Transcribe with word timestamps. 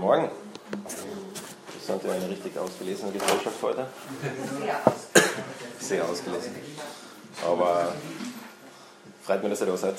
Morgen. 0.00 0.30
Wir 0.70 1.80
sind 1.86 2.04
ja 2.04 2.12
eine 2.12 2.30
richtig 2.30 2.56
ausgelesene 2.58 3.12
Gesellschaft 3.12 3.56
heute. 3.60 3.86
Sehr 5.78 6.02
ausgelesen. 6.08 6.54
Aber 7.46 7.92
freut 9.22 9.42
mich, 9.42 9.50
dass 9.50 9.60
ihr 9.60 9.66
da 9.66 9.76
seid, 9.76 9.96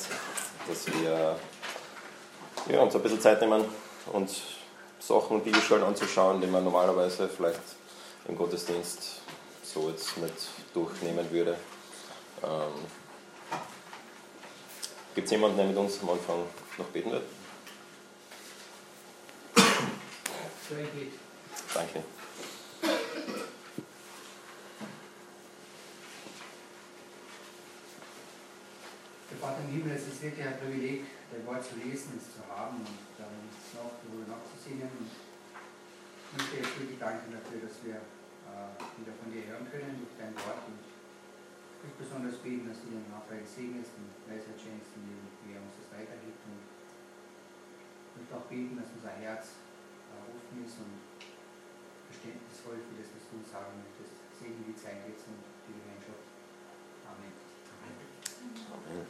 dass 0.68 0.88
wir 0.88 1.38
ja, 2.68 2.82
uns 2.82 2.96
ein 2.96 3.02
bisschen 3.04 3.22
Zeit 3.22 3.42
nehmen 3.42 3.64
und 4.12 4.32
Sachen 5.00 5.36
und 5.36 5.44
Bibelstellen 5.44 5.84
anzuschauen, 5.84 6.42
die 6.42 6.48
man 6.48 6.64
normalerweise 6.64 7.30
vielleicht 7.30 7.62
im 8.28 8.36
Gottesdienst 8.36 9.22
so 9.62 9.88
jetzt 9.90 10.18
nicht 10.18 10.34
durchnehmen 10.74 11.30
würde. 11.30 11.56
Ähm, 12.44 12.74
Gibt 15.14 15.26
es 15.26 15.32
jemanden, 15.32 15.58
der 15.58 15.68
mit 15.68 15.78
uns 15.78 16.00
am 16.02 16.10
Anfang 16.10 16.40
noch 16.80 16.88
beten 16.88 17.12
wird? 17.12 17.24
Danke. 20.72 22.00
Vater 29.42 29.68
im 29.68 29.74
Himmel, 29.76 29.98
es 30.00 30.08
ist 30.08 30.22
wirklich 30.22 30.48
ein 30.48 30.56
Privileg, 30.64 31.04
dein 31.28 31.44
Wort 31.44 31.66
zu 31.66 31.76
lesen, 31.76 32.16
es 32.16 32.40
zu 32.40 32.46
haben 32.48 32.80
und 32.88 33.04
dann 33.20 33.36
noch 33.76 34.00
darüber 34.00 34.32
nachzusingen. 34.32 34.88
Und 34.96 35.12
ich 35.12 36.34
möchte 36.40 36.56
jetzt 36.64 36.80
wirklich 36.80 37.02
danken 37.02 37.36
dafür, 37.36 37.68
dass 37.68 37.76
wir 37.84 38.00
äh, 38.00 38.72
wieder 38.96 39.12
von 39.20 39.28
dir 39.28 39.44
hören 39.52 39.68
können 39.68 40.00
durch 40.00 40.16
dein 40.16 40.32
Wort. 40.40 40.72
Und 40.72 40.80
ich 40.80 41.84
möchte 41.84 42.00
besonders 42.00 42.40
beten, 42.40 42.72
dass 42.72 42.80
du 42.80 42.96
den 42.96 43.12
Raphael 43.12 43.44
segnest 43.44 43.92
und 44.00 44.08
Weisheit 44.24 44.56
schenkst, 44.56 44.96
wie 44.96 45.52
er 45.52 45.60
uns 45.60 45.76
das 45.84 45.92
weitergibt. 45.92 46.40
Und 46.48 46.64
ich 46.64 48.14
möchte 48.24 48.40
auch 48.40 48.48
beten, 48.48 48.80
dass 48.80 48.88
unser 48.96 49.12
Herz 49.20 49.61
offen 50.28 50.66
ist 50.66 50.78
und 50.78 51.00
verständnisvoll 52.10 52.78
für 52.82 52.96
das, 53.00 53.10
was 53.14 53.24
du 53.30 53.34
uns 53.40 53.50
sagen 53.52 53.74
möchtest. 53.82 54.14
Segen 54.38 54.62
die 54.68 54.76
Zeit 54.76 55.02
jetzt 55.08 55.26
und 55.30 55.42
die 55.68 55.76
Gemeinschaft. 55.78 56.26
Amen. 57.08 57.32
Amen. 58.74 59.06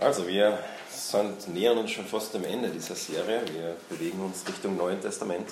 Also 0.00 0.26
wir 0.26 0.58
sind, 0.88 1.48
nähern 1.48 1.78
uns 1.78 1.90
schon 1.90 2.06
fast 2.06 2.34
am 2.34 2.44
Ende 2.44 2.70
dieser 2.70 2.94
Serie. 2.94 3.42
Wir 3.52 3.76
bewegen 3.88 4.20
uns 4.20 4.46
Richtung 4.46 4.76
Neuen 4.76 5.00
Testament, 5.00 5.48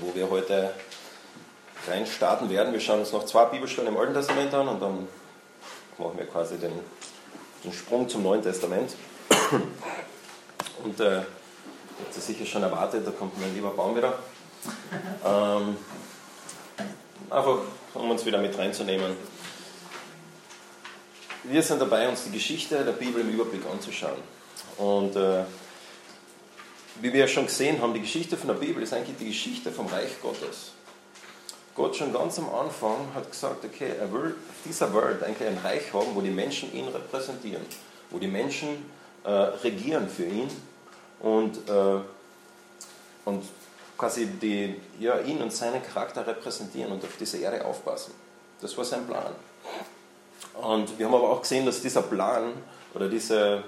wo 0.00 0.14
wir 0.14 0.30
heute 0.30 0.72
rein 1.88 2.06
starten 2.06 2.48
werden. 2.50 2.72
Wir 2.72 2.80
schauen 2.80 3.00
uns 3.00 3.12
noch 3.12 3.26
zwei 3.26 3.46
Bibelstellen 3.46 3.92
im 3.92 3.98
Alten 3.98 4.14
Testament 4.14 4.54
an 4.54 4.68
und 4.68 4.80
dann 4.80 5.08
machen 5.98 6.16
wir 6.16 6.26
quasi 6.26 6.56
den, 6.58 6.72
den 7.64 7.72
Sprung 7.72 8.08
zum 8.08 8.22
Neuen 8.22 8.42
Testament. 8.42 8.94
Und 10.84 10.98
äh, 11.00 11.22
habt 12.00 12.16
ihr 12.16 12.22
sicher 12.22 12.46
schon 12.46 12.62
erwartet, 12.62 13.06
da 13.06 13.10
kommt 13.10 13.38
mein 13.40 13.54
lieber 13.54 13.70
Baum 13.70 13.96
wieder. 13.96 14.18
Ähm, 15.24 15.76
einfach, 17.28 17.58
um 17.94 18.10
uns 18.10 18.24
wieder 18.24 18.38
mit 18.38 18.56
reinzunehmen. 18.56 19.16
Wir 21.44 21.62
sind 21.62 21.80
dabei, 21.80 22.08
uns 22.08 22.24
die 22.24 22.32
Geschichte 22.32 22.84
der 22.84 22.92
Bibel 22.92 23.22
im 23.22 23.30
Überblick 23.30 23.62
anzuschauen. 23.70 24.20
Und 24.76 25.16
äh, 25.16 25.44
wie 27.00 27.12
wir 27.12 27.20
ja 27.20 27.28
schon 27.28 27.46
gesehen 27.46 27.80
haben, 27.80 27.94
die 27.94 28.00
Geschichte 28.00 28.36
von 28.36 28.48
der 28.48 28.54
Bibel 28.54 28.82
ist 28.82 28.92
eigentlich 28.92 29.16
die 29.16 29.28
Geschichte 29.28 29.70
vom 29.70 29.86
Reich 29.86 30.20
Gottes. 30.20 30.72
Gott 31.74 31.96
schon 31.96 32.12
ganz 32.12 32.38
am 32.38 32.52
Anfang 32.52 33.14
hat 33.14 33.30
gesagt, 33.30 33.64
okay, 33.64 33.92
er 33.98 34.12
will 34.12 34.34
auf 34.34 34.56
dieser 34.66 34.92
Welt 34.92 35.22
eigentlich 35.22 35.48
ein 35.48 35.58
Reich 35.58 35.92
haben, 35.94 36.14
wo 36.14 36.20
die 36.20 36.30
Menschen 36.30 36.74
ihn 36.74 36.88
repräsentieren, 36.88 37.64
wo 38.10 38.18
die 38.18 38.26
Menschen 38.26 38.90
äh, 39.24 39.30
regieren 39.30 40.08
für 40.08 40.24
ihn 40.24 40.50
und, 41.20 41.56
äh, 41.68 42.00
und 43.24 43.44
quasi 43.96 44.26
die, 44.26 44.76
ja, 44.98 45.18
ihn 45.20 45.42
und 45.42 45.52
seinen 45.52 45.82
Charakter 45.82 46.26
repräsentieren 46.26 46.92
und 46.92 47.04
auf 47.04 47.16
diese 47.18 47.38
Erde 47.38 47.64
aufpassen. 47.64 48.12
Das 48.60 48.76
war 48.76 48.84
sein 48.84 49.06
Plan. 49.06 49.32
Und 50.54 50.98
wir 50.98 51.06
haben 51.06 51.14
aber 51.14 51.30
auch 51.30 51.42
gesehen, 51.42 51.66
dass 51.66 51.80
dieser 51.80 52.02
Plan 52.02 52.52
oder 52.94 53.08
diese, 53.08 53.62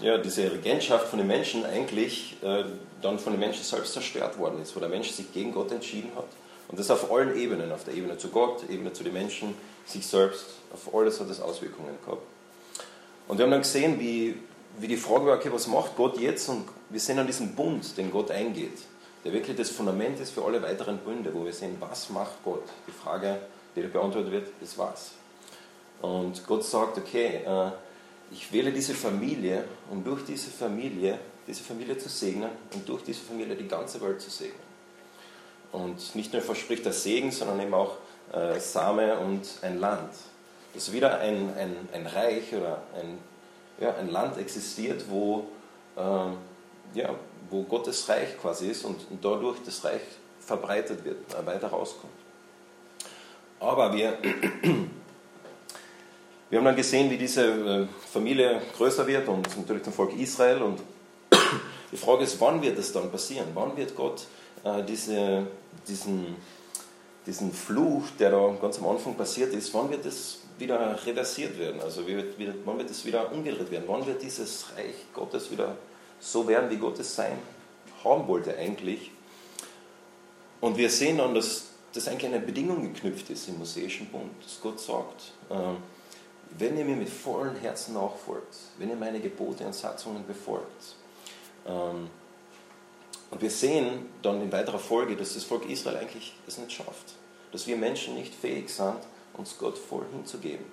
ja, 0.00 0.18
diese 0.18 0.52
Regentschaft 0.52 1.08
von 1.08 1.18
den 1.18 1.28
Menschen 1.28 1.64
eigentlich 1.64 2.36
äh, 2.42 2.64
dann 3.00 3.18
von 3.18 3.32
den 3.32 3.40
Menschen 3.40 3.64
selbst 3.64 3.92
zerstört 3.92 4.38
worden 4.38 4.60
ist, 4.62 4.76
wo 4.76 4.80
der 4.80 4.88
Mensch 4.88 5.10
sich 5.10 5.32
gegen 5.32 5.52
Gott 5.52 5.72
entschieden 5.72 6.10
hat. 6.16 6.28
Und 6.68 6.78
das 6.78 6.90
auf 6.90 7.10
allen 7.10 7.36
Ebenen, 7.36 7.72
auf 7.72 7.84
der 7.84 7.94
Ebene 7.94 8.16
zu 8.16 8.28
Gott, 8.28 8.62
Ebene 8.70 8.92
zu 8.92 9.02
den 9.02 9.12
Menschen, 9.12 9.54
sich 9.86 10.06
selbst, 10.06 10.46
auf 10.72 10.94
alles 10.94 11.20
hat 11.20 11.28
das 11.28 11.40
Auswirkungen 11.40 11.98
gehabt. 12.04 12.22
Und 13.28 13.38
wir 13.38 13.44
haben 13.44 13.50
dann 13.50 13.62
gesehen, 13.62 13.98
wie, 14.00 14.36
wie 14.78 14.88
die 14.88 14.96
Frage 14.96 15.26
war, 15.26 15.36
okay, 15.36 15.50
was 15.52 15.66
macht 15.66 15.96
Gott 15.96 16.18
jetzt? 16.18 16.48
Und 16.48 16.64
wir 16.88 17.00
sehen 17.00 17.18
an 17.18 17.26
diesem 17.26 17.54
Bund, 17.54 17.96
den 17.96 18.10
Gott 18.10 18.30
eingeht, 18.30 18.78
der 19.24 19.32
wirklich 19.32 19.56
das 19.56 19.70
Fundament 19.70 20.18
ist 20.20 20.32
für 20.32 20.44
alle 20.44 20.62
weiteren 20.62 20.98
Bünde, 20.98 21.32
wo 21.34 21.44
wir 21.44 21.52
sehen, 21.52 21.76
was 21.80 22.10
macht 22.10 22.42
Gott? 22.44 22.64
Die 22.86 22.92
Frage, 22.92 23.38
die 23.76 23.82
da 23.82 23.88
beantwortet 23.88 24.32
wird, 24.32 24.48
ist 24.60 24.78
was. 24.78 25.12
Und 26.00 26.46
Gott 26.46 26.64
sagt, 26.64 26.98
okay, 26.98 27.42
äh, 27.46 27.70
ich 28.32 28.52
wähle 28.52 28.72
diese 28.72 28.94
Familie, 28.94 29.64
um 29.90 30.02
durch 30.02 30.24
diese 30.24 30.50
Familie, 30.50 31.18
diese 31.46 31.62
Familie 31.62 31.98
zu 31.98 32.08
segnen 32.08 32.50
und 32.74 32.88
durch 32.88 33.02
diese 33.04 33.20
Familie 33.20 33.54
die 33.54 33.68
ganze 33.68 34.00
Welt 34.00 34.20
zu 34.20 34.30
segnen. 34.30 34.72
Und 35.70 36.14
nicht 36.14 36.32
nur 36.32 36.42
verspricht 36.42 36.84
er 36.86 36.92
Segen, 36.92 37.30
sondern 37.30 37.60
eben 37.60 37.74
auch 37.74 37.96
äh, 38.32 38.58
Same 38.58 39.18
und 39.18 39.46
ein 39.62 39.78
Land. 39.78 40.12
Dass 40.74 40.92
wieder 40.92 41.18
ein, 41.18 41.54
ein, 41.56 41.76
ein 41.92 42.06
Reich 42.06 42.54
oder 42.54 42.82
ein, 42.94 43.18
ja, 43.82 43.94
ein 43.96 44.10
Land 44.10 44.38
existiert, 44.38 45.04
wo, 45.08 45.46
äh, 45.96 46.98
ja, 46.98 47.14
wo 47.50 47.64
Gottes 47.64 48.08
Reich 48.08 48.38
quasi 48.40 48.68
ist 48.68 48.84
und, 48.84 49.00
dadurch 49.20 49.58
das 49.66 49.84
Reich 49.84 50.00
verbreitet 50.40 51.04
wird, 51.04 51.18
weiter 51.44 51.66
rauskommt. 51.66 52.12
Aber 53.58 53.92
wir, 53.92 54.18
wir 56.50 56.58
haben 56.58 56.64
dann 56.64 56.76
gesehen, 56.76 57.10
wie 57.10 57.18
diese 57.18 57.44
äh, 57.44 57.86
Familie 58.12 58.62
größer 58.76 59.04
wird 59.06 59.26
und 59.28 59.56
natürlich 59.56 59.82
das 59.82 59.94
Volk 59.94 60.16
Israel. 60.16 60.62
Und 60.62 60.80
die 61.92 61.96
Frage 61.96 62.22
ist, 62.24 62.40
wann 62.40 62.62
wird 62.62 62.78
es 62.78 62.92
dann 62.92 63.10
passieren? 63.10 63.48
Wann 63.54 63.76
wird 63.76 63.96
Gott 63.96 64.26
äh, 64.64 64.82
diese, 64.84 65.46
diesen, 65.88 66.36
diesen 67.26 67.52
Fluch, 67.52 68.04
der 68.18 68.30
da 68.30 68.54
ganz 68.60 68.78
am 68.78 68.86
Anfang 68.88 69.16
passiert 69.16 69.52
ist, 69.52 69.74
wann 69.74 69.90
wird 69.90 70.06
es 70.06 70.41
wieder 70.58 70.98
reversiert 71.06 71.58
werden? 71.58 71.80
Also 71.80 72.06
wie 72.06 72.16
wird, 72.16 72.38
wie, 72.38 72.52
wann 72.64 72.78
wird 72.78 72.90
es 72.90 73.04
wieder 73.04 73.30
umgedreht 73.32 73.70
werden? 73.70 73.84
Wann 73.86 74.06
wird 74.06 74.22
dieses 74.22 74.66
Reich 74.76 74.94
Gottes 75.12 75.50
wieder 75.50 75.76
so 76.20 76.46
werden, 76.46 76.70
wie 76.70 76.76
Gott 76.76 76.98
es 76.98 77.14
sein 77.14 77.38
haben 78.04 78.26
wollte 78.28 78.56
eigentlich? 78.56 79.10
Und 80.60 80.76
wir 80.76 80.90
sehen 80.90 81.18
dann, 81.18 81.34
dass 81.34 81.68
das 81.92 82.08
eigentlich 82.08 82.32
eine 82.32 82.40
Bedingung 82.40 82.82
geknüpft 82.92 83.28
ist 83.30 83.48
im 83.48 83.58
Mosaischen 83.58 84.06
Bund, 84.06 84.32
dass 84.42 84.60
Gott 84.60 84.80
sagt, 84.80 85.32
äh, 85.50 85.54
wenn 86.58 86.78
ihr 86.78 86.84
mir 86.84 86.96
mit 86.96 87.08
vollem 87.08 87.56
Herzen 87.56 87.94
nachfolgt, 87.94 88.56
wenn 88.78 88.90
ihr 88.90 88.96
meine 88.96 89.20
Gebote 89.20 89.64
und 89.64 89.74
Satzungen 89.74 90.26
befolgt, 90.26 90.96
ähm, 91.66 92.08
und 93.30 93.40
wir 93.40 93.50
sehen 93.50 94.10
dann 94.20 94.42
in 94.42 94.52
weiterer 94.52 94.78
Folge, 94.78 95.16
dass 95.16 95.32
das 95.32 95.44
Volk 95.44 95.68
Israel 95.68 95.96
eigentlich 95.96 96.34
es 96.46 96.58
nicht 96.58 96.70
schafft. 96.70 97.14
Dass 97.50 97.66
wir 97.66 97.78
Menschen 97.78 98.14
nicht 98.14 98.34
fähig 98.34 98.68
sind, 98.68 98.98
uns 99.34 99.56
Gott 99.58 99.78
voll 99.78 100.04
hinzugeben. 100.12 100.64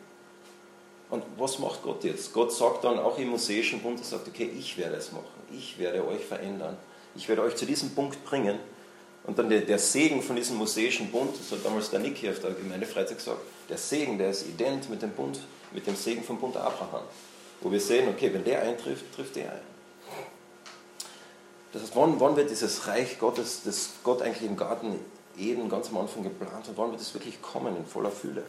Und 1.10 1.24
was 1.38 1.58
macht 1.60 1.82
Gott 1.82 2.04
jetzt? 2.04 2.34
Gott 2.34 2.54
sagt 2.54 2.84
dann 2.84 3.00
auch 3.00 3.18
im 3.18 3.30
Mosaischen 3.30 3.82
Bund, 3.82 4.00
er 4.00 4.06
sagt, 4.06 4.28
okay, 4.28 4.52
ich 4.58 4.78
werde 4.78 4.96
es 4.96 5.12
machen. 5.12 5.26
Ich 5.52 5.80
werde 5.80 6.08
euch 6.08 6.24
verändern. 6.24 6.78
Ich 7.16 7.28
werde 7.28 7.42
euch 7.42 7.56
zu 7.56 7.66
diesem 7.66 7.96
Punkt 7.96 8.24
bringen. 8.24 8.60
Und 9.26 9.38
dann 9.38 9.50
der, 9.50 9.62
der 9.62 9.80
Segen 9.80 10.22
von 10.22 10.36
diesem 10.36 10.58
Mosaischen 10.58 11.12
Bund, 11.12 11.32
das 11.38 11.52
hat 11.52 11.66
damals 11.66 11.90
der 11.90 12.00
Nick 12.00 12.18
hier 12.18 12.32
auf 12.32 12.40
der 12.40 12.52
Gemeindefreizeit 12.52 13.18
gesagt, 13.18 13.42
der 13.68 13.78
Segen, 13.78 14.18
der 14.18 14.30
ist 14.30 14.48
ident 14.48 14.90
mit 14.90 15.02
dem 15.02 15.12
Bund, 15.12 15.40
mit 15.74 15.88
dem 15.88 15.96
Segen 15.96 16.24
vom 16.24 16.40
Bund 16.40 16.56
Abraham. 16.56 17.04
Wo 17.62 17.72
wir 17.72 17.82
sehen, 17.82 18.08
okay, 18.08 18.34
wenn 18.34 18.44
der 18.44 18.62
eintrifft, 18.62 19.14
trifft 19.14 19.36
der 19.36 19.52
ein. 19.52 19.62
Das 21.74 21.82
heißt, 21.84 21.96
wann, 21.96 22.20
wann 22.20 22.36
wird 22.36 22.50
dieses 22.50 22.88
Reich 22.88 23.20
Gottes, 23.20 23.62
das 23.66 23.92
Gott 24.04 24.22
eigentlich 24.22 24.48
im 24.50 24.58
Garten 24.58 25.00
Eden 25.40 25.70
ganz 25.70 25.90
am 25.90 25.98
Anfang 25.98 26.24
geplant 26.24 26.68
hat, 26.68 26.74
wann 26.76 26.92
wird 26.92 27.02
es 27.02 27.14
wirklich 27.14 27.42
kommen 27.42 27.76
in 27.76 27.86
voller 27.86 28.12
Fülle? 28.12 28.44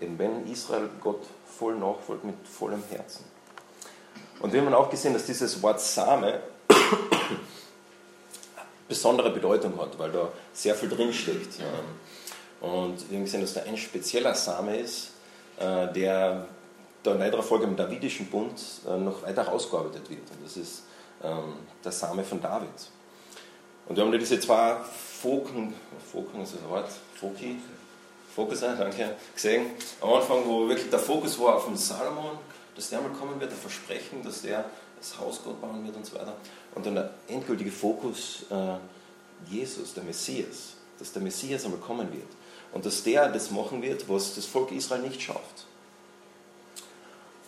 Eben 0.00 0.18
wenn 0.18 0.46
Israel 0.50 0.88
Gott 1.00 1.22
voll 1.46 1.76
nachfolgt 1.76 2.24
mit 2.24 2.36
vollem 2.46 2.82
Herzen. 2.90 3.24
Und 4.40 4.52
wir 4.52 4.62
haben 4.62 4.72
auch 4.72 4.88
gesehen, 4.88 5.12
dass 5.12 5.26
dieses 5.26 5.62
Wort 5.62 5.80
Same 5.80 6.40
besondere 8.88 9.30
Bedeutung 9.30 9.78
hat, 9.78 9.98
weil 9.98 10.10
da 10.10 10.32
sehr 10.52 10.74
viel 10.74 10.88
drinsteckt. 10.88 11.60
Und 12.60 13.10
wir 13.10 13.18
haben 13.18 13.24
gesehen, 13.24 13.42
dass 13.42 13.54
da 13.54 13.62
ein 13.62 13.76
spezieller 13.76 14.34
Same 14.34 14.78
ist, 14.78 15.10
äh, 15.58 15.92
der 15.92 16.46
da 17.02 17.12
in 17.12 17.18
weiterer 17.18 17.42
Folge 17.42 17.64
im 17.64 17.76
Davidischen 17.76 18.26
Bund 18.26 18.60
äh, 18.86 18.96
noch 18.96 19.22
weiter 19.22 19.50
ausgearbeitet 19.50 20.08
wird. 20.10 20.30
Und 20.30 20.44
das 20.44 20.56
ist 20.56 20.84
ähm, 21.22 21.54
der 21.84 21.92
Same 21.92 22.24
von 22.24 22.40
David. 22.40 22.68
Und 23.90 23.96
wir 23.96 24.04
haben 24.04 24.12
da 24.12 24.18
diese 24.18 24.38
zwei 24.38 24.76
Foken, 25.20 25.74
Foken 26.12 26.42
ist 26.42 26.54
das 26.54 26.62
Wort, 26.68 26.88
Foki, 27.16 27.56
Fokus, 28.36 28.60
danke, 28.60 29.16
gesehen, 29.34 29.66
am 30.00 30.12
Anfang, 30.12 30.46
wo 30.46 30.68
wirklich 30.68 30.88
der 30.88 31.00
Fokus 31.00 31.36
war 31.40 31.56
auf 31.56 31.64
den 31.64 31.76
Salomon, 31.76 32.38
dass 32.76 32.88
der 32.88 33.00
mal 33.00 33.10
kommen 33.10 33.40
wird, 33.40 33.50
der 33.50 33.58
Versprechen, 33.58 34.22
dass 34.22 34.42
der 34.42 34.64
das 34.96 35.18
Haus 35.18 35.40
Gott 35.42 35.60
bauen 35.60 35.84
wird 35.84 35.96
und 35.96 36.06
so 36.06 36.14
weiter. 36.14 36.36
Und 36.76 36.86
dann 36.86 36.94
der 36.94 37.10
endgültige 37.26 37.72
Fokus 37.72 38.44
äh, 38.48 38.76
Jesus, 39.52 39.92
der 39.92 40.04
Messias, 40.04 40.74
dass 41.00 41.12
der 41.12 41.22
Messias 41.22 41.64
einmal 41.64 41.80
kommen 41.80 42.12
wird. 42.12 42.28
Und 42.72 42.86
dass 42.86 43.02
der 43.02 43.28
das 43.28 43.50
machen 43.50 43.82
wird, 43.82 44.08
was 44.08 44.36
das 44.36 44.46
Volk 44.46 44.70
Israel 44.70 45.02
nicht 45.02 45.20
schafft. 45.20 45.66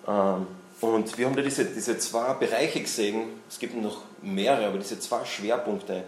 Ähm, 0.08 0.48
und 0.80 1.16
wir 1.16 1.26
haben 1.26 1.36
da 1.36 1.42
diese, 1.42 1.66
diese 1.66 1.96
zwei 1.98 2.34
Bereiche 2.34 2.80
gesehen, 2.80 3.28
es 3.48 3.60
gibt 3.60 3.80
noch 3.80 4.02
mehrere, 4.22 4.66
aber 4.66 4.78
diese 4.78 4.98
zwei 4.98 5.24
Schwerpunkte, 5.24 6.02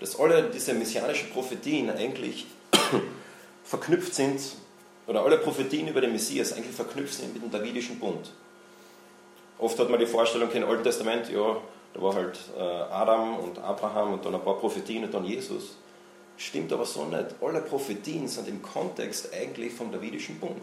dass 0.00 0.18
alle 0.18 0.50
diese 0.50 0.74
messianischen 0.74 1.30
Prophetien 1.30 1.90
eigentlich 1.90 2.46
verknüpft 3.64 4.14
sind, 4.14 4.40
oder 5.06 5.24
alle 5.24 5.38
Prophetien 5.38 5.88
über 5.88 6.00
den 6.00 6.12
Messias 6.12 6.52
eigentlich 6.52 6.74
verknüpft 6.74 7.14
sind 7.14 7.34
mit 7.34 7.42
dem 7.42 7.50
Davidischen 7.50 7.98
Bund. 7.98 8.30
Oft 9.58 9.76
hat 9.78 9.90
man 9.90 9.98
die 9.98 10.06
Vorstellung 10.06 10.50
im 10.52 10.64
Alten 10.64 10.84
Testament, 10.84 11.28
ja, 11.30 11.56
da 11.92 12.00
war 12.00 12.14
halt 12.14 12.38
äh, 12.56 12.60
Adam 12.60 13.40
und 13.40 13.58
Abraham 13.58 14.12
und 14.12 14.24
dann 14.24 14.36
ein 14.36 14.44
paar 14.44 14.58
Prophetien 14.58 15.04
und 15.04 15.12
dann 15.12 15.24
Jesus. 15.24 15.76
Stimmt 16.36 16.72
aber 16.72 16.86
so 16.86 17.04
nicht. 17.06 17.26
Alle 17.40 17.60
Prophetien 17.60 18.28
sind 18.28 18.46
im 18.46 18.62
Kontext 18.62 19.34
eigentlich 19.34 19.72
vom 19.72 19.90
Davidischen 19.90 20.38
Bund. 20.38 20.62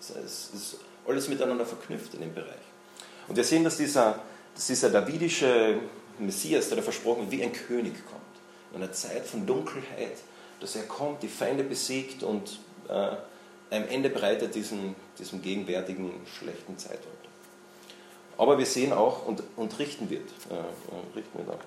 Das 0.00 0.16
heißt, 0.16 0.24
es 0.24 0.50
ist 0.54 0.76
alles 1.06 1.28
miteinander 1.28 1.64
verknüpft 1.64 2.14
in 2.14 2.20
dem 2.20 2.34
Bereich. 2.34 2.50
Und 3.28 3.36
wir 3.36 3.44
sehen, 3.44 3.62
dass 3.62 3.76
dieser, 3.76 4.18
dass 4.54 4.66
dieser 4.66 4.90
davidische 4.90 5.78
Messias, 6.18 6.68
der 6.68 6.78
da 6.78 6.82
versprochen 6.82 7.30
wie 7.30 7.44
ein 7.44 7.52
König 7.52 7.94
kommt. 8.06 8.23
In 8.74 8.82
einer 8.82 8.92
Zeit 8.92 9.26
von 9.26 9.46
Dunkelheit, 9.46 10.18
dass 10.60 10.76
er 10.76 10.84
kommt, 10.84 11.22
die 11.22 11.28
Feinde 11.28 11.64
besiegt 11.64 12.22
und 12.22 12.58
äh, 12.88 12.92
am 13.74 13.88
Ende 13.88 14.10
bereitet 14.10 14.54
diesen, 14.54 14.94
diesem 15.18 15.42
gegenwärtigen 15.42 16.12
schlechten 16.26 16.78
Zeitalter. 16.78 17.08
Aber 18.36 18.58
wir 18.58 18.66
sehen 18.66 18.92
auch 18.92 19.26
und, 19.26 19.42
und 19.56 19.78
richten 19.78 20.10
wird. 20.10 20.28
Äh, 20.50 21.16
richten 21.16 21.38
wird 21.38 21.48
auch. 21.48 21.60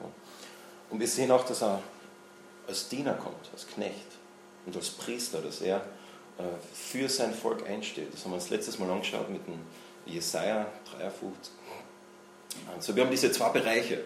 Und 0.89 0.99
wir 0.99 1.07
sehen 1.07 1.31
auch, 1.31 1.45
dass 1.45 1.61
er 1.61 1.81
als 2.67 2.89
Diener 2.89 3.13
kommt, 3.13 3.49
als 3.53 3.67
Knecht 3.67 3.93
und 4.65 4.75
als 4.75 4.89
Priester, 4.89 5.41
dass 5.41 5.61
er 5.61 5.77
äh, 6.37 6.43
für 6.73 7.07
sein 7.09 7.33
Volk 7.33 7.65
einsteht. 7.67 8.13
Das 8.13 8.23
haben 8.23 8.31
wir 8.31 8.35
uns 8.35 8.49
letztes 8.49 8.79
Mal 8.79 8.89
angeschaut 8.89 9.29
mit 9.29 9.45
dem 9.47 9.59
Jesaja 10.05 10.67
53. 10.97 11.53
Also 12.75 12.95
wir 12.95 13.03
haben 13.03 13.11
diese 13.11 13.31
zwei 13.31 13.49
Bereiche, 13.49 14.03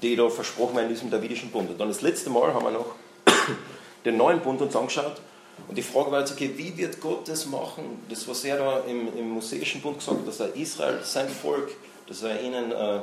die 0.00 0.16
da 0.16 0.28
versprochen 0.28 0.76
werden 0.76 0.88
in 0.88 0.94
diesem 0.94 1.10
Davidischen 1.10 1.50
Bund. 1.50 1.70
Und 1.70 1.80
dann 1.80 1.88
das 1.88 2.02
letzte 2.02 2.30
Mal 2.30 2.54
haben 2.54 2.64
wir 2.64 2.70
noch 2.70 2.94
den 4.04 4.16
neuen 4.16 4.40
Bund 4.40 4.60
uns 4.60 4.74
angeschaut. 4.74 5.20
Und 5.68 5.76
die 5.76 5.82
Frage 5.82 6.10
war 6.10 6.20
jetzt, 6.20 6.32
okay, 6.32 6.52
wie 6.56 6.76
wird 6.76 7.00
Gott 7.00 7.28
das 7.28 7.46
machen? 7.46 8.02
Das, 8.08 8.26
was 8.26 8.44
er 8.44 8.58
da 8.58 8.80
im, 8.80 9.16
im 9.16 9.30
Mosaischen 9.30 9.80
Bund 9.80 9.98
gesagt 9.98 10.18
hat, 10.18 10.26
dass 10.26 10.40
er 10.40 10.54
Israel, 10.56 11.00
sein 11.02 11.28
Volk, 11.28 11.70
dass 12.08 12.22
er 12.22 12.40
ihnen, 12.40 12.72
äh, 12.72 13.00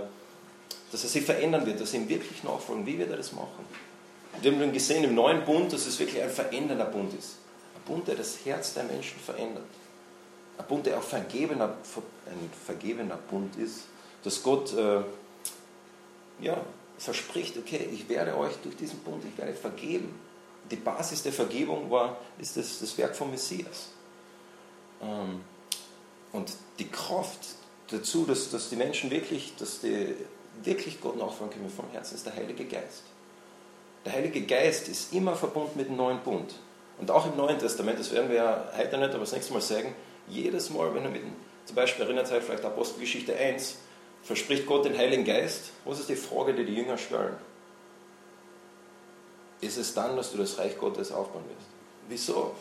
dass 0.92 1.04
er 1.04 1.10
sie 1.10 1.22
verändern 1.22 1.66
wird, 1.66 1.80
dass 1.80 1.92
sie 1.92 1.98
ihm 1.98 2.10
wirklich 2.10 2.44
nachfolgen. 2.44 2.86
Wie 2.86 2.98
wird 2.98 3.12
er 3.12 3.18
das 3.18 3.32
machen? 3.32 3.66
Wir 4.42 4.52
haben 4.52 4.60
dann 4.60 4.74
gesehen 4.74 5.04
im 5.04 5.16
neuen 5.16 5.44
Bund, 5.46 5.72
dass 5.74 5.86
es 5.86 6.00
wirklich 6.00 6.22
ein 6.22 6.30
verändernder 6.30 6.86
Bund 6.86 7.14
ist. 7.14 7.38
Ein 7.76 7.94
Bund, 7.94 8.08
der 8.08 8.16
das 8.16 8.38
Herz 8.46 8.74
der 8.74 8.84
Menschen 8.84 9.20
verändert. 9.20 9.64
Ein 10.58 10.66
Bund, 10.66 10.86
der 10.86 10.98
auch 10.98 11.04
vergebener, 11.04 11.76
ein 12.26 12.50
vergebener 12.66 13.18
Bund 13.30 13.56
ist, 13.56 13.86
dass 14.24 14.44
Gott 14.44 14.74
äh, 14.74 15.02
ja, 16.42 16.58
verspricht, 17.00 17.58
okay, 17.58 17.90
ich 17.92 18.08
werde 18.10 18.38
euch 18.38 18.54
durch 18.64 18.76
diesen 18.76 19.00
Bund, 19.00 19.24
ich 19.26 19.38
werde 19.38 19.54
vergeben. 19.54 20.20
Die 20.70 20.76
Basis 20.76 21.24
der 21.24 21.34
Vergebung 21.34 21.90
war, 21.90 22.18
ist 22.38 22.58
das, 22.58 22.80
das 22.80 22.98
Werk 22.98 23.16
von 23.16 23.32
Messias. 23.32 23.90
Ähm, 25.02 25.42
und 26.32 26.52
die 26.78 26.90
Kraft 26.90 27.40
dazu, 27.88 28.26
dass, 28.26 28.52
dass 28.52 28.70
die 28.70 28.76
Menschen 28.76 29.10
wirklich, 29.10 29.56
dass 29.58 29.80
die 29.80 30.14
wirklich 30.64 31.02
Gott 31.02 31.18
nachfolgen 31.18 31.58
können 31.58 31.70
vom 31.70 31.90
Herzen, 31.92 32.16
ist 32.16 32.26
der 32.26 32.36
Heilige 32.36 32.66
Geist. 32.66 33.04
Der 34.06 34.14
Heilige 34.14 34.42
Geist 34.46 34.88
ist 34.88 35.14
immer 35.14 35.36
verbunden 35.36 35.78
mit 35.78 35.88
dem 35.88 35.96
neuen 35.96 36.20
Bund. 36.20 36.54
Und 37.00 37.10
auch 37.12 37.26
im 37.26 37.38
Neuen 37.38 37.58
Testament, 37.58 37.98
das 37.98 38.12
werden 38.12 38.30
wir 38.30 38.38
ja 38.38 38.72
heute 38.78 38.98
nicht, 38.98 39.12
aber 39.12 39.20
das 39.20 39.32
nächste 39.32 39.54
Mal 39.54 39.62
sagen, 39.62 39.96
jedes 40.28 40.70
Mal, 40.70 40.94
wenn 40.94 41.04
er 41.04 41.10
mit, 41.10 41.22
zum 41.66 41.76
Beispiel 41.76 42.04
erinnert 42.04 42.32
euch 42.32 42.44
vielleicht 42.44 42.66
Apostelgeschichte 42.66 43.36
1, 43.36 43.78
verspricht 44.24 44.66
Gott 44.66 44.86
den 44.86 44.98
Heiligen 44.98 45.26
Geist. 45.26 45.72
Was 45.86 46.00
ist 46.00 46.10
die 46.10 46.16
Frage, 46.16 46.54
die 46.54 46.66
die 46.66 46.76
Jünger 46.76 46.98
stellen? 46.98 47.36
Ist 49.62 49.78
es 49.78 49.94
dann, 49.94 50.16
dass 50.16 50.32
du 50.32 50.38
das 50.38 50.58
Reich 50.58 50.78
Gottes 50.78 51.12
aufbauen 51.12 51.44
wirst? 51.46 51.68
Wieso? 52.08 52.56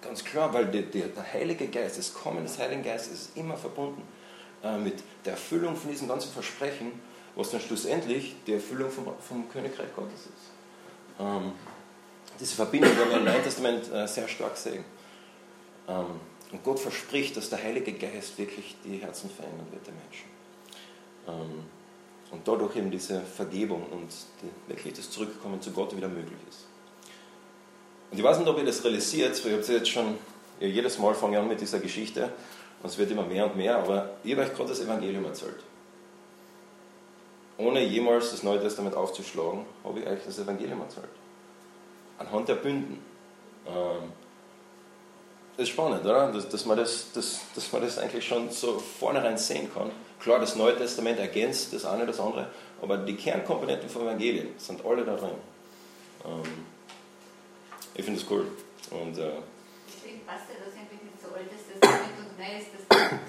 Ganz 0.00 0.24
klar, 0.24 0.52
weil 0.54 0.66
der, 0.66 0.82
der, 0.82 1.08
der 1.08 1.32
Heilige 1.32 1.66
Geist, 1.68 1.98
das 1.98 2.14
Kommen 2.14 2.42
des 2.44 2.58
Heiligen 2.58 2.82
Geistes 2.82 3.12
ist 3.12 3.36
immer 3.36 3.56
verbunden 3.56 4.02
äh, 4.62 4.78
mit 4.78 5.02
der 5.24 5.32
Erfüllung 5.32 5.76
von 5.76 5.90
diesem 5.90 6.08
ganzen 6.08 6.32
Versprechen, 6.32 6.92
was 7.34 7.50
dann 7.50 7.60
schlussendlich 7.60 8.36
die 8.46 8.54
Erfüllung 8.54 8.90
vom, 8.90 9.06
vom 9.20 9.48
Königreich 9.50 9.94
Gottes 9.94 10.20
ist. 10.20 11.20
Ähm, 11.20 11.52
diese 12.40 12.54
Verbindung 12.54 12.96
werden 12.96 13.10
wir 13.10 13.18
im 13.18 13.24
Neuen 13.24 13.42
Testament 13.42 13.92
äh, 13.92 14.06
sehr 14.06 14.28
stark 14.28 14.56
sehen. 14.56 14.84
Ähm, 15.88 16.20
und 16.52 16.62
Gott 16.62 16.78
verspricht, 16.78 17.36
dass 17.36 17.50
der 17.50 17.62
Heilige 17.62 17.92
Geist 17.92 18.38
wirklich 18.38 18.76
die 18.84 18.98
Herzen 18.98 19.30
verändern 19.30 19.66
wird 19.70 19.86
der 19.86 19.94
Menschen. 19.94 20.28
Ähm, 21.28 21.64
und 22.30 22.46
dadurch 22.46 22.76
eben 22.76 22.90
diese 22.90 23.20
Vergebung 23.20 23.86
und 23.90 24.08
wirklich 24.66 24.94
das 24.94 25.10
Zurückkommen 25.10 25.60
zu 25.60 25.70
Gott 25.70 25.96
wieder 25.96 26.08
möglich 26.08 26.38
ist. 26.48 26.66
Und 28.10 28.18
ich 28.18 28.24
weiß 28.24 28.38
nicht, 28.38 28.48
ob 28.48 28.58
ihr 28.58 28.64
das 28.64 28.84
realisiert, 28.84 29.44
weil 29.44 29.52
ich 29.52 29.62
habe 29.62 29.72
jetzt 29.78 29.88
schon, 29.88 30.18
ja, 30.60 30.66
jedes 30.66 30.98
Mal 30.98 31.14
fange 31.14 31.38
an 31.38 31.48
mit 31.48 31.60
dieser 31.60 31.78
Geschichte 31.78 32.32
und 32.82 32.90
es 32.90 32.98
wird 32.98 33.10
immer 33.10 33.24
mehr 33.24 33.46
und 33.46 33.56
mehr, 33.56 33.78
aber 33.78 34.10
ich 34.22 34.32
habe 34.32 34.42
euch 34.42 34.54
gerade 34.54 34.68
das 34.70 34.80
Evangelium 34.80 35.24
erzählt. 35.24 35.62
Ohne 37.58 37.82
jemals 37.84 38.32
das 38.32 38.42
Neue 38.42 38.60
Testament 38.60 38.94
aufzuschlagen, 38.94 39.64
habe 39.82 40.00
ich 40.00 40.06
euch 40.06 40.20
das 40.24 40.38
Evangelium 40.38 40.80
erzählt. 40.82 41.08
Anhand 42.18 42.48
der 42.48 42.56
Bünden. 42.56 43.02
Ähm, 43.66 44.12
ist 45.56 45.70
spannend, 45.70 46.04
oder? 46.04 46.32
Dass, 46.32 46.48
dass, 46.48 46.66
man 46.66 46.76
das, 46.76 47.12
dass, 47.12 47.40
dass 47.54 47.72
man 47.72 47.82
das 47.82 47.98
eigentlich 47.98 48.26
schon 48.26 48.50
so 48.50 48.78
vornherein 48.78 49.38
sehen 49.38 49.72
kann. 49.72 49.90
Klar, 50.20 50.38
das 50.40 50.56
Neue 50.56 50.76
Testament 50.76 51.18
ergänzt 51.18 51.72
das 51.72 51.84
eine 51.84 52.06
das 52.06 52.20
andere, 52.20 52.48
aber 52.82 52.98
die 52.98 53.16
Kernkomponenten 53.16 53.88
vom 53.88 54.02
Evangelium 54.02 54.48
sind 54.58 54.84
alle 54.84 55.04
da 55.04 55.16
drin. 55.16 55.30
Ähm, 56.24 56.66
ich 57.94 58.04
finde 58.04 58.20
das 58.20 58.30
cool. 58.30 58.46
Und, 58.90 59.18
äh, 59.18 59.30
Deswegen 59.88 60.24
passt 60.26 60.44
ja 60.48 60.56
das 60.64 60.74
irgendwie 60.74 61.04
nicht 61.06 61.20
so 61.22 61.28
Altes 61.34 61.66
Testament 61.70 62.18
und 62.18 62.38
Neues 62.38 62.64
Testament. 62.76 63.20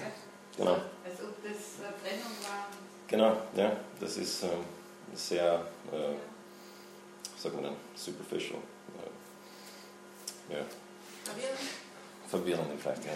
Genau. 0.56 0.72
Als 0.72 1.20
ob 1.22 1.42
das 1.42 1.78
eine 1.78 1.94
Trennung 2.02 2.34
war. 2.42 2.66
Genau, 3.06 3.36
ja, 3.56 3.76
das 4.00 4.16
ist 4.16 4.42
ähm, 4.42 4.64
sehr, 5.14 5.66
äh, 5.92 6.14
sagt 7.38 7.54
man 7.54 7.64
denn, 7.64 7.76
superficial. 7.94 8.58
Äh, 10.50 10.54
ja. 10.54 10.60
Verwirrend. 12.28 12.64
Verwirrend 12.64 12.80
vielleicht, 12.80 13.04
ja. 13.04 13.10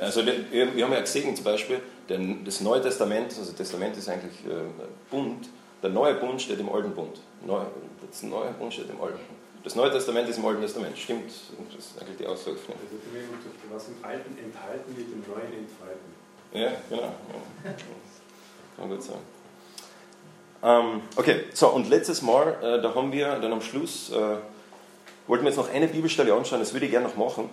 Also 0.00 0.24
wir, 0.26 0.74
wir 0.74 0.84
haben 0.84 0.92
ja 0.92 1.00
gesehen 1.00 1.34
zum 1.34 1.44
Beispiel, 1.44 1.80
denn 2.08 2.44
das 2.44 2.60
Neue 2.60 2.82
Testament, 2.82 3.34
also 3.38 3.52
Testament 3.52 3.96
ist 3.96 4.08
eigentlich 4.08 4.44
äh, 4.46 4.62
Bund, 5.10 5.48
der 5.82 5.90
neue 5.90 6.14
Bund 6.14 6.40
steht 6.42 6.60
im 6.60 6.68
Alten 6.68 6.92
Bund. 6.92 7.20
Neu, 7.46 7.62
das 8.08 8.22
neue 8.22 8.50
Bund 8.52 8.72
steht 8.72 8.90
im 8.90 9.00
Alten 9.00 9.14
Bund. 9.14 9.40
Das 9.62 9.74
Neue 9.74 9.90
Testament 9.90 10.26
ist 10.28 10.38
im 10.38 10.46
Alten 10.46 10.62
Testament, 10.62 10.96
stimmt, 10.96 11.30
das 11.74 11.84
ist 11.84 12.00
eigentlich 12.00 12.16
die 12.16 12.26
Aussage. 12.26 12.56
Also 12.56 12.70
was 13.70 13.88
im 13.88 14.02
Alten 14.02 14.38
enthalten 14.38 14.96
wird, 14.96 15.08
im 15.12 15.20
Neuen 15.30 15.52
entfalten. 15.52 16.10
Ja, 16.54 16.72
genau. 16.88 17.02
Ja. 17.02 17.74
Kann 18.78 18.88
gut 18.88 19.02
sein. 19.02 19.18
Ähm, 20.62 21.02
okay, 21.16 21.44
so 21.52 21.68
und 21.68 21.90
letztes 21.90 22.22
Mal, 22.22 22.56
äh, 22.62 22.82
da 22.82 22.94
haben 22.94 23.12
wir 23.12 23.38
dann 23.38 23.52
am 23.52 23.60
Schluss, 23.60 24.10
äh, 24.10 24.36
wollten 25.26 25.44
wir 25.44 25.50
jetzt 25.50 25.58
noch 25.58 25.70
eine 25.70 25.88
Bibelstelle 25.88 26.32
anschauen, 26.32 26.60
das 26.60 26.72
würde 26.72 26.86
ich 26.86 26.92
gerne 26.92 27.08
noch 27.08 27.16
machen. 27.16 27.50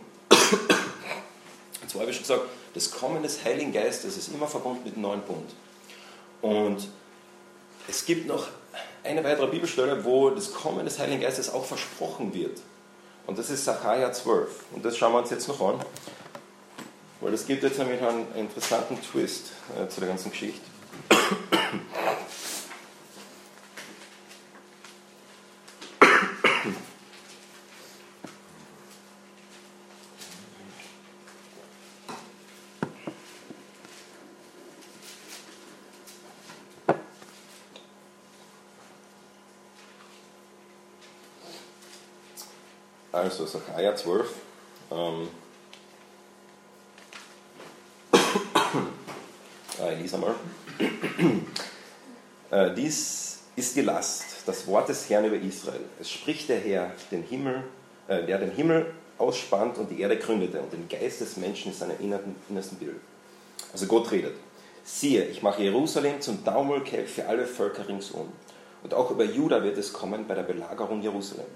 Und 0.52 1.90
zwar 1.90 2.02
habe 2.02 2.12
ich 2.12 2.18
schon 2.18 2.24
gesagt, 2.24 2.44
das 2.74 2.92
Kommen 2.92 3.24
des 3.24 3.44
Heiligen 3.44 3.72
Geistes 3.72 4.18
ist 4.18 4.30
immer 4.34 4.48
verbunden 4.48 4.84
mit 4.84 4.96
dem 4.96 5.02
neuen 5.02 5.22
Bund. 5.22 5.52
Und 6.42 6.88
es 7.88 8.06
gibt 8.06 8.28
noch 8.28 8.48
eine 9.04 9.24
weitere 9.24 9.48
Bibelstelle, 9.48 10.04
wo 10.04 10.30
das 10.30 10.54
Kommen 10.54 10.86
des 10.86 11.00
Heiligen 11.00 11.22
Geistes 11.22 11.52
auch 11.52 11.66
versprochen 11.66 12.34
wird. 12.34 12.60
Und 13.26 13.38
das 13.38 13.50
ist 13.50 13.66
Sacharja 13.66 14.12
12. 14.12 14.50
Und 14.74 14.86
das 14.86 14.98
schauen 14.98 15.14
wir 15.14 15.20
uns 15.20 15.30
jetzt 15.30 15.48
noch 15.48 15.62
an. 15.62 15.80
Weil 17.20 17.32
das 17.32 17.46
gibt 17.46 17.64
jetzt 17.64 17.80
nämlich 17.80 18.02
einen 18.02 18.28
interessanten 18.36 19.02
Twist 19.02 19.52
äh, 19.76 19.88
zu 19.90 20.00
der 20.00 20.10
ganzen 20.10 20.32
Geschichte. 20.32 20.62
Also 43.18 43.48
Sacharja 43.48 43.96
12. 43.96 44.32
Ähm, 44.92 45.28
ah, 48.14 49.92
ich 49.94 50.00
lese 50.02 50.18
mal. 50.18 50.36
Äh, 52.50 52.74
dies 52.76 53.40
ist 53.58 53.76
die 53.76 53.82
Last, 53.82 54.24
das 54.46 54.66
Wort 54.68 54.88
des 54.88 55.10
Herrn 55.10 55.26
über 55.26 55.36
Israel. 55.36 55.82
Es 56.00 56.10
spricht 56.10 56.48
der 56.48 56.62
Herr, 56.62 56.92
den 57.12 57.24
Himmel, 57.24 57.62
äh, 58.08 58.26
der 58.26 58.38
den 58.38 58.52
Himmel 58.52 58.94
ausspannt 59.18 59.78
und 59.78 59.92
die 59.92 60.00
Erde 60.00 60.16
gründete 60.16 60.62
und 60.62 60.72
den 60.72 60.88
Geist 60.88 61.20
des 61.20 61.36
Menschen 61.36 61.74
ist 61.74 61.80
seinem 61.80 61.98
innersten 62.00 62.78
Bild. 62.78 63.02
Also 63.74 63.86
Gott 63.88 64.10
redet. 64.12 64.36
Siehe, 64.86 65.26
ich 65.26 65.44
mache 65.44 65.62
Jerusalem 65.62 66.22
zum 66.22 66.46
Daumelkelch 66.46 67.10
für 67.10 67.28
alle 67.28 67.46
Völker 67.46 67.86
ringsum. 67.86 68.32
Und 68.82 68.94
auch 68.94 69.12
über 69.12 69.26
Juda 69.26 69.62
wird 69.62 69.78
es 69.78 69.92
kommen 69.92 70.26
bei 70.26 70.36
der 70.36 70.44
Belagerung 70.44 71.02
Jerusalem. 71.02 71.48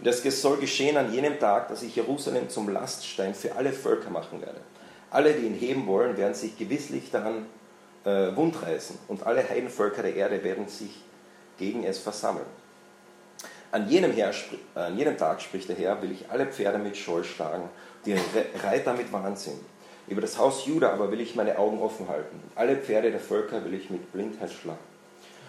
Und 0.00 0.06
es 0.06 0.40
soll 0.40 0.56
geschehen 0.56 0.96
an 0.96 1.12
jenem 1.12 1.38
Tag, 1.38 1.68
dass 1.68 1.82
ich 1.82 1.94
Jerusalem 1.94 2.48
zum 2.48 2.70
Laststein 2.70 3.34
für 3.34 3.56
alle 3.56 3.70
Völker 3.70 4.08
machen 4.08 4.40
werde. 4.40 4.60
Alle, 5.10 5.34
die 5.34 5.46
ihn 5.46 5.54
heben 5.54 5.86
wollen, 5.86 6.16
werden 6.16 6.34
sich 6.34 6.56
gewisslich 6.56 7.10
daran 7.10 7.44
äh, 8.04 8.34
wundreißen 8.34 8.98
und 9.08 9.26
alle 9.26 9.46
Heidenvölker 9.46 10.02
der 10.02 10.14
Erde 10.14 10.42
werden 10.42 10.68
sich 10.68 11.02
gegen 11.58 11.84
es 11.84 11.98
versammeln. 11.98 12.46
An 13.72 13.88
jenem, 13.90 14.12
Herr, 14.12 14.32
an 14.74 14.96
jenem 14.96 15.18
Tag, 15.18 15.42
spricht 15.42 15.68
der 15.68 15.76
Herr, 15.76 16.00
will 16.00 16.12
ich 16.12 16.30
alle 16.30 16.46
Pferde 16.46 16.78
mit 16.78 16.96
Scheu 16.96 17.22
schlagen, 17.22 17.68
die 18.06 18.16
Reiter 18.64 18.94
mit 18.94 19.12
Wahnsinn. 19.12 19.60
Über 20.08 20.22
das 20.22 20.38
Haus 20.38 20.64
Juda 20.64 20.92
aber 20.92 21.12
will 21.12 21.20
ich 21.20 21.36
meine 21.36 21.58
Augen 21.58 21.78
offen 21.78 22.08
halten. 22.08 22.40
Alle 22.56 22.76
Pferde 22.76 23.10
der 23.10 23.20
Völker 23.20 23.62
will 23.64 23.74
ich 23.74 23.90
mit 23.90 24.10
Blindheit 24.12 24.50
schlagen. 24.50 24.78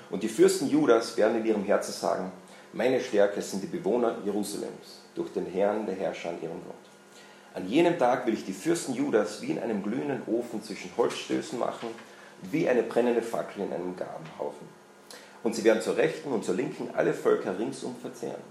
Und 0.09 0.23
die 0.23 0.29
Fürsten 0.29 0.67
Judas 0.67 1.15
werden 1.15 1.37
in 1.37 1.45
ihrem 1.45 1.63
Herzen 1.63 1.93
sagen, 1.93 2.31
meine 2.73 2.99
Stärke 3.01 3.41
sind 3.41 3.63
die 3.63 3.67
Bewohner 3.67 4.17
Jerusalems, 4.23 5.01
durch 5.15 5.31
den 5.33 5.45
Herrn 5.45 5.85
der 5.85 5.95
Herrscher 5.95 6.29
an 6.29 6.41
ihrem 6.41 6.63
Gott. 6.63 6.75
An 7.53 7.67
jenem 7.67 7.99
Tag 7.99 8.25
will 8.25 8.33
ich 8.33 8.45
die 8.45 8.53
Fürsten 8.53 8.93
Judas 8.93 9.41
wie 9.41 9.51
in 9.51 9.59
einem 9.59 9.83
glühenden 9.83 10.21
Ofen 10.25 10.63
zwischen 10.63 10.89
Holzstößen 10.95 11.59
machen 11.59 11.89
wie 12.49 12.67
eine 12.67 12.83
brennende 12.83 13.21
Fackel 13.21 13.63
in 13.63 13.73
einem 13.73 13.95
Gabenhaufen. 13.95 14.67
Und 15.43 15.55
sie 15.55 15.63
werden 15.63 15.81
zur 15.81 15.97
Rechten 15.97 16.31
und 16.31 16.45
zur 16.45 16.55
Linken 16.55 16.89
alle 16.95 17.13
Völker 17.13 17.57
ringsum 17.59 17.95
verzehren. 18.01 18.41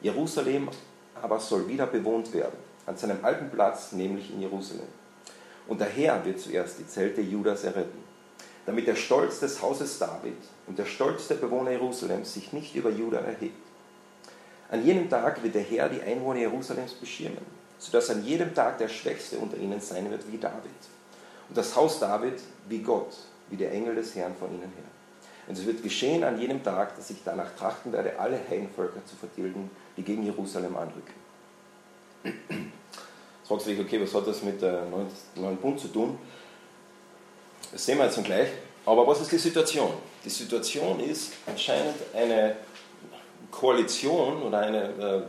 Jerusalem 0.00 0.68
aber 1.20 1.38
soll 1.40 1.68
wieder 1.68 1.86
bewohnt 1.86 2.32
werden, 2.32 2.56
an 2.86 2.96
seinem 2.96 3.24
alten 3.24 3.50
Platz, 3.50 3.92
nämlich 3.92 4.30
in 4.32 4.40
Jerusalem. 4.40 4.86
Und 5.66 5.80
der 5.80 5.88
Herr 5.88 6.24
wird 6.24 6.40
zuerst 6.40 6.78
die 6.78 6.86
Zelte 6.86 7.20
Judas 7.20 7.64
erretten, 7.64 8.04
damit 8.64 8.86
der 8.86 8.96
Stolz 8.96 9.40
des 9.40 9.60
Hauses 9.60 9.98
David 9.98 10.36
und 10.66 10.78
der 10.78 10.84
Stolz 10.84 11.28
der 11.28 11.36
Bewohner 11.36 11.72
Jerusalems 11.72 12.34
sich 12.34 12.52
nicht 12.52 12.74
über 12.74 12.90
Juda 12.90 13.18
erhebt. 13.18 13.65
An 14.70 14.84
jenem 14.84 15.08
Tag 15.08 15.42
wird 15.42 15.54
der 15.54 15.62
Herr 15.62 15.88
die 15.88 16.02
Einwohner 16.02 16.40
Jerusalems 16.40 16.92
beschirmen, 16.94 17.44
sodass 17.78 18.10
an 18.10 18.24
jedem 18.24 18.54
Tag 18.54 18.78
der 18.78 18.88
Schwächste 18.88 19.38
unter 19.38 19.56
ihnen 19.56 19.80
sein 19.80 20.10
wird 20.10 20.30
wie 20.30 20.38
David. 20.38 20.70
Und 21.48 21.56
das 21.56 21.76
Haus 21.76 22.00
David 22.00 22.40
wie 22.68 22.80
Gott, 22.80 23.14
wie 23.48 23.56
der 23.56 23.72
Engel 23.72 23.94
des 23.94 24.14
Herrn 24.16 24.34
von 24.34 24.50
ihnen 24.50 24.62
her. 24.62 24.90
Und 25.46 25.56
es 25.56 25.64
wird 25.64 25.82
geschehen 25.82 26.24
an 26.24 26.40
jenem 26.40 26.64
Tag, 26.64 26.96
dass 26.96 27.10
ich 27.10 27.18
danach 27.24 27.54
trachten 27.54 27.92
werde, 27.92 28.18
alle 28.18 28.40
Heidenvölker 28.50 29.04
zu 29.06 29.14
vertilgen, 29.14 29.70
die 29.96 30.02
gegen 30.02 30.24
Jerusalem 30.24 30.76
anrücken. 30.76 31.14
Jetzt 32.24 33.48
fragst 33.48 33.66
du 33.66 33.70
dich, 33.70 33.80
okay, 33.80 34.02
was 34.02 34.12
hat 34.12 34.26
das 34.26 34.42
mit 34.42 34.60
der 34.60 34.86
neuen 35.36 35.56
Bund 35.58 35.78
zu 35.78 35.86
tun? 35.86 36.18
Das 37.70 37.84
sehen 37.84 37.98
wir 37.98 38.06
jetzt 38.06 38.22
gleich. 38.24 38.48
Aber 38.84 39.06
was 39.06 39.20
ist 39.20 39.30
die 39.30 39.38
Situation? 39.38 39.92
Die 40.24 40.30
Situation 40.30 40.98
ist 40.98 41.32
anscheinend 41.46 41.94
eine 42.14 42.56
Koalition 43.50 44.42
oder 44.42 44.58
eine 44.58 44.82
äh, 44.84 45.22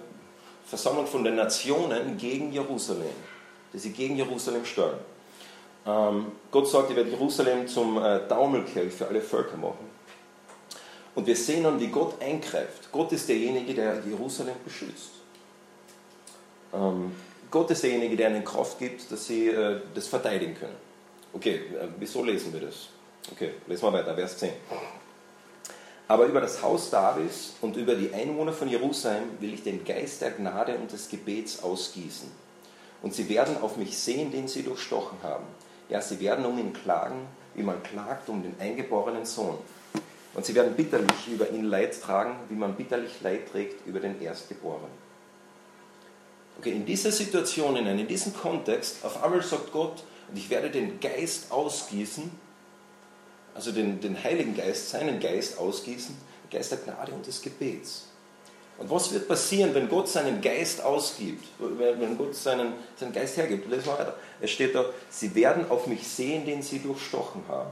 Versammlung 0.65 1.07
von 1.07 1.23
den 1.23 1.35
Nationen 1.35 2.17
gegen 2.17 2.51
Jerusalem, 2.51 3.15
die 3.73 3.79
sie 3.79 3.91
gegen 3.91 4.17
Jerusalem 4.17 4.65
steuern. 4.65 4.99
Ähm, 5.85 6.31
Gott 6.51 6.67
sagt, 6.67 6.89
er 6.89 6.97
wird 6.97 7.09
Jerusalem 7.09 7.67
zum 7.67 7.97
äh, 7.97 8.19
für 8.89 9.07
alle 9.07 9.21
Völker 9.21 9.57
machen. 9.57 9.97
Und 11.15 11.25
wir 11.25 11.35
sehen 11.35 11.63
dann, 11.63 11.79
wie 11.79 11.87
Gott 11.87 12.21
eingreift. 12.21 12.91
Gott 12.91 13.11
ist 13.11 13.27
derjenige, 13.27 13.73
der 13.73 14.03
Jerusalem 14.05 14.55
beschützt. 14.63 15.11
Ähm, 16.73 17.11
Gott 17.49 17.71
ist 17.71 17.83
derjenige, 17.83 18.15
der 18.15 18.29
ihnen 18.29 18.43
Kraft 18.43 18.77
gibt, 18.77 19.09
dass 19.11 19.25
sie 19.25 19.47
äh, 19.47 19.79
das 19.95 20.07
verteidigen 20.07 20.53
können. 20.53 20.75
Okay, 21.33 21.55
äh, 21.55 21.87
wieso 21.97 22.23
lesen 22.23 22.53
wir 22.53 22.61
das? 22.61 22.89
Okay, 23.31 23.51
lesen 23.67 23.83
wir 23.83 23.93
weiter, 23.93 24.13
Vers 24.15 24.37
10. 24.37 24.51
Aber 26.07 26.25
über 26.25 26.39
das 26.39 26.61
Haus 26.61 26.89
Davids 26.89 27.55
und 27.61 27.75
über 27.75 27.95
die 27.95 28.13
Einwohner 28.13 28.53
von 28.53 28.69
Jerusalem 28.69 29.23
will 29.39 29.53
ich 29.53 29.63
den 29.63 29.83
Geist 29.83 30.21
der 30.21 30.31
Gnade 30.31 30.77
und 30.77 30.91
des 30.91 31.09
Gebets 31.09 31.61
ausgießen. 31.61 32.31
Und 33.01 33.13
sie 33.13 33.27
werden 33.29 33.57
auf 33.61 33.77
mich 33.77 33.97
sehen, 33.97 34.31
den 34.31 34.47
sie 34.47 34.63
durchstochen 34.63 35.17
haben. 35.21 35.45
Ja, 35.89 36.01
sie 36.01 36.19
werden 36.19 36.45
um 36.45 36.57
ihn 36.57 36.73
klagen, 36.73 37.27
wie 37.55 37.63
man 37.63 37.83
klagt 37.83 38.29
um 38.29 38.41
den 38.41 38.55
eingeborenen 38.59 39.25
Sohn. 39.25 39.57
Und 40.33 40.45
sie 40.45 40.55
werden 40.55 40.75
bitterlich 40.75 41.27
über 41.27 41.49
ihn 41.49 41.65
Leid 41.65 41.99
tragen, 42.01 42.35
wie 42.49 42.55
man 42.55 42.75
bitterlich 42.75 43.21
Leid 43.21 43.51
trägt 43.51 43.85
über 43.85 43.99
den 43.99 44.21
Erstgeborenen. 44.21 45.07
Okay, 46.59 46.71
in 46.71 46.85
dieser 46.85 47.11
Situation, 47.11 47.75
in 47.75 48.07
diesem 48.07 48.33
Kontext, 48.33 49.03
auf 49.03 49.23
einmal 49.23 49.43
sagt 49.43 49.71
Gott, 49.71 50.03
und 50.29 50.37
ich 50.37 50.49
werde 50.49 50.69
den 50.69 50.99
Geist 50.99 51.51
ausgießen, 51.51 52.31
also 53.57 53.71
den, 53.71 53.99
den 53.99 54.23
Heiligen 54.23 54.55
Geist, 54.55 54.91
seinen 54.91 55.19
Geist 55.19 55.57
ausgießen, 55.57 56.15
den 56.43 56.57
Geist 56.57 56.71
der 56.71 56.77
Gnade 56.77 57.11
und 57.11 57.25
des 57.25 57.41
Gebets. 57.41 58.05
Und 58.77 58.91
was 58.91 59.11
wird 59.11 59.27
passieren, 59.27 59.73
wenn 59.73 59.89
Gott 59.89 60.07
seinen 60.07 60.39
Geist 60.39 60.83
ausgibt, 60.83 61.43
wenn 61.57 62.15
Gott 62.15 62.35
seinen, 62.35 62.73
seinen 62.95 63.11
Geist 63.11 63.35
hergibt? 63.35 63.67
Lesen 63.67 63.87
wir 63.87 63.93
weiter. 63.93 64.15
Es 64.39 64.51
steht 64.51 64.75
da, 64.75 64.85
sie 65.09 65.33
werden 65.33 65.69
auf 65.71 65.87
mich 65.87 66.07
sehen, 66.07 66.45
den 66.45 66.61
sie 66.61 66.77
durchstochen 66.77 67.41
haben. 67.49 67.71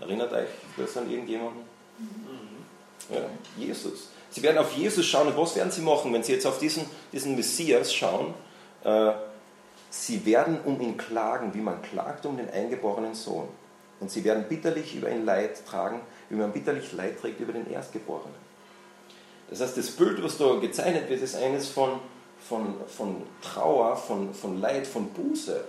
Erinnert 0.00 0.32
euch 0.32 0.48
das 0.76 0.96
an 0.96 1.10
irgendjemanden? 1.10 1.62
Mhm. 1.98 3.14
Ja, 3.14 3.22
Jesus. 3.56 4.10
Sie 4.30 4.42
werden 4.44 4.58
auf 4.58 4.72
Jesus 4.76 5.04
schauen 5.04 5.26
und 5.26 5.36
was 5.36 5.56
werden 5.56 5.72
sie 5.72 5.80
machen, 5.80 6.12
wenn 6.12 6.22
sie 6.22 6.34
jetzt 6.34 6.46
auf 6.46 6.58
diesen, 6.58 6.84
diesen 7.12 7.34
Messias 7.34 7.92
schauen? 7.92 8.32
Äh, 8.84 9.10
sie 9.90 10.24
werden 10.24 10.60
um 10.64 10.80
ihn 10.80 10.96
klagen, 10.96 11.52
wie 11.52 11.60
man 11.60 11.82
klagt 11.82 12.24
um 12.24 12.36
den 12.36 12.48
eingeborenen 12.48 13.16
Sohn. 13.16 13.48
Und 14.00 14.10
sie 14.10 14.24
werden 14.24 14.44
bitterlich 14.48 14.96
über 14.96 15.10
ihn 15.10 15.24
Leid 15.24 15.64
tragen, 15.66 16.00
wie 16.30 16.36
man 16.36 16.52
bitterlich 16.52 16.92
Leid 16.92 17.20
trägt 17.20 17.40
über 17.40 17.52
den 17.52 17.70
Erstgeborenen. 17.70 18.34
Das 19.50 19.60
heißt, 19.60 19.76
das 19.76 19.90
Bild, 19.90 20.22
was 20.22 20.38
da 20.38 20.54
gezeichnet 20.54 21.08
wird, 21.08 21.22
ist 21.22 21.36
eines 21.36 21.68
von, 21.68 22.00
von, 22.48 22.74
von 22.86 23.22
Trauer, 23.42 23.96
von, 23.96 24.32
von 24.32 24.60
Leid, 24.60 24.86
von 24.86 25.08
Buße. 25.08 25.64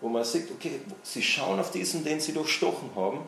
Wo 0.00 0.08
man 0.08 0.24
sieht, 0.24 0.50
okay, 0.50 0.80
sie 1.02 1.22
schauen 1.22 1.58
auf 1.58 1.70
diesen, 1.70 2.04
den 2.04 2.20
sie 2.20 2.32
durchstochen 2.32 2.90
haben. 2.94 3.20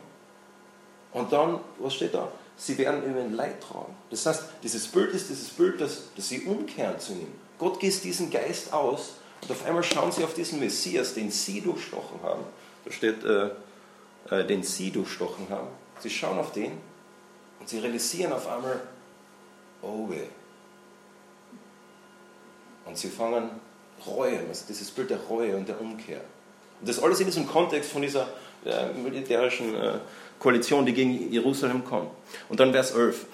Und 1.13 1.33
dann, 1.33 1.61
was 1.79 1.95
steht 1.95 2.15
da? 2.15 2.31
Sie 2.57 2.77
werden 2.79 3.03
über 3.05 3.21
ein 3.21 3.35
Leid 3.35 3.61
tragen. 3.63 3.95
Das 4.11 4.27
heißt, 4.27 4.45
dieses 4.63 4.87
Bild 4.89 5.13
ist 5.15 5.29
dieses 5.29 5.49
Bild, 5.51 5.81
dass, 5.81 6.09
dass 6.17 6.29
sie 6.29 6.43
umkehren 6.43 6.99
zu 6.99 7.13
ihm. 7.13 7.33
Gott 7.59 7.81
gießt 7.81 8.05
diesen 8.05 8.31
Geist 8.31 8.73
aus 8.73 9.15
und 9.43 9.51
auf 9.51 9.65
einmal 9.65 9.83
schauen 9.83 10.13
sie 10.13 10.25
auf 10.25 10.35
diesen 10.35 10.61
Messias, 10.61 11.15
den 11.15 11.31
sie 11.31 11.61
durchstochen 11.61 12.21
haben. 12.23 12.43
Da 12.85 12.93
steht, 12.93 13.25
äh, 13.25 13.51
äh, 14.31 14.45
den 14.45 14.63
sie 14.63 14.91
durchstochen 14.91 15.49
haben. 15.51 15.69
Sie 16.01 16.11
schauen 16.11 16.39
auf 16.39 16.53
den 16.53 16.73
und 17.61 17.69
sie 17.69 17.79
realisieren 17.79 18.33
auf 18.33 18.47
einmal, 18.47 18.81
oh 19.83 20.09
weh. 20.09 20.27
Und 22.85 22.97
sie 22.97 23.09
fangen 23.09 23.51
Reue, 24.07 24.39
also 24.49 24.65
dieses 24.69 24.91
Bild 24.91 25.11
der 25.11 25.19
Reue 25.19 25.57
und 25.57 25.69
der 25.69 25.81
Umkehr. 25.81 26.21
Und 26.81 26.89
das 26.89 27.03
alles 27.03 27.21
in 27.21 27.27
diesem 27.27 27.47
Kontext 27.47 27.91
von 27.91 28.03
dieser 28.03 28.29
äh, 28.65 28.93
militärischen 28.93 29.75
äh, 29.75 29.99
Koalition, 30.39 30.87
die 30.87 30.93
gegen 30.93 31.33
Jerusalem 31.33 31.85
kommt. 31.85 32.11
Und 32.49 32.61
dann 32.61 32.73
Vers 32.73 32.93
11. 32.93 33.27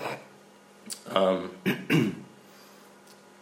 Ähm, 1.15 1.51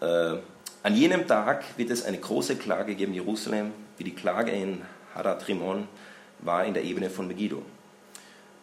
äh, 0.00 0.36
an 0.82 0.96
jenem 0.96 1.26
Tag 1.28 1.64
wird 1.76 1.90
es 1.90 2.04
eine 2.04 2.18
große 2.18 2.56
Klage 2.56 2.94
geben, 2.94 3.14
Jerusalem, 3.14 3.72
wie 3.98 4.04
die 4.04 4.14
Klage 4.14 4.50
in 4.50 4.82
Haratrimon 5.14 5.86
war 6.42 6.64
in 6.64 6.74
der 6.74 6.84
Ebene 6.84 7.10
von 7.10 7.26
Megiddo. 7.26 7.62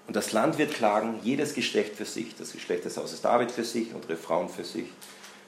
Und 0.07 0.15
das 0.15 0.31
Land 0.31 0.57
wird 0.57 0.73
klagen, 0.73 1.19
jedes 1.23 1.53
Geschlecht 1.53 1.95
für 1.95 2.05
sich, 2.05 2.35
das 2.35 2.51
Geschlecht 2.51 2.85
des 2.85 2.97
Hauses 2.97 3.21
David 3.21 3.51
für 3.51 3.63
sich 3.63 3.93
und 3.93 4.05
ihre 4.05 4.17
Frauen 4.17 4.49
für 4.49 4.63
sich, 4.63 4.85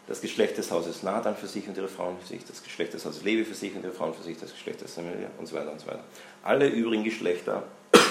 das 0.08 0.22
Geschlecht 0.22 0.58
des 0.58 0.70
Hauses 0.70 1.04
Nathan 1.04 1.36
für 1.36 1.48
sich 1.48 1.68
und 1.68 1.78
ihre 1.78 1.88
Frauen 1.88 2.18
für 2.20 2.28
sich, 2.28 2.46
das 2.46 2.62
Geschlecht 2.64 2.94
des 2.94 3.06
Hauses 3.06 3.24
Levi 3.24 3.44
für 3.44 3.56
sich 3.56 3.76
und 3.76 3.84
ihre 3.84 3.94
Frauen 3.94 4.14
für 4.14 4.24
sich, 4.24 4.38
das 4.38 4.52
Geschlecht 4.52 4.82
des 4.82 4.94
Samuel 4.94 5.28
und 5.40 5.48
so 5.48 5.56
weiter 5.56 5.72
und 5.72 5.80
so 5.80 5.88
weiter. 5.88 6.04
Alle 6.44 6.68
übrigen 6.68 7.04
Geschlechter, 7.04 7.64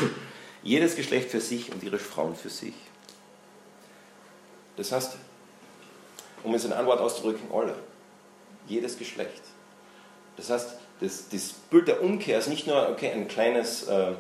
jedes 0.62 0.97
Geschlecht 0.97 1.31
für 1.31 1.41
sich 1.41 1.73
und 1.73 1.83
ihre 1.83 1.99
Frauen 1.99 2.35
für 2.35 2.50
sich. 2.50 2.75
Das 4.77 4.93
heißt, 4.93 5.17
um 6.43 6.55
es 6.55 6.65
in 6.65 6.73
ein 6.73 6.87
Wort 6.87 7.00
auszudrücken, 7.00 7.49
alle. 7.53 7.77
Jedes 8.67 8.99
Geschlecht. 8.99 9.43
Das 10.37 10.50
heißt, 10.50 10.80
das, 11.00 11.28
das 11.28 11.52
Bild 11.52 11.88
der 11.88 12.02
Umkehr 12.02 12.38
ist 12.38 12.49
nicht 12.49 12.66
nur 12.66 12.88
okay, 12.90 13.11
ein 13.11 13.26
kleines 13.26 13.85
äh, 13.85 14.12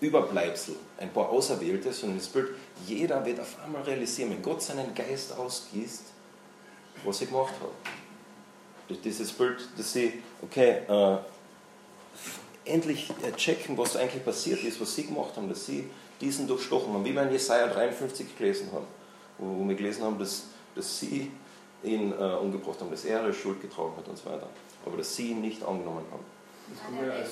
Überbleibsel, 0.00 0.76
ein 0.98 1.12
paar 1.12 1.28
Auserwählte, 1.30 1.92
sondern 1.92 2.18
das 2.18 2.28
Bild, 2.28 2.48
jeder 2.86 3.24
wird 3.24 3.40
auf 3.40 3.56
einmal 3.64 3.82
realisieren, 3.82 4.30
wenn 4.30 4.42
Gott 4.42 4.62
seinen 4.62 4.94
Geist 4.94 5.36
ausgießt, 5.36 6.02
was 7.04 7.18
sie 7.18 7.26
gemacht 7.26 7.54
hat. 7.60 8.98
Dieses 9.04 9.32
Bild, 9.32 9.66
dass 9.78 9.92
sie, 9.92 10.22
okay, 10.42 10.82
äh, 10.88 11.16
endlich 12.64 13.10
checken, 13.36 13.78
was 13.78 13.96
eigentlich 13.96 14.24
passiert 14.24 14.62
ist, 14.64 14.80
was 14.80 14.94
sie 14.94 15.06
gemacht 15.06 15.36
haben, 15.36 15.48
dass 15.48 15.66
sie 15.66 15.88
diesen 16.20 16.46
durchstochen 16.46 16.92
haben, 16.92 17.04
wie 17.04 17.14
wir 17.14 17.22
in 17.22 17.32
Jesaja 17.32 17.66
53 17.68 18.36
gelesen 18.36 18.68
haben, 18.72 18.86
wo, 19.38 19.60
wo 19.60 19.68
wir 19.68 19.74
gelesen 19.74 20.04
haben, 20.04 20.18
dass, 20.18 20.44
dass 20.74 20.98
sie 21.00 21.30
ihn 21.82 22.12
äh, 22.12 22.14
umgebracht 22.14 22.80
haben, 22.80 22.90
dass 22.90 23.04
er 23.04 23.22
ihre 23.22 23.34
Schuld 23.34 23.60
getragen 23.60 23.92
hat 23.96 24.08
und 24.08 24.16
so 24.16 24.26
weiter, 24.30 24.48
aber 24.84 24.96
dass 24.96 25.14
sie 25.14 25.30
ihn 25.30 25.40
nicht 25.40 25.62
angenommen 25.64 26.04
haben. 26.10 26.24
Das 26.70 26.82
kann 26.84 26.96
man 26.96 27.06
ja 27.06 27.12
als, 27.12 27.30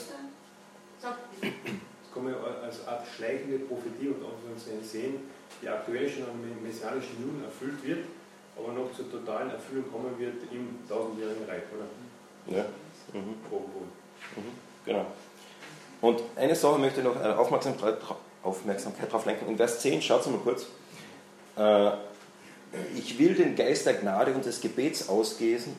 das 1.01 2.15
kann 2.15 2.25
man 2.25 2.33
ja 2.33 2.39
als 2.63 2.87
Art 2.87 3.07
schleichende 3.07 3.59
Prophetie 3.61 4.09
und 4.09 4.25
Anführungszeichen 4.25 4.85
sehen, 4.85 5.15
die 5.61 5.69
aktuell 5.69 6.09
schon 6.09 6.25
am 6.25 6.63
messianischen 6.63 7.21
Juden 7.21 7.45
erfüllt 7.45 7.85
wird, 7.85 8.07
aber 8.57 8.73
noch 8.73 8.93
zur 8.93 9.11
totalen 9.11 9.51
Erfüllung 9.51 9.91
kommen 9.91 10.19
wird 10.19 10.35
im 10.51 10.79
tausendjährigen 10.89 11.45
Reich, 11.47 11.63
oder? 11.75 12.57
Ja. 12.57 12.65
Mhm. 13.13 13.21
Mhm. 13.21 14.53
Genau. 14.85 15.07
Und 16.01 16.21
eine 16.37 16.55
Sache 16.55 16.79
möchte 16.79 17.01
ich 17.01 17.07
noch 17.07 17.17
äh, 17.17 17.29
Aufmerksamkeit, 17.29 17.99
Aufmerksamkeit 18.43 19.09
darauf 19.09 19.25
lenken. 19.25 19.49
In 19.49 19.57
Vers 19.57 19.81
10, 19.81 20.03
schaut 20.03 20.27
mal 20.27 20.39
kurz. 20.39 20.67
Äh, 21.57 21.93
ich 22.95 23.19
will 23.19 23.35
den 23.35 23.55
Geist 23.55 23.87
der 23.87 23.95
Gnade 23.95 24.33
und 24.33 24.45
des 24.45 24.61
Gebets 24.61 25.09
ausgießen 25.09 25.75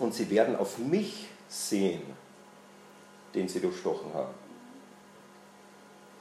und 0.00 0.14
sie 0.14 0.30
werden 0.30 0.56
auf 0.56 0.78
mich 0.78 1.26
sehen, 1.48 2.02
den 3.34 3.48
sie 3.48 3.60
durchstochen 3.60 4.12
haben. 4.12 4.34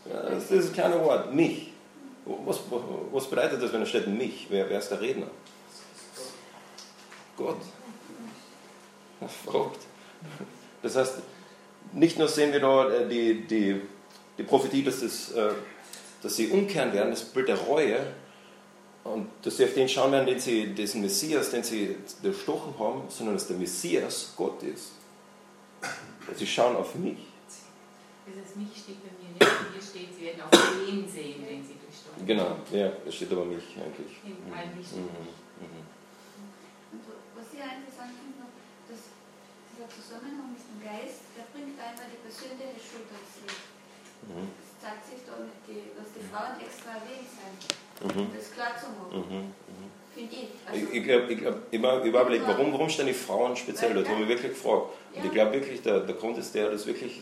Ja, 0.05 0.29
das 0.29 0.51
ist 0.51 0.69
das 0.69 0.73
kleine 0.73 0.99
Wort, 1.03 1.33
mich. 1.33 1.71
Was, 2.25 2.59
was 3.11 3.29
bedeutet 3.29 3.61
das, 3.61 3.73
wenn 3.73 3.81
da 3.81 3.85
steht 3.85 4.07
mich? 4.07 4.47
Wer, 4.49 4.69
wer 4.69 4.79
ist 4.79 4.89
der 4.89 5.01
Redner? 5.01 5.27
Gott. 7.35 7.57
Verrückt. 9.43 9.79
Das 10.81 10.95
heißt, 10.95 11.15
nicht 11.93 12.17
nur 12.17 12.27
sehen 12.27 12.53
wir 12.53 12.59
da 12.59 12.89
äh, 12.89 13.07
die, 13.07 13.45
die, 13.45 13.81
die 14.37 14.43
Prophetie, 14.43 14.83
dass, 14.83 15.01
es, 15.01 15.31
äh, 15.31 15.51
dass 16.21 16.35
sie 16.35 16.47
umkehren 16.49 16.93
werden, 16.93 17.11
das 17.11 17.23
Bild 17.23 17.47
der 17.47 17.57
Reue, 17.57 17.99
und 19.03 19.27
dass 19.41 19.57
sie 19.57 19.65
auf 19.65 19.73
den 19.73 19.87
schauen 19.87 20.11
werden, 20.11 20.25
den 20.25 20.39
sie, 20.39 20.73
diesen 20.73 21.01
Messias, 21.01 21.51
den 21.51 21.63
sie 21.63 21.97
durchstochen 22.21 22.73
haben, 22.79 23.03
sondern 23.09 23.35
dass 23.35 23.47
der 23.47 23.57
Messias 23.57 24.33
Gott 24.35 24.63
ist. 24.63 24.93
Sie 26.35 26.47
schauen 26.47 26.75
auf 26.77 26.95
mich. 26.95 27.19
Das 28.23 28.55
mich 28.55 28.71
steht 28.71 29.03
bei 29.03 29.11
mir 29.19 29.35
nicht. 29.35 29.43
Hier 29.43 29.83
steht, 29.83 30.15
sie 30.15 30.31
werden 30.31 30.47
auf 30.47 30.55
den 30.55 31.03
sehen, 31.03 31.43
den 31.43 31.59
sie 31.59 31.75
durchstochen 31.75 32.23
Genau, 32.23 32.55
ja, 32.71 32.95
das 33.03 33.11
steht 33.11 33.31
aber 33.35 33.43
mich 33.43 33.75
eigentlich. 33.75 34.15
In 34.23 34.47
allen 34.47 34.71
Mhm. 34.79 35.27
Mhm. 35.59 35.83
Und 36.95 37.03
was 37.35 37.51
ich 37.51 37.59
auch 37.59 37.75
interessant 37.75 38.15
finde, 38.15 38.47
dass 38.87 39.11
dieser 39.75 39.91
Zusammenhang 39.91 40.55
mit 40.55 40.63
dem 40.63 40.79
Geist, 40.79 41.35
der 41.35 41.51
bringt 41.51 41.75
einmal 41.75 42.07
die 42.07 42.23
persönliche 42.23 42.79
Schuld 42.79 43.11
Licht. 43.11 43.67
Mhm. 44.31 44.55
Das 44.55 44.71
zeigt 44.79 45.03
sich 45.03 45.27
da 45.27 45.43
mit 45.43 45.59
die, 45.67 45.91
dass 45.91 46.15
die 46.15 46.23
Frauen 46.23 46.55
extra 46.63 47.03
erwähnt 47.03 47.27
sind, 47.27 47.59
Mhm. 48.01 48.27
das 48.35 48.51
klar 48.51 48.71
zu 48.79 48.87
machen. 48.91 49.29
Mhm. 49.29 49.37
Mhm. 49.37 49.53
Finde 50.13 50.35
ich. 50.35 50.47
Also, 50.65 50.85
Ich, 50.87 50.93
ich 50.93 51.03
glaube, 51.03 51.33
ich 51.33 51.39
glaub, 51.39 51.55
immer 51.71 52.03
überlegt, 52.03 52.47
warum, 52.47 52.71
warum 52.73 52.89
stehen 52.89 53.07
die 53.07 53.13
Frauen 53.13 53.55
speziell 53.55 53.93
dort? 53.93 54.07
Haben 54.09 54.19
wir 54.19 54.27
wirklich 54.27 54.51
gefragt. 54.53 54.87
Und 55.15 55.25
ich 55.25 55.31
glaube 55.31 55.53
wirklich, 55.53 55.81
der, 55.81 55.99
der 56.01 56.15
Grund 56.15 56.37
ist 56.37 56.53
der, 56.55 56.69
dass 56.69 56.85
wirklich 56.85 57.21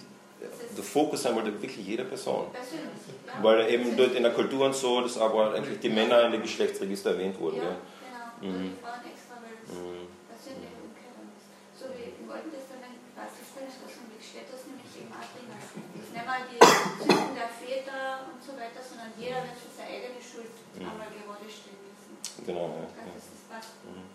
der 0.75 0.83
Fokus 0.83 1.21
sein 1.23 1.35
wollte, 1.35 1.51
wirklich 1.61 1.85
jede 1.85 2.03
Person. 2.03 2.47
persönlich. 2.51 2.87
Ja. 3.27 3.43
Weil 3.43 3.69
eben 3.71 3.95
dort 3.95 4.15
in 4.15 4.23
der 4.23 4.33
Kultur 4.33 4.65
und 4.65 4.75
so, 4.75 5.01
das 5.01 5.17
aber 5.17 5.53
eigentlich 5.53 5.79
die 5.79 5.89
Männer 5.89 6.25
in 6.25 6.31
den 6.33 6.41
Geschlechtsregister 6.41 7.11
erwähnt 7.11 7.39
wurden. 7.39 7.57
Ja, 7.57 7.63
Ja. 7.63 7.75
genau. 8.41 8.53
Mhm. 8.57 8.71
die 8.75 8.81
Frauen 8.81 9.01
extra, 9.05 9.35
weil 9.39 9.53
es 9.63 9.71
Mhm. 9.71 10.07
ist. 10.35 11.79
So 11.79 11.85
wie 11.97 12.09
im 12.23 12.29
Alten 12.31 12.51
Testament, 12.51 12.97
was 13.15 13.31
das 13.37 13.47
drin 13.55 13.65
ist, 13.69 13.77
was 13.85 13.93
im 14.01 14.05
Weg 14.13 14.21
steht, 14.21 14.47
das 14.51 14.61
nämlich 14.69 14.89
drin. 14.93 15.09
Das 15.13 15.65
ist 16.03 16.13
nicht 16.13 16.25
mal 16.25 16.41
die 16.49 16.59
Väter 17.91 18.25
und 18.31 18.41
so 18.41 18.53
weiter, 18.53 18.79
sondern 18.81 19.11
jeder 19.19 19.43
wird 19.43 19.57
für 19.59 19.71
seine 19.75 19.89
eigene 19.89 20.21
Schuld 20.21 20.51
Mhm. 20.75 20.87
einmal 20.87 21.07
gerade 21.07 21.51
stehen 21.51 21.77
müssen. 21.83 22.45
Genau, 22.45 22.61
ja. 22.61 22.87
Ja. 22.87 23.11
das 23.13 23.23
ist. 23.27 23.73
Mhm. 23.83 24.07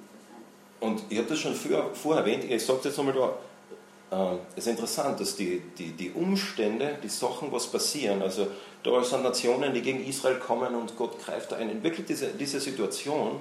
Interessant. 0.00 0.44
Und 0.80 1.12
ich 1.12 1.18
habe 1.18 1.28
das 1.28 1.38
schon 1.38 1.54
früher, 1.54 1.94
vorher 1.94 2.24
erwähnt, 2.24 2.44
ich 2.44 2.64
sage 2.64 2.80
jetzt 2.84 2.96
nochmal 2.96 3.14
da, 3.14 4.34
äh, 4.34 4.38
es 4.56 4.64
ist 4.64 4.68
interessant, 4.68 5.20
dass 5.20 5.36
die, 5.36 5.60
die, 5.78 5.92
die 5.92 6.10
Umstände, 6.12 6.98
die 7.02 7.08
Sachen, 7.08 7.52
was 7.52 7.66
passieren, 7.66 8.22
also 8.22 8.46
da 8.82 9.02
sind 9.02 9.22
Nationen, 9.22 9.72
die 9.72 9.82
gegen 9.82 10.04
Israel 10.04 10.38
kommen 10.38 10.74
und 10.74 10.96
Gott 10.96 11.18
greift 11.24 11.52
da 11.52 11.56
ein, 11.56 11.70
in 11.70 11.82
wirklich 11.82 12.06
diese, 12.06 12.28
diese 12.28 12.60
Situation 12.60 13.40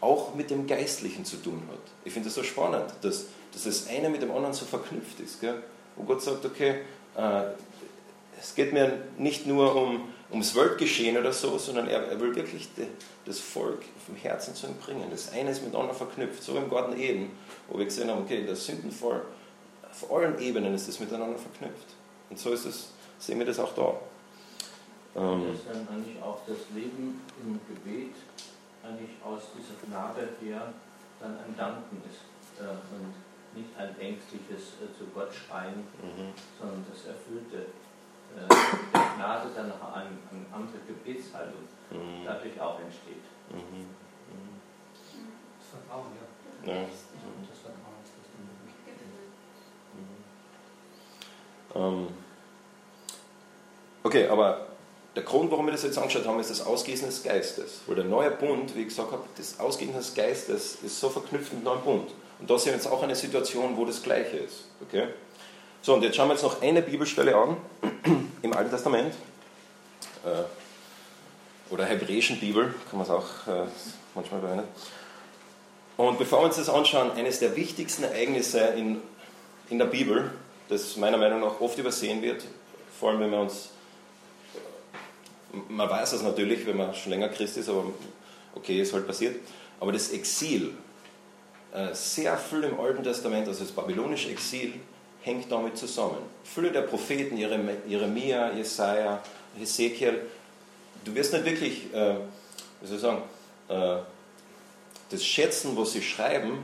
auch 0.00 0.34
mit 0.34 0.50
dem 0.50 0.66
Geistlichen 0.66 1.24
zu 1.24 1.36
tun 1.38 1.62
hat. 1.70 1.78
Ich 2.04 2.12
finde 2.12 2.28
das 2.28 2.34
so 2.34 2.42
spannend, 2.42 2.92
dass, 3.00 3.26
dass 3.52 3.64
das 3.64 3.88
eine 3.88 4.08
mit 4.10 4.22
dem 4.22 4.30
anderen 4.30 4.54
so 4.54 4.64
verknüpft 4.64 5.18
ist. 5.20 5.40
Gell? 5.40 5.62
Wo 5.96 6.04
Gott 6.04 6.22
sagt, 6.22 6.44
okay, 6.44 6.82
äh, 7.16 7.42
es 8.38 8.54
geht 8.54 8.72
mir 8.72 9.04
nicht 9.18 9.46
nur 9.46 9.74
um, 9.74 10.12
ums 10.30 10.54
Weltgeschehen 10.54 11.16
oder 11.16 11.32
so, 11.32 11.56
sondern 11.58 11.88
er, 11.88 12.08
er 12.08 12.20
will 12.20 12.34
wirklich 12.34 12.72
de, 12.74 12.86
das 13.24 13.38
Volk 13.38 13.82
vom 14.04 14.16
Herzen 14.16 14.54
zu 14.54 14.66
ihm 14.66 14.76
bringen. 14.76 15.08
Das 15.10 15.32
eine 15.32 15.50
ist 15.50 15.62
mit 15.62 15.74
anderen 15.74 15.96
verknüpft, 15.96 16.42
so 16.42 16.56
im 16.56 16.68
Garten 16.70 16.98
Eden, 16.98 17.30
wo 17.68 17.78
wir 17.78 17.84
gesehen 17.84 18.10
haben, 18.10 18.22
okay, 18.22 18.44
der 18.44 18.56
Sündenfall, 18.56 19.22
auf 19.90 20.12
allen 20.12 20.38
Ebenen 20.38 20.74
ist 20.74 20.88
das 20.88 21.00
miteinander 21.00 21.38
verknüpft. 21.38 21.86
Und 22.28 22.38
so 22.38 22.50
ist 22.50 22.66
es, 22.66 22.90
sehen 23.18 23.38
wir 23.38 23.46
das 23.46 23.58
auch 23.58 23.74
da. 23.74 23.94
Ähm, 25.16 25.52
dass 25.52 25.64
dann 25.64 25.88
eigentlich 25.88 26.20
auch 26.22 26.40
das 26.46 26.58
Leben 26.74 27.22
im 27.42 27.58
Gebet 27.68 28.14
eigentlich 28.82 29.16
aus 29.24 29.42
dieser 29.56 29.74
Gnade 29.86 30.28
her 30.42 30.72
dann 31.20 31.32
ein 31.38 31.54
Danken 31.56 32.02
ist 32.04 32.60
äh, 32.60 32.68
und 32.68 33.14
nicht 33.56 33.72
ein 33.78 33.98
ängstliches 33.98 34.76
äh, 34.84 34.92
zu 34.98 35.08
Gott 35.14 35.32
schreien, 35.32 35.88
mhm, 36.04 36.36
sondern 36.60 36.84
das 36.92 37.06
erfüllte 37.06 37.72
äh, 38.36 38.48
der 38.48 39.10
Gnade 39.16 39.48
dann 39.54 39.68
noch 39.68 39.82
eine, 39.94 40.10
eine 40.30 40.46
andere 40.52 40.78
Gebetshaltung 40.86 41.62
mhm, 41.90 42.24
dadurch 42.24 42.60
auch 42.60 42.78
entsteht. 42.80 43.24
mhm, 43.50 43.56
mhm. 43.56 44.60
Das 45.58 45.68
Vertrauen, 45.70 46.06
ja. 46.14 46.72
Ja. 46.72 46.80
Das 46.82 47.58
Vertrauen 47.60 47.98
ist 48.04 48.12
das 48.16 48.26
Ding. 48.32 48.46
Ähm, 51.74 52.08
okay, 54.02 54.28
aber 54.28 54.66
der 55.16 55.22
Grund, 55.22 55.50
warum 55.50 55.66
wir 55.66 55.72
das 55.72 55.82
jetzt 55.82 55.96
angeschaut 55.96 56.26
haben, 56.26 56.38
ist 56.40 56.50
das 56.50 56.64
Ausgießen 56.64 57.06
des 57.06 57.22
Geistes. 57.22 57.80
Weil 57.86 57.96
der 57.96 58.04
neue 58.04 58.30
Bund, 58.30 58.76
wie 58.76 58.82
ich 58.82 58.88
gesagt 58.88 59.12
habe, 59.12 59.24
das 59.36 59.58
Ausgießen 59.58 59.94
des 59.94 60.14
Geistes 60.14 60.78
ist 60.82 61.00
so 61.00 61.08
verknüpft 61.08 61.54
mit 61.54 61.62
dem 61.62 61.64
neuen 61.64 61.80
Bund. 61.80 62.10
Und 62.38 62.50
da 62.50 62.58
sehen 62.58 62.72
wir 62.72 62.74
jetzt 62.74 62.86
auch 62.86 63.02
eine 63.02 63.16
Situation, 63.16 63.76
wo 63.76 63.86
das 63.86 64.02
Gleiche 64.02 64.36
ist. 64.36 64.66
Okay? 64.82 65.08
So, 65.80 65.94
und 65.94 66.02
jetzt 66.02 66.16
schauen 66.16 66.28
wir 66.28 66.32
uns 66.32 66.42
noch 66.42 66.60
eine 66.60 66.82
Bibelstelle 66.82 67.34
an 67.34 67.56
im 68.42 68.52
Alten 68.52 68.70
Testament. 68.70 69.14
Äh, 70.24 70.44
oder 71.70 71.84
hebräischen 71.84 72.38
Bibel, 72.38 72.74
kann 72.88 72.98
man 72.98 73.02
es 73.02 73.10
auch 73.10 73.46
äh, 73.46 73.66
manchmal 74.14 74.40
verwenden. 74.40 74.68
Und 75.96 76.18
bevor 76.18 76.40
wir 76.40 76.46
uns 76.46 76.56
das 76.56 76.68
anschauen, 76.68 77.10
eines 77.12 77.40
der 77.40 77.56
wichtigsten 77.56 78.04
Ereignisse 78.04 78.60
in, 78.60 79.00
in 79.70 79.78
der 79.78 79.86
Bibel, 79.86 80.30
das 80.68 80.96
meiner 80.96 81.16
Meinung 81.16 81.40
nach 81.40 81.60
oft 81.60 81.78
übersehen 81.78 82.22
wird, 82.22 82.44
vor 82.98 83.10
allem 83.10 83.20
wenn 83.20 83.30
wir 83.30 83.40
uns, 83.40 83.70
man 85.68 85.88
weiß 85.88 86.12
es 86.12 86.22
natürlich, 86.22 86.66
wenn 86.66 86.76
man 86.76 86.94
schon 86.94 87.10
länger 87.10 87.28
Christ 87.30 87.56
ist, 87.56 87.68
aber 87.68 87.84
okay, 88.54 88.80
ist 88.80 88.92
halt 88.92 89.06
passiert, 89.06 89.36
aber 89.80 89.92
das 89.92 90.10
Exil, 90.10 90.74
äh, 91.72 91.94
sehr 91.94 92.36
viel 92.36 92.64
im 92.64 92.78
Alten 92.78 93.02
Testament, 93.02 93.48
also 93.48 93.64
das 93.64 93.72
babylonische 93.72 94.30
Exil, 94.30 94.74
hängt 95.26 95.50
damit 95.50 95.76
zusammen. 95.76 96.18
Viele 96.44 96.70
der 96.70 96.82
Propheten, 96.82 97.36
Jerem- 97.36 97.68
Jeremia, 97.88 98.52
Jesaja, 98.52 99.20
Hesekiel, 99.58 100.20
du 101.04 101.14
wirst 101.14 101.32
nicht 101.32 101.44
wirklich, 101.44 101.92
äh, 101.92 102.14
wie 102.80 102.86
soll 102.86 102.96
ich 102.96 103.02
sagen, 103.02 103.22
äh, 103.68 103.96
das 105.10 105.24
Schätzen, 105.24 105.76
was 105.76 105.92
sie 105.92 106.02
schreiben, 106.02 106.58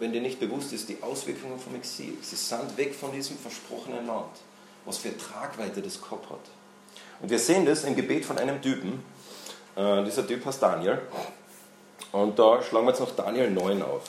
wenn 0.00 0.12
dir 0.12 0.20
nicht 0.20 0.40
bewusst 0.40 0.72
ist, 0.72 0.88
die 0.88 1.00
Auswirkungen 1.00 1.60
vom 1.60 1.76
Exil. 1.76 2.14
Sie 2.22 2.34
sind 2.36 2.76
weg 2.76 2.94
von 2.94 3.12
diesem 3.12 3.38
versprochenen 3.38 4.06
Land. 4.06 4.34
Was 4.84 4.98
für 4.98 5.16
Tragweite 5.16 5.80
das 5.82 6.00
gehabt 6.00 6.30
hat. 6.30 6.40
Und 7.20 7.30
wir 7.30 7.38
sehen 7.38 7.66
das 7.66 7.84
im 7.84 7.94
Gebet 7.94 8.24
von 8.24 8.38
einem 8.38 8.60
Typen. 8.60 9.04
Äh, 9.76 10.04
dieser 10.04 10.26
Typ 10.26 10.44
heißt 10.44 10.62
Daniel. 10.62 11.02
Und 12.12 12.38
da 12.38 12.62
schlagen 12.62 12.86
wir 12.86 12.90
jetzt 12.90 13.00
noch 13.00 13.14
Daniel 13.14 13.50
9 13.50 13.82
auf. 13.82 14.02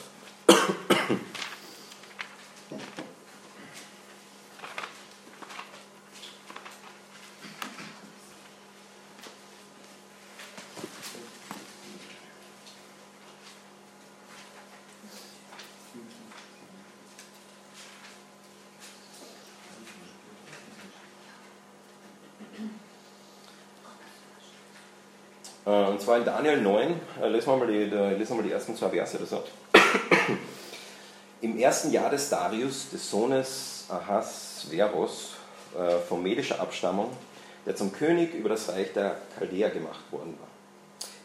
Äh, 25.66 25.70
Und 25.84 26.00
zwar 26.00 26.16
in 26.18 26.24
Daniel 26.24 26.60
9, 26.60 27.00
wir 27.48 27.56
mal 27.56 27.66
die, 27.66 28.34
mal 28.34 28.42
die 28.42 28.52
ersten 28.52 28.76
zwei 28.76 28.90
Verse. 28.90 29.18
Das 29.18 29.30
sagt. 29.30 29.48
Im 31.40 31.58
ersten 31.58 31.92
Jahr 31.92 32.10
des 32.10 32.28
Darius, 32.28 32.90
des 32.90 33.10
Sohnes 33.10 33.84
Ahasveros 33.88 35.34
äh, 35.78 35.98
von 36.08 36.22
medischer 36.22 36.60
Abstammung, 36.60 37.10
der 37.64 37.76
zum 37.76 37.92
König 37.92 38.34
über 38.34 38.48
das 38.48 38.68
Reich 38.68 38.92
der 38.92 39.16
Chaldäer 39.38 39.70
gemacht 39.70 40.00
worden 40.10 40.34
war. 40.38 40.48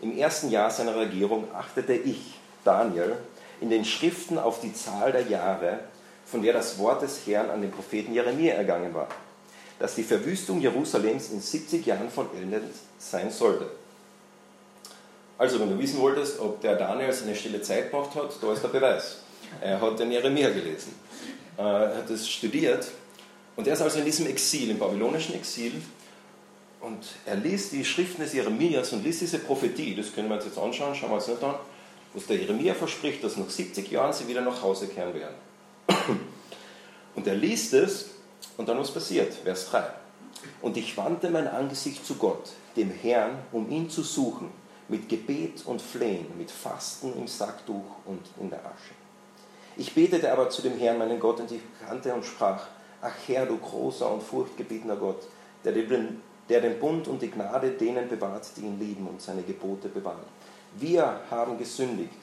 Im 0.02 0.18
ersten 0.18 0.50
Jahr 0.50 0.70
seiner 0.70 0.96
Regierung 0.96 1.48
achtete 1.54 1.94
ich, 1.94 2.38
Daniel, 2.64 3.18
in 3.62 3.70
den 3.70 3.86
Schriften 3.86 4.38
auf 4.38 4.60
die 4.60 4.74
Zahl 4.74 5.12
der 5.12 5.24
Jahre, 5.24 5.80
von 6.26 6.42
der 6.42 6.54
das 6.54 6.78
Wort 6.78 7.02
des 7.02 7.26
Herrn 7.26 7.50
an 7.50 7.62
den 7.62 7.72
Propheten 7.72 8.14
Jeremia 8.14 8.54
ergangen 8.54 8.94
war, 8.94 9.08
dass 9.80 9.96
die 9.96 10.04
Verwüstung 10.04 10.62
Jerusalems 10.62 11.32
in 11.32 11.42
70 11.42 11.86
Jahren 11.86 12.10
von 12.10 12.28
Ende 12.36 12.62
sein 13.00 13.32
sollte. 13.32 13.70
Also, 15.38 15.60
wenn 15.60 15.70
du 15.70 15.80
wissen 15.80 16.00
wolltest, 16.00 16.40
ob 16.40 16.62
der 16.62 16.76
Daniel 16.76 17.12
seine 17.12 17.36
stille 17.36 17.62
Zeit 17.62 17.92
gemacht 17.92 18.16
hat, 18.16 18.32
da 18.42 18.54
ist 18.54 18.64
der 18.64 18.70
Beweis. 18.70 19.18
Er 19.62 19.80
hat 19.80 20.00
den 20.00 20.12
Jeremia 20.12 20.50
gelesen, 20.50 20.94
er 21.58 21.98
hat 21.98 22.10
es 22.10 22.30
studiert. 22.30 22.88
Und 23.56 23.68
er 23.68 23.74
ist 23.74 23.82
also 23.82 24.00
in 24.00 24.06
diesem 24.06 24.26
Exil, 24.28 24.72
im 24.72 24.80
babylonischen 24.80 25.36
Exil. 25.36 25.74
Und 26.82 27.06
er 27.26 27.36
liest 27.36 27.72
die 27.72 27.86
Schriften 27.86 28.22
des 28.24 28.34
Jeremias 28.34 28.92
und 28.94 29.04
liest 29.04 29.22
diese 29.22 29.40
Prophetie, 29.40 29.96
das 29.96 30.14
können 30.14 30.28
wir 30.28 30.36
uns 30.36 30.46
jetzt 30.46 30.58
anschauen, 30.58 30.96
schauen 30.96 31.12
wir 31.12 31.16
uns 31.16 31.28
nicht 31.28 31.44
an, 31.44 31.56
was 32.14 32.26
der 32.26 32.38
Jeremia 32.38 32.74
verspricht, 32.74 33.24
dass 33.24 33.38
nach 33.38 33.50
70 33.50 33.90
Jahren 33.90 34.12
sie 34.12 34.28
wieder 34.28 34.42
nach 34.42 34.62
Hause 34.62 34.88
kehren 34.88 35.14
werden. 35.14 35.36
Und 37.16 37.28
er 37.28 37.36
liest 37.36 37.74
es 37.74 38.10
und 38.58 38.68
dann 38.68 38.80
was 38.80 38.92
passiert, 38.92 39.34
Vers 39.34 39.70
3. 39.70 39.84
Und 40.62 40.78
ich 40.78 40.98
wandte 40.98 41.30
mein 41.30 41.48
Angesicht 41.48 42.06
zu 42.06 42.16
Gott, 42.16 42.50
dem 42.76 42.90
Herrn, 42.90 43.38
um 43.52 43.70
ihn 43.70 43.90
zu 43.90 44.02
suchen, 44.02 44.50
mit 44.90 45.10
Gebet 45.10 45.66
und 45.66 45.82
Flehen, 45.82 46.28
mit 46.38 46.52
Fasten 46.52 47.14
im 47.18 47.28
Sacktuch 47.28 47.98
und 48.06 48.22
in 48.40 48.50
der 48.50 48.60
Asche. 48.60 48.94
Ich 49.76 49.96
betete 49.96 50.32
aber 50.32 50.50
zu 50.50 50.62
dem 50.62 50.78
Herrn, 50.78 51.00
meinen 51.00 51.20
Gott, 51.20 51.40
und 51.40 51.52
ich 51.52 51.62
kannte 51.86 52.14
und 52.14 52.26
sprach, 52.26 52.68
ach 53.02 53.14
Herr, 53.28 53.46
du 53.46 53.58
großer 53.58 54.12
und 54.12 54.22
furchtgebietender 54.22 54.96
Gott, 54.96 55.28
der 55.64 55.72
den, 55.72 56.22
der 56.50 56.62
den 56.62 56.80
Bund 56.80 57.08
und 57.08 57.22
die 57.22 57.32
Gnade 57.32 57.72
denen 57.72 58.08
bewahrt, 58.08 58.48
die 58.56 58.62
ihn 58.62 58.80
lieben 58.80 59.08
und 59.08 59.22
seine 59.22 59.42
Gebote 59.42 59.90
bewahren. 59.90 60.26
Wir 60.78 61.22
haben 61.30 61.58
gesündigt 61.58 62.14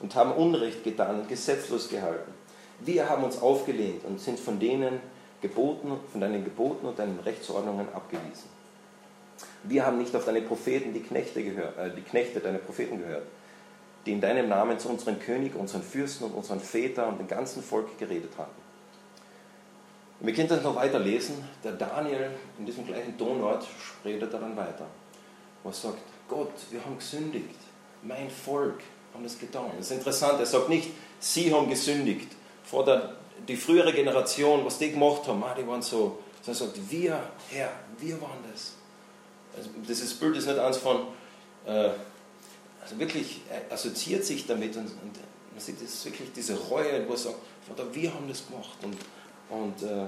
und 0.00 0.14
haben 0.14 0.32
Unrecht 0.32 0.84
getan 0.84 1.20
und 1.20 1.28
gesetzlos 1.28 1.88
gehalten. 1.88 2.32
Wir 2.80 3.08
haben 3.08 3.24
uns 3.24 3.40
aufgelehnt 3.40 4.04
und 4.04 4.20
sind 4.20 4.38
von 4.38 4.58
denen 4.58 5.00
Geboten, 5.40 5.92
von 6.10 6.20
deinen 6.20 6.44
Geboten 6.44 6.86
und 6.86 6.98
deinen 6.98 7.20
Rechtsordnungen 7.20 7.88
abgewiesen. 7.92 8.59
Wir 9.62 9.84
haben 9.84 9.98
nicht 9.98 10.14
auf 10.16 10.24
deine 10.24 10.42
Propheten, 10.42 10.92
die 10.94 11.00
Knechte, 11.00 11.42
gehört, 11.42 11.78
äh, 11.78 11.90
die 11.94 12.02
Knechte 12.02 12.40
deine 12.40 12.58
Propheten 12.58 12.98
gehört, 12.98 13.26
die 14.06 14.12
in 14.12 14.20
deinem 14.20 14.48
Namen 14.48 14.78
zu 14.78 14.88
unserem 14.88 15.18
König, 15.18 15.54
unseren 15.54 15.82
Fürsten 15.82 16.24
und 16.24 16.32
unseren 16.32 16.60
Vätern 16.60 17.10
und 17.10 17.18
dem 17.18 17.28
ganzen 17.28 17.62
Volk 17.62 17.98
geredet 17.98 18.32
haben. 18.38 18.52
Und 20.20 20.26
wir 20.26 20.34
können 20.34 20.48
das 20.48 20.62
noch 20.62 20.76
weiter 20.76 20.98
lesen. 20.98 21.44
Der 21.64 21.72
Daniel 21.72 22.30
in 22.58 22.66
diesem 22.66 22.86
gleichen 22.86 23.16
Tonort 23.16 23.66
redet 24.04 24.32
dann 24.32 24.56
weiter. 24.56 24.86
Was 25.64 25.82
sagt, 25.82 26.02
Gott, 26.28 26.52
wir 26.70 26.84
haben 26.84 26.98
gesündigt. 26.98 27.56
Mein 28.02 28.30
Volk 28.30 28.80
haben 29.14 29.24
das 29.24 29.38
getan. 29.38 29.70
Das 29.76 29.90
ist 29.90 29.96
interessant. 29.96 30.38
Er 30.40 30.46
sagt 30.46 30.68
nicht, 30.68 30.90
sie 31.18 31.52
haben 31.52 31.68
gesündigt. 31.68 32.28
Vor 32.64 32.84
der, 32.84 33.14
die 33.48 33.56
frühere 33.56 33.92
Generation, 33.92 34.64
was 34.64 34.78
die 34.78 34.92
gemacht 34.92 35.26
haben, 35.26 35.42
ah, 35.42 35.54
die 35.58 35.66
waren 35.66 35.82
so. 35.82 36.18
Sondern 36.42 36.62
er 36.62 36.66
sagt, 36.66 36.90
wir, 36.90 37.20
Herr, 37.50 37.70
wir 37.98 38.20
waren 38.20 38.38
das. 38.50 38.74
Also 39.60 39.70
dieses 39.86 40.14
Bild 40.14 40.36
ist 40.36 40.46
nicht 40.46 40.58
eins 40.58 40.78
von, 40.78 41.02
äh, 41.66 41.90
also 42.80 42.98
wirklich, 42.98 43.42
er 43.50 43.70
assoziiert 43.74 44.24
sich 44.24 44.46
damit 44.46 44.74
und, 44.76 44.86
und 44.86 45.18
man 45.52 45.60
sieht, 45.60 45.82
es 45.82 46.02
wirklich 46.06 46.32
diese 46.34 46.58
Reue, 46.58 47.06
wo 47.06 47.12
er 47.12 47.18
sagt, 47.18 47.36
Vater, 47.68 47.94
wir 47.94 48.14
haben 48.14 48.26
das 48.26 48.46
gemacht. 48.46 48.78
Und, 48.82 48.96
und 49.50 49.82
äh, 49.82 50.06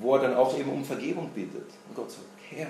wo 0.00 0.14
er 0.14 0.22
dann 0.22 0.34
auch 0.36 0.58
eben 0.58 0.70
um 0.70 0.84
Vergebung 0.84 1.30
bittet. 1.34 1.68
Und 1.86 1.94
Gott 1.94 2.10
sagt, 2.10 2.24
Herr. 2.48 2.68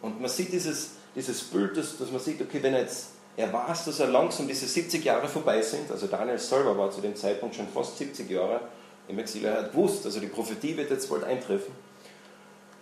Und 0.00 0.18
man 0.18 0.30
sieht 0.30 0.50
dieses, 0.50 0.92
dieses 1.14 1.42
Bild, 1.44 1.76
dass, 1.76 1.98
dass 1.98 2.10
man 2.10 2.20
sieht, 2.20 2.40
okay, 2.40 2.62
wenn 2.62 2.72
er 2.72 2.80
jetzt, 2.80 3.08
er 3.36 3.52
weiß, 3.52 3.84
dass 3.84 4.00
er 4.00 4.08
langsam 4.08 4.48
diese 4.48 4.66
70 4.66 5.04
Jahre 5.04 5.28
vorbei 5.28 5.60
sind, 5.60 5.90
also 5.90 6.06
Daniel 6.06 6.38
selber 6.38 6.76
war 6.76 6.90
zu 6.90 7.02
dem 7.02 7.14
Zeitpunkt 7.14 7.54
schon 7.54 7.68
fast 7.68 7.98
70 7.98 8.30
Jahre 8.30 8.60
im 9.08 9.18
Exil, 9.18 9.44
er 9.44 9.58
hat 9.58 9.72
gewusst, 9.72 10.06
also 10.06 10.20
die 10.20 10.26
Prophetie 10.26 10.76
wird 10.76 10.90
jetzt 10.90 11.10
bald 11.10 11.24
eintreffen. 11.24 11.72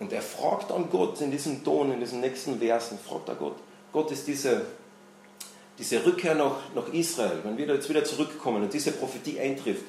Und 0.01 0.13
er 0.13 0.23
fragt 0.23 0.73
an 0.73 0.89
Gott 0.91 1.21
in 1.21 1.31
diesem 1.31 1.63
Ton, 1.63 1.93
in 1.93 2.01
diesen 2.01 2.21
nächsten 2.21 2.59
Versen, 2.59 2.99
fragt 2.99 3.29
er 3.29 3.35
Gott, 3.35 3.57
Gott 3.93 4.11
ist 4.11 4.27
diese, 4.27 4.63
diese 5.79 6.05
Rückkehr 6.05 6.35
nach, 6.35 6.57
nach 6.75 6.89
Israel, 6.93 7.39
wenn 7.45 7.59
wir 7.59 7.67
jetzt 7.67 7.89
wieder 7.89 8.03
zurückkommen 8.03 8.63
und 8.63 8.73
diese 8.73 8.93
Prophetie 8.93 9.39
eintrifft, 9.39 9.85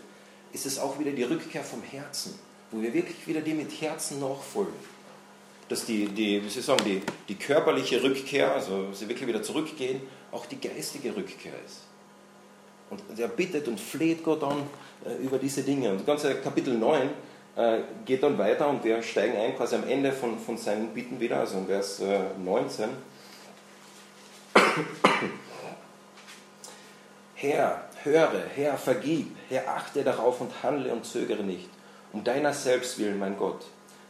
ist 0.52 0.66
es 0.66 0.80
auch 0.80 1.00
wieder 1.00 1.12
die 1.12 1.24
Rückkehr 1.24 1.64
vom 1.64 1.82
Herzen, 1.82 2.38
wo 2.72 2.82
wir 2.82 2.94
wirklich 2.94 3.26
wieder 3.26 3.40
die 3.40 3.54
mit 3.54 3.72
Herzen 3.82 4.20
nachfolgen. 4.20 4.74
Dass 5.70 5.86
die, 5.86 6.08
die 6.08 6.44
wie 6.44 6.50
Sie 6.50 6.62
sagen, 6.62 6.84
die, 6.86 7.02
die 7.30 7.36
körperliche 7.36 8.04
Rückkehr, 8.04 8.54
also 8.54 8.92
sie 8.92 9.08
wirklich 9.08 9.28
wieder 9.28 9.42
zurückgehen, 9.42 10.02
auch 10.34 10.46
die 10.46 10.60
geistige 10.60 11.16
Rückkehr 11.16 11.54
ist. 11.66 11.84
Und 12.90 13.18
er 13.18 13.30
bittet 13.30 13.70
und 13.70 13.80
fleht 13.80 14.22
Gott 14.26 14.44
an 14.44 14.64
äh, 15.06 15.24
über 15.24 15.38
diese 15.38 15.64
Dinge. 15.64 15.92
Und 15.92 16.00
das 16.00 16.06
ganze 16.06 16.36
Kapitel 16.36 16.78
9 16.78 17.02
äh, 17.04 17.10
geht 18.06 18.24
dann 18.24 18.38
weiter 18.38 18.68
und 18.68 18.84
wir 18.84 19.02
steigen 19.02 19.38
ein 19.38 19.56
quasi 19.56 19.76
am 19.76 19.88
Ende 19.88 20.12
von, 20.12 20.38
von 20.40 20.58
seinen 20.58 20.90
Bitten 20.94 21.20
wieder, 21.20 21.40
also 21.40 21.58
in 21.58 21.68
Vers 21.68 22.00
äh, 22.00 22.20
19. 22.44 22.90
Herr, 27.36 27.90
höre, 28.04 28.44
Herr, 28.56 28.78
vergib, 28.78 29.36
Herr, 29.50 29.68
achte 29.68 30.04
darauf 30.04 30.42
und 30.42 30.64
handle 30.64 30.94
und 30.94 31.06
zögere 31.06 31.44
nicht, 31.44 31.70
um 32.14 32.24
deiner 32.24 32.54
selbst 32.54 33.00
willen, 33.00 33.18
mein 33.18 33.38
Gott, 33.38 33.66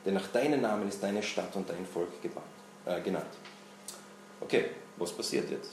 denn 0.06 0.14
nach 0.14 0.28
deinem 0.28 0.62
Namen 0.62 0.90
ist 0.90 1.02
deine 1.02 1.24
Stadt 1.24 1.56
und 1.56 1.70
dein 1.70 1.86
Volk 1.86 2.22
gebannt, 2.22 2.46
äh, 2.86 3.00
genannt. 3.02 3.26
Okay, 4.42 4.66
was 4.98 5.14
passiert 5.14 5.50
jetzt? 5.50 5.72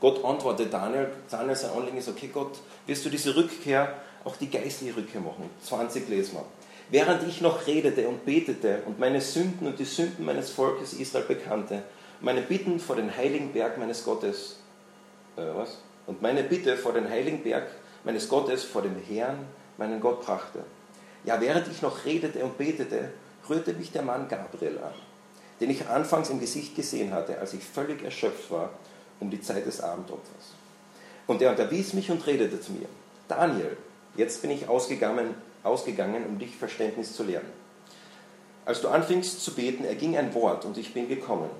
Gott 0.00 0.22
antwortet 0.24 0.72
Daniel, 0.72 1.10
Daniel 1.30 1.56
sein 1.56 1.70
Anliegen 1.70 1.96
ist, 1.96 2.08
okay 2.08 2.28
Gott, 2.32 2.58
wirst 2.86 3.04
du 3.06 3.08
diese 3.08 3.34
Rückkehr, 3.34 3.94
auch 4.24 4.36
die 4.36 4.50
geistliche 4.50 4.96
Rückkehr 4.96 5.20
machen? 5.20 5.48
20 5.62 6.08
lesen 6.08 6.34
wir. 6.34 6.44
Während 6.90 7.26
ich 7.26 7.40
noch 7.40 7.66
redete 7.66 8.08
und 8.08 8.24
betete 8.24 8.82
und 8.86 8.98
meine 8.98 9.20
Sünden 9.20 9.66
und 9.66 9.78
die 9.78 9.84
Sünden 9.84 10.24
meines 10.24 10.50
Volkes 10.50 10.92
Israel 10.92 11.24
bekannte, 11.24 11.82
meine 12.20 12.42
Bitten 12.42 12.78
vor 12.78 12.96
den 12.96 13.14
heiligen 13.14 13.52
Berg 13.52 13.78
meines 13.78 14.04
Gottes, 14.04 14.56
äh, 15.36 15.42
was? 15.54 15.78
Und 16.06 16.20
meine 16.20 16.42
Bitte 16.42 16.76
vor 16.76 16.92
den 16.92 17.08
heiligen 17.08 17.42
Berg 17.42 17.66
meines 18.04 18.28
Gottes, 18.28 18.64
vor 18.64 18.82
dem 18.82 18.96
Herrn, 18.96 19.38
meinen 19.78 20.00
Gott 20.00 20.24
brachte. 20.24 20.60
Ja, 21.24 21.40
während 21.40 21.68
ich 21.68 21.80
noch 21.80 22.04
redete 22.04 22.44
und 22.44 22.58
betete, 22.58 23.10
rührte 23.48 23.72
mich 23.72 23.92
der 23.92 24.02
Mann 24.02 24.28
Gabriel 24.28 24.78
an, 24.78 24.92
den 25.60 25.70
ich 25.70 25.88
anfangs 25.88 26.28
im 26.28 26.40
Gesicht 26.40 26.76
gesehen 26.76 27.12
hatte, 27.14 27.38
als 27.38 27.54
ich 27.54 27.64
völlig 27.64 28.02
erschöpft 28.04 28.50
war 28.50 28.70
um 29.20 29.30
die 29.30 29.40
Zeit 29.40 29.66
des 29.66 29.80
Abendopfers. 29.80 30.52
Und 31.26 31.40
er 31.40 31.50
unterwies 31.50 31.94
mich 31.94 32.10
und 32.10 32.26
redete 32.26 32.60
zu 32.60 32.72
mir. 32.72 32.88
Daniel, 33.28 33.76
jetzt 34.16 34.42
bin 34.42 34.50
ich 34.50 34.68
ausgegangen, 34.68 35.34
ausgegangen, 35.64 36.26
um 36.26 36.38
dich 36.38 36.54
Verständnis 36.56 37.14
zu 37.14 37.24
lernen. 37.24 37.50
Als 38.64 38.80
du 38.80 38.88
anfingst 38.88 39.44
zu 39.44 39.54
beten, 39.54 39.84
erging 39.84 40.16
ein 40.16 40.32
Wort 40.34 40.64
und 40.64 40.78
ich 40.78 40.94
bin 40.94 41.08
gekommen, 41.08 41.50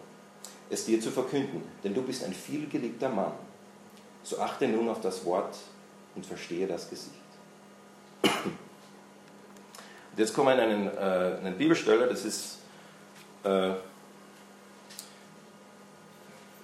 es 0.70 0.84
dir 0.84 1.00
zu 1.00 1.10
verkünden, 1.10 1.62
denn 1.82 1.94
du 1.94 2.02
bist 2.02 2.24
ein 2.24 2.32
vielgeliebter 2.32 3.08
Mann. 3.08 3.32
So 4.22 4.38
achte 4.38 4.66
nun 4.68 4.88
auf 4.88 5.00
das 5.00 5.24
Wort 5.24 5.56
und 6.14 6.24
verstehe 6.24 6.66
das 6.66 6.88
Gesicht. 6.88 7.14
Und 8.22 10.18
jetzt 10.18 10.32
kommen 10.32 10.48
wir 10.48 10.54
in 10.54 10.60
einen, 10.60 10.86
äh, 10.86 11.38
einen 11.38 11.58
Bibelstelle, 11.58 12.06
das 12.06 12.24
ist 12.24 12.58
äh, 13.42 13.72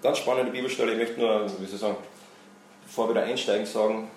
ganz 0.02 0.18
spannende 0.18 0.52
Bibelstelle. 0.52 0.92
Ich 0.92 0.98
möchte 0.98 1.20
nur, 1.20 1.44
wie 1.44 1.66
soll 1.66 1.74
ich 1.74 1.80
sagen, 1.80 1.96
bevor 2.86 3.08
wir 3.08 3.14
da 3.14 3.22
einsteigen, 3.22 3.66
sagen, 3.66 4.10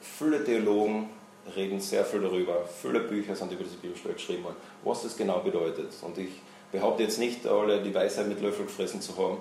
viele 0.00 0.42
Theologen 0.44 1.10
reden 1.54 1.80
sehr 1.80 2.04
viel 2.04 2.20
darüber. 2.20 2.64
Viele 2.80 3.00
Bücher 3.00 3.34
sind 3.34 3.52
über 3.52 3.64
diese 3.64 3.76
Bibelstelle 3.76 4.14
geschrieben 4.14 4.44
worden, 4.44 4.56
was 4.84 5.02
das 5.02 5.16
genau 5.16 5.40
bedeutet. 5.40 5.92
Und 6.02 6.18
ich 6.18 6.30
behaupte 6.72 7.02
jetzt 7.02 7.18
nicht, 7.18 7.46
alle 7.46 7.82
die 7.82 7.94
Weisheit 7.94 8.28
mit 8.28 8.40
Löffel 8.40 8.66
gefressen 8.66 9.00
zu 9.00 9.16
haben. 9.16 9.38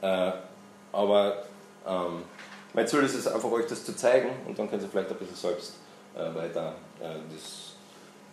Äh, 0.00 0.32
aber 0.92 1.44
ähm, 1.86 2.22
mein 2.72 2.86
Ziel 2.86 3.00
ist 3.00 3.14
es 3.14 3.26
einfach, 3.26 3.50
euch 3.50 3.66
das 3.66 3.84
zu 3.84 3.96
zeigen 3.96 4.30
und 4.46 4.58
dann 4.58 4.68
könnt 4.68 4.82
ihr 4.82 4.88
vielleicht 4.88 5.10
ein 5.10 5.16
bisschen 5.16 5.36
selbst 5.36 5.74
äh, 6.14 6.34
weiter 6.34 6.74
äh, 7.00 7.14
das 7.32 7.74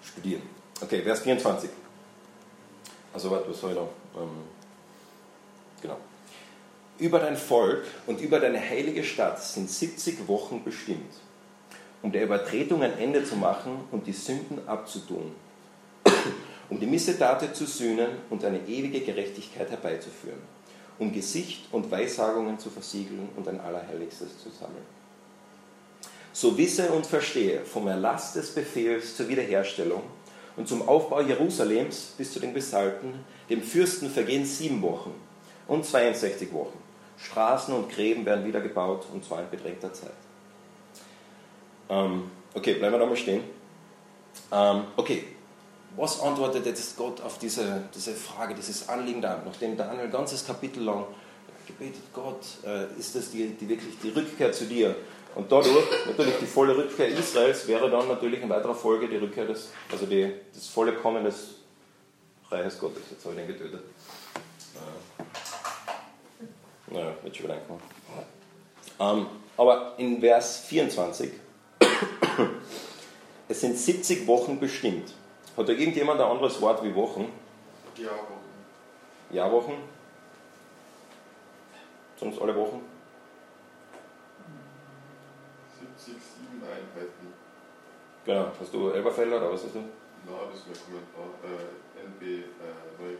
studieren. 0.07 0.41
Okay, 0.81 1.01
Vers 1.01 1.19
24. 1.21 1.69
Also, 3.13 3.31
was 3.31 3.59
soll 3.59 3.71
ich 3.71 3.77
noch? 3.77 3.89
Ähm, 4.15 4.29
genau. 5.81 5.97
Über 6.97 7.19
dein 7.19 7.35
Volk 7.35 7.83
und 8.07 8.21
über 8.21 8.39
deine 8.39 8.59
heilige 8.59 9.03
Stadt 9.03 9.43
sind 9.43 9.69
70 9.69 10.27
Wochen 10.27 10.63
bestimmt 10.63 11.11
um 12.01 12.11
der 12.11 12.23
Übertretung 12.23 12.81
ein 12.81 12.97
Ende 12.97 13.23
zu 13.23 13.35
machen 13.35 13.83
und 13.91 14.07
die 14.07 14.13
Sünden 14.13 14.67
abzutun, 14.67 15.31
um 16.69 16.79
die 16.79 16.87
Missetate 16.87 17.53
zu 17.53 17.65
sühnen 17.65 18.09
und 18.29 18.43
eine 18.43 18.59
ewige 18.67 19.01
Gerechtigkeit 19.01 19.69
herbeizuführen, 19.69 20.39
um 20.99 21.13
Gesicht 21.13 21.67
und 21.71 21.91
Weissagungen 21.91 22.57
zu 22.57 22.69
versiegeln 22.69 23.29
und 23.35 23.47
ein 23.47 23.59
Allerheiligstes 23.59 24.39
zu 24.41 24.49
sammeln. 24.49 24.85
So 26.33 26.57
wisse 26.57 26.91
und 26.91 27.05
verstehe 27.05 27.65
vom 27.65 27.87
Erlass 27.87 28.33
des 28.33 28.51
Befehls 28.51 29.17
zur 29.17 29.27
Wiederherstellung 29.27 30.01
und 30.55 30.67
zum 30.67 30.87
Aufbau 30.87 31.21
Jerusalems 31.21 32.13
bis 32.17 32.31
zu 32.33 32.39
den 32.39 32.53
Gesalten, 32.53 33.13
dem 33.49 33.61
Fürsten 33.61 34.09
vergehen 34.09 34.45
sieben 34.45 34.81
Wochen 34.81 35.13
und 35.67 35.85
62 35.85 36.53
Wochen. 36.53 36.77
Straßen 37.17 37.73
und 37.73 37.91
Gräben 37.91 38.25
werden 38.25 38.45
wieder 38.45 38.61
gebaut 38.61 39.05
und 39.13 39.23
zwar 39.23 39.41
in 39.41 39.49
bedrängter 39.49 39.93
Zeit. 39.93 40.11
Ähm, 41.91 42.31
okay, 42.53 42.75
bleiben 42.75 42.93
wir 42.93 42.99
da 42.99 43.05
mal 43.05 43.17
stehen. 43.17 43.43
Ähm, 44.51 44.83
okay, 44.95 45.25
was 45.97 46.21
antwortet 46.21 46.65
jetzt 46.65 46.95
Gott 46.95 47.19
auf 47.21 47.37
diese, 47.37 47.83
diese 47.93 48.13
Frage, 48.13 48.55
dieses 48.55 48.87
Anliegen 48.87 49.21
da, 49.21 49.43
nachdem 49.45 49.75
Daniel 49.75 50.05
ein 50.05 50.11
ganzes 50.11 50.45
Kapitel 50.47 50.83
lang 50.83 51.03
gebetet, 51.67 52.01
Gott, 52.13 52.39
äh, 52.65 52.97
ist 52.97 53.13
das 53.15 53.31
die, 53.31 53.49
die 53.49 53.67
wirklich 53.67 53.99
die 54.01 54.09
Rückkehr 54.09 54.53
zu 54.53 54.65
dir? 54.65 54.95
Und 55.35 55.51
dadurch, 55.51 55.75
natürlich 56.07 56.37
die 56.39 56.45
volle 56.45 56.75
Rückkehr 56.75 57.07
Israels, 57.09 57.67
wäre 57.67 57.89
dann 57.89 58.07
natürlich 58.07 58.41
in 58.41 58.49
weiterer 58.49 58.75
Folge 58.75 59.07
die 59.09 59.17
Rückkehr 59.17 59.45
des, 59.45 59.71
also 59.91 60.05
die, 60.05 60.33
das 60.53 60.67
volle 60.67 60.93
Kommen 60.93 61.23
des 61.25 61.55
Reiches 62.49 62.79
Gottes. 62.79 63.03
Jetzt 63.09 63.25
habe 63.25 63.35
ich 63.35 63.45
den 63.45 63.47
getötet. 63.47 63.83
Naja, 66.87 67.13
wird 67.21 67.35
schon 67.35 67.45
wieder 67.45 67.55
reinkommen. 67.55 67.81
Ähm, 68.99 69.25
aber 69.57 69.93
in 69.97 70.19
Vers 70.19 70.61
24, 70.67 71.31
es 73.47 73.61
sind 73.61 73.77
70 73.77 74.27
Wochen 74.27 74.59
bestimmt. 74.59 75.13
Hat 75.57 75.67
da 75.67 75.73
irgendjemand 75.73 76.19
ein 76.21 76.27
anderes 76.27 76.61
Wort 76.61 76.83
wie 76.83 76.93
Wochen? 76.95 77.31
Jahrwochen. 77.97 78.41
Jahrwochen? 79.31 79.73
Sonst 82.17 82.41
alle 82.41 82.55
Wochen? 82.55 82.81
70, 85.79 86.13
7 86.13 86.63
Einheiten. 86.63 87.33
Genau. 88.25 88.51
Hast 88.59 88.73
du 88.73 88.89
Elberfelder 88.89 89.37
oder 89.37 89.51
was 89.51 89.63
hast 89.63 89.75
du? 89.75 89.79
Na, 90.25 90.33
das 90.49 90.59
ist 90.59 90.67
mein 90.67 90.77
Kommentar. 90.85 91.33
Äh, 91.43 91.81
NB, 92.05 92.21
äh, 92.21 93.01
neue, 93.01 93.17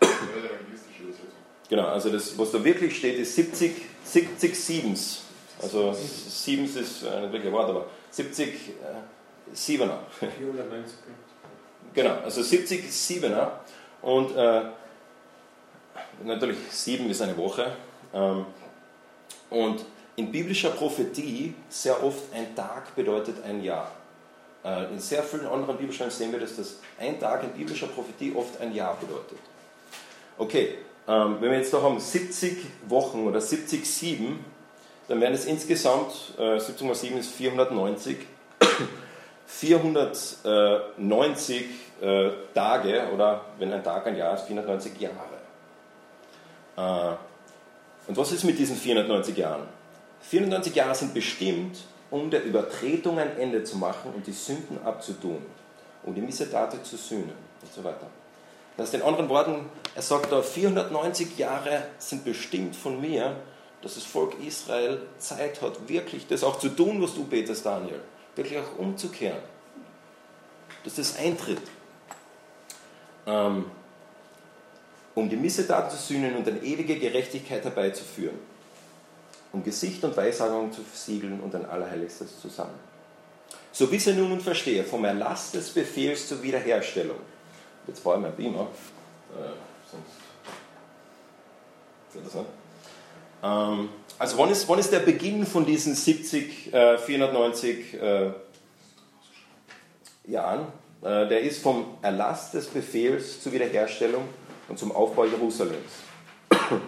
neue 0.00 0.50
evangelistische 0.50 1.02
Übersetzung. 1.02 1.38
Genau, 1.68 1.86
also 1.88 2.10
das, 2.10 2.38
was 2.38 2.52
da 2.52 2.64
wirklich 2.64 2.96
steht, 2.96 3.18
ist 3.18 3.34
70, 3.34 3.72
70 4.04 4.54
Siebens. 4.54 5.22
Also 5.60 5.92
Siebens 5.92 6.76
ist 6.76 7.02
äh, 7.02 7.08
ein 7.08 7.52
Wort, 7.52 7.68
aber 7.68 7.86
70 8.10 8.48
äh, 8.48 8.52
Siebener. 9.52 10.00
490. 10.18 10.98
Genau, 11.94 12.14
also 12.24 12.42
70 12.42 12.92
Siebener. 12.92 13.60
Und 14.02 14.36
äh, 14.36 14.62
natürlich, 16.24 16.58
sieben 16.70 17.10
ist 17.10 17.22
eine 17.22 17.36
Woche. 17.36 17.72
Ähm, 18.14 18.46
und 19.50 19.84
in 20.16 20.30
biblischer 20.30 20.70
Prophetie 20.70 21.54
sehr 21.68 22.02
oft 22.02 22.32
ein 22.34 22.54
Tag 22.54 22.94
bedeutet 22.94 23.36
ein 23.44 23.62
Jahr. 23.62 23.92
Äh, 24.64 24.92
in 24.92 24.98
sehr 24.98 25.22
vielen 25.22 25.46
anderen 25.46 25.76
Bibelstellen 25.76 26.10
sehen 26.10 26.32
wir, 26.32 26.40
dass 26.40 26.56
das 26.56 26.80
ein 26.98 27.18
Tag 27.18 27.44
in 27.44 27.50
biblischer 27.50 27.86
Prophetie 27.86 28.34
oft 28.34 28.60
ein 28.60 28.74
Jahr 28.74 28.96
bedeutet. 28.96 29.38
Okay, 30.36 30.78
ähm, 31.06 31.38
wenn 31.40 31.50
wir 31.50 31.58
jetzt 31.58 31.72
da 31.72 31.82
haben 31.82 31.98
70 31.98 32.58
Wochen 32.88 33.26
oder 33.26 33.40
70 33.40 33.88
Sieben, 33.88 34.44
dann 35.08 35.20
wären 35.20 35.34
es 35.34 35.46
insgesamt, 35.46 36.12
äh, 36.38 36.60
70 36.60 36.86
mal 36.86 36.94
7 36.94 37.18
ist 37.18 37.32
490, 37.32 38.18
490 39.46 41.64
äh, 42.00 42.30
Tage 42.54 43.08
oder 43.12 43.44
wenn 43.58 43.72
ein 43.72 43.82
Tag 43.82 44.06
ein 44.06 44.16
Jahr 44.16 44.34
ist, 44.34 44.42
490 44.42 45.00
Jahre. 45.00 45.16
Äh, 46.76 47.16
und 48.06 48.16
was 48.16 48.32
ist 48.32 48.44
mit 48.44 48.58
diesen 48.58 48.76
490 48.76 49.36
Jahren? 49.36 49.66
490 50.20 50.74
Jahre 50.74 50.94
sind 50.94 51.14
bestimmt, 51.14 51.78
um 52.10 52.30
der 52.30 52.44
Übertretung 52.44 53.18
ein 53.18 53.36
Ende 53.38 53.64
zu 53.64 53.76
machen 53.76 54.12
und 54.14 54.26
die 54.26 54.32
Sünden 54.32 54.78
abzutun, 54.84 55.44
um 56.04 56.14
die 56.14 56.20
Missetate 56.20 56.82
zu 56.82 56.96
sühnen 56.96 57.32
und 57.62 57.74
so 57.74 57.84
weiter. 57.84 58.06
Das 58.76 58.86
heißt 58.86 58.94
in 58.94 59.02
anderen 59.02 59.28
Worten, 59.28 59.66
er 59.94 60.02
sagt 60.02 60.30
da, 60.30 60.42
490 60.42 61.38
Jahre 61.38 61.82
sind 61.98 62.24
bestimmt 62.24 62.76
von 62.76 63.00
mir, 63.00 63.36
dass 63.82 63.94
das 63.94 64.04
Volk 64.04 64.34
Israel 64.44 65.00
Zeit 65.18 65.62
hat, 65.62 65.88
wirklich 65.88 66.26
das 66.26 66.42
auch 66.42 66.58
zu 66.58 66.68
tun, 66.70 67.00
was 67.00 67.14
du 67.14 67.24
betest, 67.24 67.64
Daniel. 67.64 68.00
Wirklich 68.34 68.58
auch 68.58 68.78
umzukehren. 68.78 69.40
Dass 70.84 70.96
das 70.96 71.16
eintritt. 71.16 71.62
Ähm, 73.26 73.66
um 75.14 75.28
die 75.28 75.36
Missetaten 75.36 75.90
zu 75.90 75.96
sühnen 75.96 76.36
und 76.36 76.46
eine 76.48 76.60
ewige 76.62 76.98
Gerechtigkeit 76.98 77.64
herbeizuführen. 77.64 78.38
Um 79.52 79.64
Gesicht 79.64 80.04
und 80.04 80.16
Weissagung 80.16 80.72
zu 80.72 80.82
versiegeln 80.82 81.40
und 81.40 81.54
ein 81.54 81.66
Allerheiligstes 81.66 82.40
zusammen. 82.40 82.78
So 83.72 83.90
wisse 83.90 84.12
nun 84.12 84.32
und 84.32 84.42
verstehe, 84.42 84.84
vom 84.84 85.04
Erlass 85.04 85.52
des 85.52 85.70
Befehls 85.70 86.28
zur 86.28 86.42
Wiederherstellung. 86.42 87.18
Jetzt 87.86 88.02
brauche 88.02 88.16
ich 88.16 88.22
mein 88.22 88.36
Beamer. 88.36 88.68
Äh, 89.32 89.50
sonst. 89.90 90.04
Geht 92.12 92.26
das 92.26 92.34
nicht? 92.34 92.57
Ähm, 93.42 93.88
also 94.18 94.38
wann 94.38 94.50
ist, 94.50 94.68
wann 94.68 94.78
ist 94.78 94.92
der 94.92 95.00
Beginn 95.00 95.46
von 95.46 95.64
diesen 95.64 95.94
70, 95.94 96.72
äh, 96.72 96.98
490 96.98 97.94
äh, 97.94 98.30
Jahren? 100.26 100.66
Äh, 101.02 101.28
der 101.28 101.40
ist 101.40 101.62
vom 101.62 101.98
Erlass 102.02 102.50
des 102.50 102.66
Befehls 102.66 103.40
zur 103.42 103.52
Wiederherstellung 103.52 104.24
und 104.68 104.78
zum 104.78 104.92
Aufbau 104.92 105.24
Jerusalems. 105.24 105.92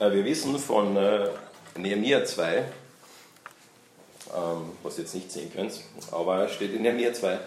Äh, 0.00 0.10
wir 0.10 0.24
wissen 0.24 0.58
von 0.58 0.96
äh, 0.96 1.28
Nehemiah 1.76 2.24
2, 2.24 2.56
ähm, 2.56 2.64
was 4.82 4.98
ihr 4.98 5.04
jetzt 5.04 5.14
nicht 5.14 5.30
sehen 5.30 5.52
könnt, 5.54 5.72
aber 6.10 6.48
steht 6.48 6.74
in 6.74 6.82
Nehemiah 6.82 7.12
2, 7.12 7.38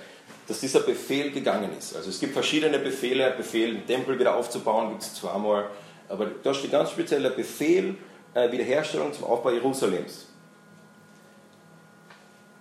dass 0.47 0.61
dieser 0.61 0.79
Befehl 0.79 1.31
gegangen 1.31 1.71
ist. 1.77 1.93
Also 1.93 2.09
es 2.09 2.21
gibt 2.21 2.31
verschiedene 2.31 2.79
Befehle, 2.79 3.31
Befehl, 3.35 3.73
den 3.73 3.85
Tempel 3.85 4.17
wieder 4.17 4.33
aufzubauen, 4.37 4.91
gibt 4.91 5.01
es 5.01 5.15
zweimal, 5.15 5.69
aber 6.09 6.27
da 6.43 6.53
steht 6.53 6.71
ganz 6.71 6.91
speziell 6.91 7.21
der 7.21 7.31
Befehl, 7.31 7.95
äh, 8.33 8.51
Wiederherstellung 8.51 9.13
zum 9.13 9.25
Aufbau 9.25 9.51
Jerusalems. 9.51 10.27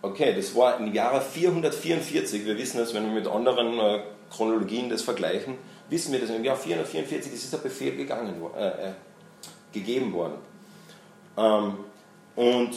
Okay, 0.02 0.34
das 0.34 0.54
war 0.54 0.78
im 0.78 0.92
Jahre 0.92 1.20
444, 1.20 2.44
wir 2.44 2.56
wissen 2.56 2.78
das, 2.78 2.94
wenn 2.94 3.04
wir 3.04 3.12
mit 3.12 3.26
anderen 3.26 3.78
äh, 3.78 4.02
Chronologien 4.30 4.88
das 4.88 5.02
vergleichen, 5.02 5.58
wissen 5.88 6.12
wir, 6.12 6.20
dass 6.20 6.30
im 6.30 6.44
Jahr 6.44 6.56
444 6.56 7.32
ist 7.32 7.44
dieser 7.44 7.58
Befehl 7.58 7.96
gegangen, 7.96 8.34
äh, 8.56 8.68
äh, 8.68 8.92
gegeben 9.72 10.12
worden. 10.12 10.34
Ähm, 11.36 11.78
und 12.36 12.70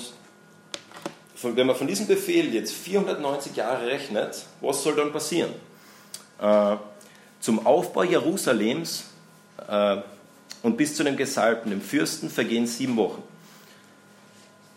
von, 1.36 1.56
wenn 1.56 1.68
man 1.68 1.76
von 1.76 1.88
diesem 1.88 2.08
Befehl 2.08 2.54
jetzt 2.54 2.74
490 2.74 3.56
Jahre 3.56 3.88
rechnet, 3.88 4.46
was 4.62 4.84
soll 4.84 4.96
dann 4.96 5.12
passieren? 5.12 5.54
Äh, 6.42 6.78
zum 7.40 7.66
Aufbau 7.66 8.04
Jerusalems 8.04 9.06
äh, 9.68 9.98
und 10.64 10.78
bis 10.78 10.96
zu 10.96 11.04
dem 11.04 11.18
Gesalbten, 11.18 11.72
dem 11.72 11.82
Fürsten, 11.82 12.30
vergehen 12.30 12.68
sieben 12.68 12.98
Wochen. 12.98 13.24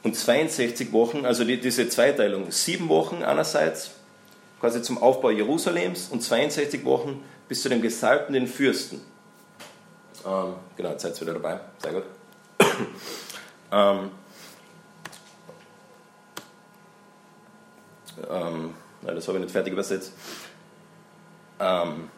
Und 0.02 0.16
62 0.16 0.92
Wochen, 0.92 1.24
also 1.24 1.44
die, 1.44 1.60
diese 1.60 1.88
Zweiteilung, 1.88 2.50
sieben 2.50 2.88
Wochen 2.88 3.22
einerseits 3.22 3.92
quasi 4.60 4.82
zum 4.82 4.98
Aufbau 4.98 5.30
Jerusalems 5.30 6.08
und 6.10 6.22
62 6.22 6.84
Wochen 6.84 7.22
bis 7.48 7.62
zu 7.62 7.68
dem 7.68 7.82
Gesalbten, 7.82 8.32
den 8.32 8.46
Fürsten. 8.46 9.00
Ähm, 10.24 10.54
genau, 10.76 10.90
jetzt 10.90 11.02
seid 11.02 11.16
ihr 11.16 11.20
wieder 11.22 11.34
dabei, 11.34 11.60
sehr 11.78 11.92
gut. 11.92 12.04
ähm, 13.72 14.10
ähm, 18.30 18.74
nein, 19.02 19.14
das 19.14 19.26
habe 19.26 19.38
ich 19.38 19.44
nicht 19.44 19.52
fertig 19.52 19.72
übersetzt. 19.72 20.12
Ähm, 21.58 22.08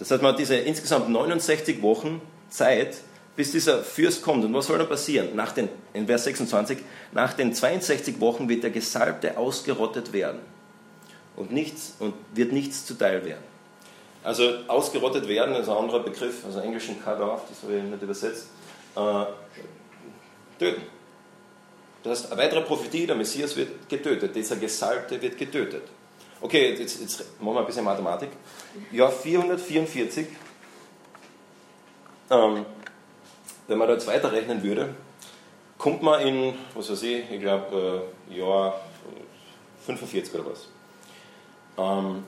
das 0.00 0.10
heißt, 0.10 0.22
man 0.22 0.32
hat 0.32 0.38
diese 0.38 0.56
insgesamt 0.56 1.10
69 1.10 1.82
Wochen 1.82 2.22
Zeit, 2.48 2.96
bis 3.36 3.52
dieser 3.52 3.82
Fürst 3.84 4.22
kommt. 4.22 4.44
Und 4.44 4.54
was 4.54 4.66
soll 4.66 4.78
dann 4.78 4.88
passieren? 4.88 5.36
Nach 5.36 5.52
den, 5.52 5.68
in 5.92 6.06
Vers 6.06 6.24
26, 6.24 6.78
nach 7.12 7.34
den 7.34 7.54
62 7.54 8.18
Wochen 8.18 8.48
wird 8.48 8.62
der 8.62 8.70
Gesalbte 8.70 9.36
ausgerottet 9.36 10.14
werden 10.14 10.40
und, 11.36 11.52
nichts, 11.52 11.96
und 11.98 12.14
wird 12.32 12.52
nichts 12.52 12.86
zuteil 12.86 13.26
werden. 13.26 13.44
Also 14.24 14.54
ausgerottet 14.68 15.28
werden 15.28 15.54
ist 15.54 15.68
ein 15.68 15.76
anderer 15.76 16.00
Begriff, 16.00 16.46
also 16.46 16.60
englischen 16.60 17.02
cut 17.04 17.20
off, 17.20 17.42
das 17.48 17.62
habe 17.62 17.76
ich 17.76 17.82
nicht 17.82 18.02
übersetzt. 18.02 18.46
Äh, 18.96 19.24
töten. 20.58 20.82
Das 22.02 22.22
heißt, 22.22 22.32
eine 22.32 22.42
weitere 22.42 22.62
Prophetie, 22.62 23.06
der 23.06 23.16
Messias 23.16 23.54
wird 23.54 23.86
getötet, 23.86 24.34
dieser 24.34 24.56
Gesalbte 24.56 25.20
wird 25.20 25.36
getötet. 25.36 25.82
Okay, 26.42 26.74
jetzt, 26.74 27.00
jetzt 27.00 27.40
machen 27.40 27.54
wir 27.54 27.60
ein 27.60 27.66
bisschen 27.66 27.84
Mathematik. 27.84 28.30
Jahr 28.90 29.10
444, 29.10 30.26
ähm, 32.30 32.64
wenn 33.68 33.78
man 33.78 33.88
da 33.88 33.94
jetzt 33.94 34.06
weiterrechnen 34.06 34.62
würde, 34.62 34.94
kommt 35.76 36.02
man 36.02 36.20
in, 36.26 36.54
was 36.74 36.90
weiß 36.90 37.02
ich, 37.02 37.30
ich 37.30 37.40
glaube, 37.40 38.10
äh, 38.30 38.38
Jahr 38.38 38.80
45 39.84 40.34
oder 40.34 40.50
was. 40.50 40.68
Ähm, 41.76 42.24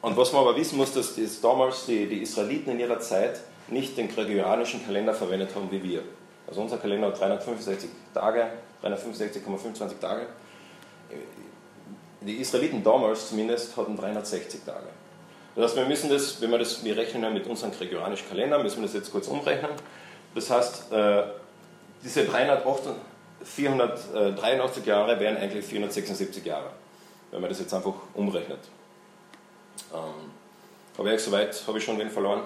und 0.00 0.16
was 0.16 0.32
man 0.32 0.42
aber 0.42 0.56
wissen 0.56 0.78
muss, 0.78 0.94
dass 0.94 1.14
das 1.14 1.40
damals 1.42 1.84
die, 1.84 2.06
die 2.06 2.22
Israeliten 2.22 2.70
in 2.70 2.80
ihrer 2.80 3.00
Zeit 3.00 3.40
nicht 3.68 3.96
den 3.98 4.08
gregorianischen 4.08 4.84
Kalender 4.86 5.12
verwendet 5.12 5.54
haben 5.54 5.70
wie 5.70 5.82
wir. 5.82 6.02
Also 6.46 6.62
unser 6.62 6.78
Kalender 6.78 7.08
hat 7.08 7.20
365 7.20 7.90
Tage, 8.14 8.46
365,25 8.82 10.00
Tage. 10.00 10.26
Die 12.26 12.36
Israeliten 12.36 12.82
damals 12.82 13.28
zumindest 13.28 13.76
hatten 13.76 13.96
360 13.96 14.64
Tage. 14.64 14.86
Das 15.54 15.64
heißt, 15.66 15.76
wir 15.76 15.86
müssen 15.86 16.10
das, 16.10 16.40
wenn 16.40 16.50
wir 16.50 16.58
das, 16.58 16.82
wir 16.84 16.96
rechnen 16.96 17.22
ja 17.22 17.30
mit 17.30 17.46
unserem 17.46 17.72
gregorianischen 17.72 18.28
Kalender, 18.28 18.58
müssen 18.62 18.78
wir 18.78 18.84
das 18.84 18.94
jetzt 18.94 19.12
kurz 19.12 19.28
umrechnen. 19.28 19.70
Das 20.34 20.50
heißt, 20.50 20.92
äh, 20.92 21.24
diese 22.02 22.24
308, 22.24 22.88
483 23.44 24.86
Jahre 24.86 25.20
wären 25.20 25.36
eigentlich 25.36 25.64
476 25.64 26.44
Jahre, 26.44 26.70
wenn 27.30 27.40
man 27.40 27.50
das 27.50 27.60
jetzt 27.60 27.74
einfach 27.74 27.94
umrechnet. 28.14 28.60
Ähm, 29.92 30.30
habe 30.96 31.14
ich 31.14 31.20
soweit, 31.20 31.62
habe 31.66 31.78
ich 31.78 31.84
schon 31.84 31.98
wen 31.98 32.10
verloren? 32.10 32.42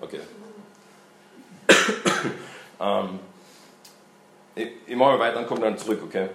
Okay. 0.00 0.20
ähm, 2.80 3.18
ich, 4.54 4.96
mache 4.96 5.10
mal 5.10 5.18
weiter 5.18 5.38
und 5.40 5.46
komme 5.46 5.60
dann 5.60 5.76
zurück, 5.76 6.00
okay? 6.04 6.28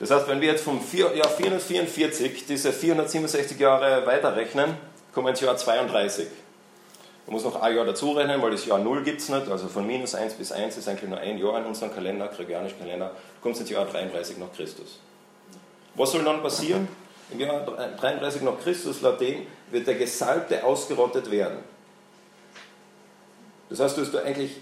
Das 0.00 0.10
heißt, 0.10 0.28
wenn 0.28 0.40
wir 0.40 0.48
jetzt 0.48 0.64
vom 0.64 0.80
Jahr 0.92 1.28
444 1.28 2.46
diese 2.46 2.72
467 2.72 3.58
Jahre 3.58 4.04
weiterrechnen, 4.06 4.76
kommen 5.12 5.26
wir 5.26 5.30
ins 5.30 5.40
Jahr 5.40 5.56
32. 5.56 6.26
Man 7.26 7.34
muss 7.34 7.44
noch 7.44 7.62
ein 7.62 7.74
Jahr 7.74 7.86
dazu 7.86 8.12
rechnen, 8.12 8.42
weil 8.42 8.50
das 8.50 8.66
Jahr 8.66 8.78
0 8.78 9.02
gibt 9.02 9.20
es 9.20 9.28
nicht. 9.28 9.48
Also 9.48 9.68
von 9.68 9.86
minus 9.86 10.14
1 10.14 10.34
bis 10.34 10.52
1 10.52 10.76
ist 10.76 10.88
eigentlich 10.88 11.08
nur 11.08 11.18
ein 11.18 11.38
Jahr 11.38 11.58
in 11.58 11.64
unserem 11.64 11.94
Kalender, 11.94 12.28
gregorianischen 12.28 12.78
Kalender. 12.78 13.08
Du 13.08 13.42
kommst 13.42 13.60
ins 13.60 13.70
Jahr 13.70 13.86
33 13.86 14.36
nach 14.38 14.52
Christus. 14.54 14.98
Was 15.94 16.10
soll 16.10 16.24
dann 16.24 16.42
passieren? 16.42 16.88
Im 17.30 17.40
Jahr 17.40 17.64
33 17.64 18.42
nach 18.42 18.60
Christus, 18.62 19.00
laut 19.00 19.20
dem, 19.20 19.46
wird 19.70 19.86
der 19.86 19.94
Gesalbte 19.94 20.62
ausgerottet 20.62 21.30
werden. 21.30 21.58
Das 23.70 23.80
heißt, 23.80 23.96
du 23.96 24.02
hast 24.02 24.12
da 24.12 24.18
eigentlich 24.18 24.56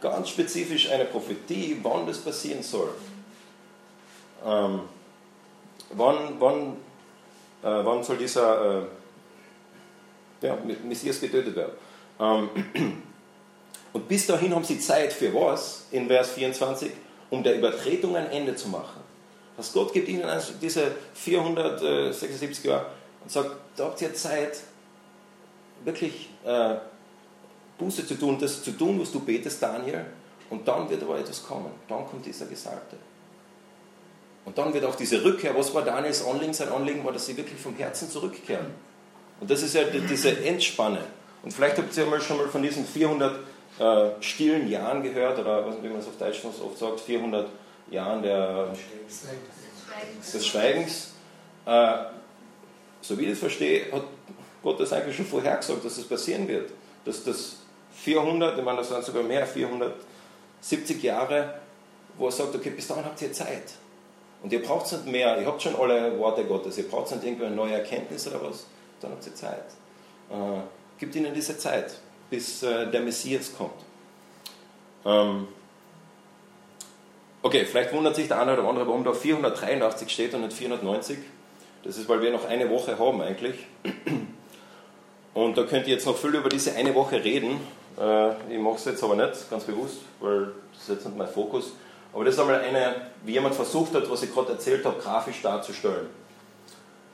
ganz 0.00 0.28
spezifisch 0.28 0.90
eine 0.90 1.06
Prophetie, 1.06 1.78
wann 1.82 2.06
das 2.06 2.18
passieren 2.18 2.62
soll. 2.62 2.90
Ähm, 4.44 4.80
wann, 5.90 6.16
wann, 6.38 6.76
äh, 7.62 7.84
wann 7.84 8.02
soll 8.02 8.16
dieser 8.16 8.82
äh, 8.82 10.46
ja, 10.46 10.58
Messias 10.84 11.20
getötet 11.20 11.54
werden? 11.54 11.72
Ähm, 12.18 12.48
und 13.92 14.08
bis 14.08 14.26
dahin 14.26 14.54
haben 14.54 14.64
sie 14.64 14.78
Zeit 14.78 15.12
für 15.12 15.32
was, 15.34 15.86
in 15.90 16.06
Vers 16.06 16.32
24, 16.32 16.90
um 17.30 17.42
der 17.42 17.56
Übertretung 17.56 18.16
ein 18.16 18.30
Ende 18.30 18.54
zu 18.56 18.68
machen. 18.68 19.00
Was 19.56 19.72
Gott 19.72 19.92
gibt 19.92 20.08
ihnen 20.08 20.24
diese 20.60 20.92
476 21.14 22.64
Jahre 22.64 22.86
und 23.22 23.30
sagt, 23.30 23.50
da 23.76 23.84
habt 23.84 24.00
ihr 24.00 24.14
Zeit, 24.14 24.60
wirklich 25.84 26.30
äh, 26.44 26.76
Buße 27.78 28.06
zu 28.06 28.14
tun, 28.14 28.38
das 28.40 28.62
zu 28.62 28.72
tun, 28.72 29.00
was 29.00 29.12
du 29.12 29.20
betest, 29.20 29.62
Daniel, 29.62 30.06
und 30.50 30.66
dann 30.66 30.88
wird 30.88 31.02
aber 31.02 31.18
etwas 31.18 31.42
kommen. 31.42 31.70
Dann 31.88 32.06
kommt 32.06 32.24
dieser 32.24 32.46
Gesalbte. 32.46 32.96
Und 34.44 34.58
dann 34.58 34.74
wird 34.74 34.84
auch 34.84 34.96
diese 34.96 35.22
Rückkehr, 35.24 35.56
was 35.56 35.72
war 35.72 35.82
Daniels 35.82 36.24
Anliegen? 36.24 36.52
Sein 36.52 36.68
Anliegen 36.68 37.04
war, 37.04 37.12
dass 37.12 37.26
sie 37.26 37.36
wirklich 37.36 37.60
vom 37.60 37.76
Herzen 37.76 38.10
zurückkehren. 38.10 38.66
Und 39.40 39.50
das 39.50 39.62
ist 39.62 39.74
ja 39.74 39.84
diese 39.84 40.44
Endspanne. 40.44 41.00
Und 41.42 41.52
vielleicht 41.52 41.78
habt 41.78 41.96
ihr 41.96 42.20
schon 42.20 42.36
mal 42.36 42.48
von 42.48 42.62
diesen 42.62 42.86
400 42.86 43.40
äh, 43.78 44.10
stillen 44.20 44.68
Jahren 44.68 45.02
gehört, 45.02 45.38
oder 45.38 45.64
wie 45.82 45.88
man 45.88 45.98
es 45.98 46.06
auf 46.06 46.16
Deutsch 46.18 46.44
oft 46.44 46.78
sagt, 46.78 47.00
400 47.00 47.48
Jahren 47.90 48.22
der, 48.22 48.68
des 50.32 50.46
Schweigens. 50.46 51.12
Äh, 51.66 51.94
so 53.00 53.18
wie 53.18 53.24
ich 53.24 53.30
das 53.30 53.38
verstehe, 53.40 53.90
hat 53.92 54.04
Gott 54.62 54.78
das 54.78 54.92
eigentlich 54.92 55.16
schon 55.16 55.26
vorher 55.26 55.56
gesagt, 55.56 55.84
dass 55.84 55.96
das 55.96 56.04
passieren 56.04 56.46
wird. 56.46 56.70
Dass 57.04 57.24
das 57.24 57.56
400, 57.96 58.58
ich 58.58 58.64
meine, 58.64 58.78
das 58.78 58.90
waren 58.90 59.02
sogar 59.02 59.22
mehr, 59.22 59.46
470 59.46 61.02
Jahre, 61.02 61.54
wo 62.16 62.26
er 62.26 62.32
sagt, 62.32 62.54
okay, 62.54 62.70
bis 62.70 62.86
dahin 62.86 63.04
habt 63.04 63.20
ihr 63.22 63.32
Zeit. 63.32 63.72
Und 64.42 64.52
ihr 64.52 64.62
braucht 64.62 64.90
nicht 64.90 65.06
mehr, 65.06 65.40
ihr 65.40 65.46
habt 65.46 65.62
schon 65.62 65.76
alle 65.76 66.18
Worte 66.18 66.44
Gottes, 66.44 66.76
ihr 66.78 66.88
braucht 66.88 67.12
nicht 67.12 67.24
irgendwie 67.24 67.46
eine 67.46 67.54
neue 67.54 67.74
Erkenntnis 67.74 68.26
oder 68.26 68.42
was, 68.42 68.66
dann 69.00 69.12
habt 69.12 69.26
ihr 69.26 69.34
Zeit. 69.34 69.64
Äh, 70.30 70.60
gibt 70.98 71.14
ihnen 71.14 71.32
diese 71.32 71.56
Zeit, 71.58 71.94
bis 72.28 72.62
äh, 72.62 72.90
der 72.90 73.02
Messias 73.02 73.52
kommt. 73.56 73.70
Ähm, 75.04 75.48
okay, 77.42 77.64
vielleicht 77.64 77.92
wundert 77.92 78.16
sich 78.16 78.28
der 78.28 78.40
eine 78.40 78.54
oder 78.54 78.68
andere, 78.68 78.86
warum 78.86 79.04
da 79.04 79.12
483 79.12 80.10
steht 80.10 80.34
und 80.34 80.42
nicht 80.42 80.52
490. 80.52 81.18
Das 81.84 81.96
ist, 81.96 82.08
weil 82.08 82.20
wir 82.20 82.30
noch 82.30 82.48
eine 82.48 82.70
Woche 82.70 82.98
haben 82.98 83.20
eigentlich. 83.20 83.56
Und 85.34 85.56
da 85.56 85.64
könnt 85.64 85.86
ihr 85.86 85.94
jetzt 85.94 86.06
noch 86.06 86.16
viel 86.16 86.34
über 86.34 86.48
diese 86.48 86.74
eine 86.74 86.94
Woche 86.94 87.22
reden. 87.22 87.60
Äh, 87.98 88.30
ich 88.52 88.58
mache 88.58 88.76
es 88.76 88.84
jetzt 88.84 89.02
aber 89.02 89.16
nicht, 89.16 89.50
ganz 89.50 89.64
bewusst, 89.64 89.98
weil 90.20 90.52
das 90.72 90.82
ist 90.82 90.88
jetzt 90.88 91.06
nicht 91.06 91.16
mein 91.16 91.28
Fokus. 91.28 91.72
Aber 92.12 92.24
das 92.24 92.34
ist 92.34 92.40
einmal 92.40 92.60
eine, 92.60 92.94
wie 93.24 93.32
jemand 93.32 93.54
versucht 93.54 93.94
hat, 93.94 94.10
was 94.10 94.22
ich 94.22 94.32
gerade 94.32 94.52
erzählt 94.52 94.84
habe, 94.84 95.00
grafisch 95.00 95.40
darzustellen. 95.42 96.08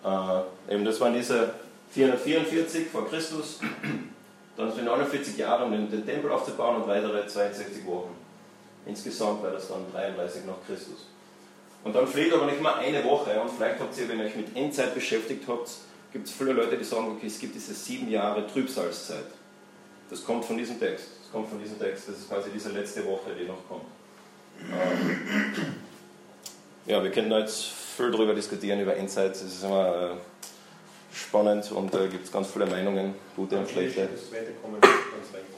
Äh, 0.04 0.74
eben 0.74 0.84
das 0.84 1.00
waren 1.00 1.14
diese 1.14 1.50
444 1.90 2.88
vor 2.88 3.08
Christus, 3.08 3.60
dann 4.56 4.72
sind 4.72 4.84
49 4.84 5.36
Jahre, 5.36 5.64
um 5.64 5.72
den, 5.72 5.90
den, 5.90 6.04
Tempel 6.04 6.30
aufzubauen 6.30 6.82
und 6.82 6.88
weitere 6.88 7.26
62 7.26 7.86
Wochen. 7.86 8.16
Insgesamt 8.86 9.42
wäre 9.42 9.54
das 9.54 9.68
dann 9.68 9.84
33 9.92 10.44
nach 10.46 10.56
Christus. 10.66 11.06
Und 11.84 11.94
dann 11.94 12.06
fehlt 12.06 12.32
aber 12.32 12.46
nicht 12.46 12.60
mal 12.60 12.74
eine 12.74 13.04
Woche 13.04 13.40
und 13.40 13.50
vielleicht 13.50 13.78
habt 13.78 13.96
ihr, 13.96 14.08
wenn 14.08 14.18
ihr 14.18 14.26
euch 14.26 14.36
mit 14.36 14.56
Endzeit 14.56 14.94
beschäftigt 14.94 15.44
habt, 15.46 15.70
gibt 16.12 16.26
es 16.26 16.32
viele 16.32 16.52
Leute, 16.52 16.76
die 16.76 16.84
sagen, 16.84 17.12
okay, 17.16 17.26
es 17.26 17.38
gibt 17.38 17.54
diese 17.54 17.72
sieben 17.72 18.10
Jahre 18.10 18.46
Trübsalzeit. 18.46 19.26
Das 20.10 20.24
kommt 20.24 20.44
von 20.44 20.58
diesem 20.58 20.80
Text. 20.80 21.06
Das 21.22 21.30
kommt 21.30 21.48
von 21.48 21.60
diesem 21.60 21.78
Text. 21.78 22.08
Das 22.08 22.16
ist 22.16 22.28
quasi 22.28 22.50
diese 22.52 22.70
letzte 22.70 23.04
Woche, 23.04 23.30
die 23.38 23.44
noch 23.44 23.68
kommt. 23.68 23.84
Ähm, 24.60 25.74
ja, 26.86 27.02
wir 27.02 27.10
können 27.10 27.30
da 27.30 27.38
jetzt 27.40 27.64
viel 27.64 28.10
darüber 28.10 28.34
diskutieren, 28.34 28.80
über 28.80 28.96
Endzeit. 28.96 29.32
Das 29.32 29.42
ist 29.42 29.62
immer 29.62 30.12
äh, 30.12 30.16
spannend 31.12 31.70
und 31.72 31.92
da 31.92 32.04
äh, 32.04 32.08
gibt 32.08 32.24
es 32.24 32.32
ganz 32.32 32.50
viele 32.50 32.66
Meinungen, 32.66 33.14
gute 33.36 33.58
und 33.58 33.68
schlechte. 33.68 34.02
Am 34.02 34.08
steht 34.08 34.18
das 34.18 34.30
zweite 34.30 34.52
Kommen 34.52 34.80
ganz 34.80 34.94
rechts. 35.34 35.56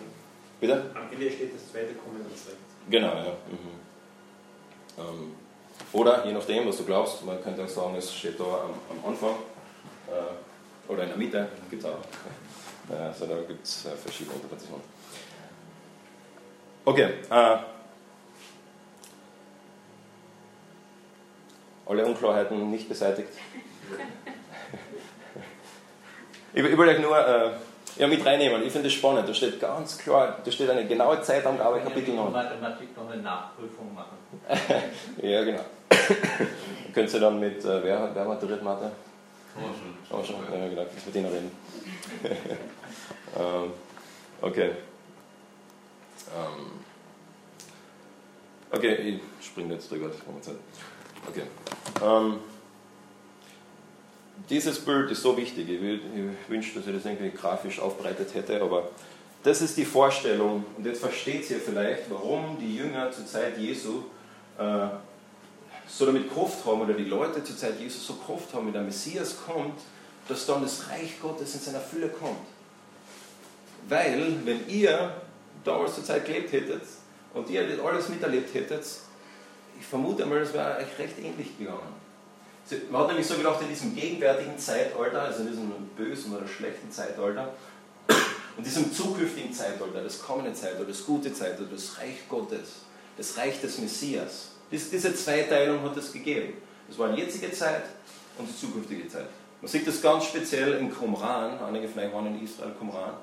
Bitte? 0.60 0.90
Am 0.94 1.12
Ende 1.12 1.30
steht 1.30 1.54
das 1.54 1.70
zweite 1.70 1.94
Kommen 1.94 2.18
ganz 2.18 2.46
rechts. 2.46 2.60
Genau, 2.90 3.06
ja. 3.06 3.36
Mhm. 3.48 3.80
Ähm, 4.98 5.32
oder 5.92 6.26
je 6.26 6.32
nachdem, 6.32 6.68
was 6.68 6.76
du 6.76 6.84
glaubst, 6.84 7.24
man 7.24 7.42
könnte 7.42 7.64
auch 7.64 7.68
sagen, 7.68 7.94
es 7.96 8.14
steht 8.14 8.38
da 8.38 8.44
am, 8.44 8.74
am 8.90 9.10
Anfang 9.12 9.34
äh, 10.08 10.90
oder 10.92 11.04
in 11.04 11.08
der 11.08 11.18
Mitte, 11.18 11.48
gibt 11.70 11.82
es 11.82 11.88
auch. 11.88 11.98
Also 12.90 13.26
da 13.26 13.36
gibt 13.46 13.64
es 13.64 13.86
äh, 13.86 13.90
verschiedene 13.90 14.34
Interpretationen. 14.34 14.82
Okay, 16.84 17.08
alle 21.90 22.06
Unklarheiten 22.06 22.70
nicht 22.70 22.88
beseitigt. 22.88 23.30
ich, 26.54 26.64
ich 26.64 26.78
will 26.78 26.88
euch 26.88 27.00
nur 27.00 27.18
äh, 27.18 27.50
ja, 27.98 28.06
mit 28.06 28.24
reinnehmen. 28.24 28.62
Ich 28.62 28.72
finde 28.72 28.86
es 28.86 28.94
spannend. 28.94 29.28
Da 29.28 29.34
steht 29.34 29.60
ganz 29.60 29.98
klar, 29.98 30.38
da 30.44 30.50
steht 30.52 30.70
eine 30.70 30.86
genaue 30.86 31.20
Zeitangabe, 31.20 31.80
Kapitel 31.80 32.14
9. 32.14 32.32
Mathematik 32.32 32.96
noch 32.96 33.10
eine 33.10 33.20
Nachprüfung 33.20 33.92
machen. 33.92 34.16
ja, 35.22 35.42
genau. 35.42 35.64
Könnt 36.94 37.12
ihr 37.12 37.20
dann 37.20 37.40
mit, 37.40 37.64
äh, 37.64 37.82
wer, 37.82 38.10
wer 38.14 38.24
maturiert 38.24 38.62
Mathe? 38.62 38.92
Oh, 39.56 39.60
schon. 39.74 40.20
Oh, 40.20 40.24
schon. 40.24 40.60
Ja, 40.60 40.68
genau, 40.68 40.86
ich 40.96 41.06
mit 41.06 41.14
denen 41.14 41.26
reden. 41.26 41.50
ähm, 43.36 43.72
okay. 44.40 44.70
Ähm, 46.36 46.70
okay, 48.70 48.94
ich 48.94 49.46
springe 49.46 49.74
jetzt 49.74 49.90
drüber. 49.90 50.10
Okay. 51.30 51.42
Ähm, 52.02 52.40
dieses 54.48 54.80
Bild 54.80 55.10
ist 55.12 55.22
so 55.22 55.36
wichtig. 55.36 55.68
Ich, 55.68 55.80
ich 55.80 56.48
wünschte, 56.48 56.80
dass 56.80 56.88
ich 56.88 56.94
das 56.94 57.04
irgendwie 57.04 57.30
grafisch 57.30 57.78
aufbereitet 57.78 58.34
hätte, 58.34 58.60
aber 58.60 58.88
das 59.44 59.62
ist 59.62 59.76
die 59.76 59.84
Vorstellung. 59.84 60.64
Und 60.76 60.84
jetzt 60.84 61.00
versteht 61.00 61.48
ihr 61.50 61.60
vielleicht, 61.60 62.10
warum 62.10 62.58
die 62.58 62.76
Jünger 62.76 63.12
zur 63.12 63.26
Zeit 63.26 63.56
Jesu 63.58 64.02
äh, 64.58 64.88
so 65.86 66.06
damit 66.06 66.32
Kraft 66.32 66.64
haben, 66.66 66.80
oder 66.80 66.94
die 66.94 67.04
Leute 67.04 67.44
zur 67.44 67.56
Zeit 67.56 67.78
Jesu 67.78 67.98
so 67.98 68.14
Kraft 68.14 68.52
haben, 68.52 68.66
wenn 68.66 68.72
der 68.72 68.82
Messias 68.82 69.36
kommt, 69.46 69.78
dass 70.28 70.46
dann 70.46 70.62
das 70.62 70.88
Reich 70.88 71.20
Gottes 71.20 71.54
in 71.54 71.60
seiner 71.60 71.80
Fülle 71.80 72.08
kommt. 72.08 72.38
Weil, 73.88 74.36
wenn 74.44 74.68
ihr 74.68 75.14
damals 75.64 75.94
zur 75.94 76.04
Zeit 76.04 76.26
gelebt 76.26 76.52
hättet 76.52 76.82
und 77.34 77.48
ihr 77.50 77.62
alles 77.84 78.08
miterlebt 78.08 78.52
hättet, 78.52 78.84
ich 79.80 79.86
vermute 79.86 80.26
mal, 80.26 80.40
das 80.40 80.52
wäre 80.52 80.76
euch 80.76 80.98
recht 80.98 81.18
ähnlich 81.18 81.58
gegangen. 81.58 81.94
Man 82.90 83.00
hat 83.00 83.08
nämlich 83.08 83.26
so 83.26 83.34
gedacht, 83.34 83.60
in 83.62 83.68
diesem 83.68 83.96
gegenwärtigen 83.96 84.56
Zeitalter, 84.58 85.22
also 85.22 85.40
in 85.40 85.48
diesem 85.48 85.72
bösen 85.96 86.36
oder 86.36 86.46
schlechten 86.46 86.90
Zeitalter, 86.90 87.54
und 88.56 88.66
diesem 88.66 88.92
zukünftigen 88.92 89.52
Zeitalter, 89.52 90.02
das 90.02 90.20
kommende 90.20 90.52
Zeitalter, 90.52 90.84
das 90.84 91.04
gute 91.04 91.32
Zeitalter, 91.32 91.72
das 91.72 91.98
Reich 91.98 92.28
Gottes, 92.28 92.82
das 93.16 93.36
Reich 93.38 93.60
des 93.60 93.78
Messias, 93.78 94.50
diese 94.70 95.14
Zweiteilung 95.14 95.82
hat 95.82 95.96
es 95.96 96.12
gegeben. 96.12 96.52
Das 96.86 96.98
war 96.98 97.08
die 97.08 97.22
jetzige 97.22 97.50
Zeit 97.50 97.84
und 98.38 98.48
die 98.48 98.56
zukünftige 98.56 99.08
Zeit. 99.08 99.28
Man 99.60 99.68
sieht 99.68 99.86
das 99.86 100.00
ganz 100.00 100.24
speziell 100.24 100.74
in 100.74 100.94
Qumran, 100.94 101.58
einige 101.58 101.88
von 101.88 102.02
euch 102.02 102.12
waren 102.12 102.26
in 102.26 102.44
Israel, 102.44 102.72
Qumran, 102.78 103.14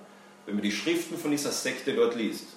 wenn 0.46 0.56
man 0.56 0.64
die 0.64 0.72
Schriften 0.72 1.18
von 1.18 1.32
dieser 1.32 1.52
Sekte 1.52 1.94
dort 1.94 2.16
liest, 2.16 2.48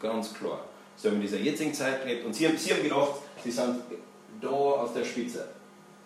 ganz 0.00 0.34
klar. 0.34 0.64
Sie 0.96 1.08
haben 1.08 1.16
in 1.16 1.22
dieser 1.22 1.38
jetzigen 1.38 1.74
Zeit 1.74 2.02
gelebt 2.02 2.24
und 2.24 2.34
sie 2.34 2.46
haben, 2.46 2.56
sie 2.56 2.72
haben 2.72 2.82
gedacht, 2.82 3.12
sie 3.42 3.50
sind 3.50 3.82
da 4.40 4.48
auf 4.48 4.92
der 4.94 5.04
Spitze. 5.04 5.48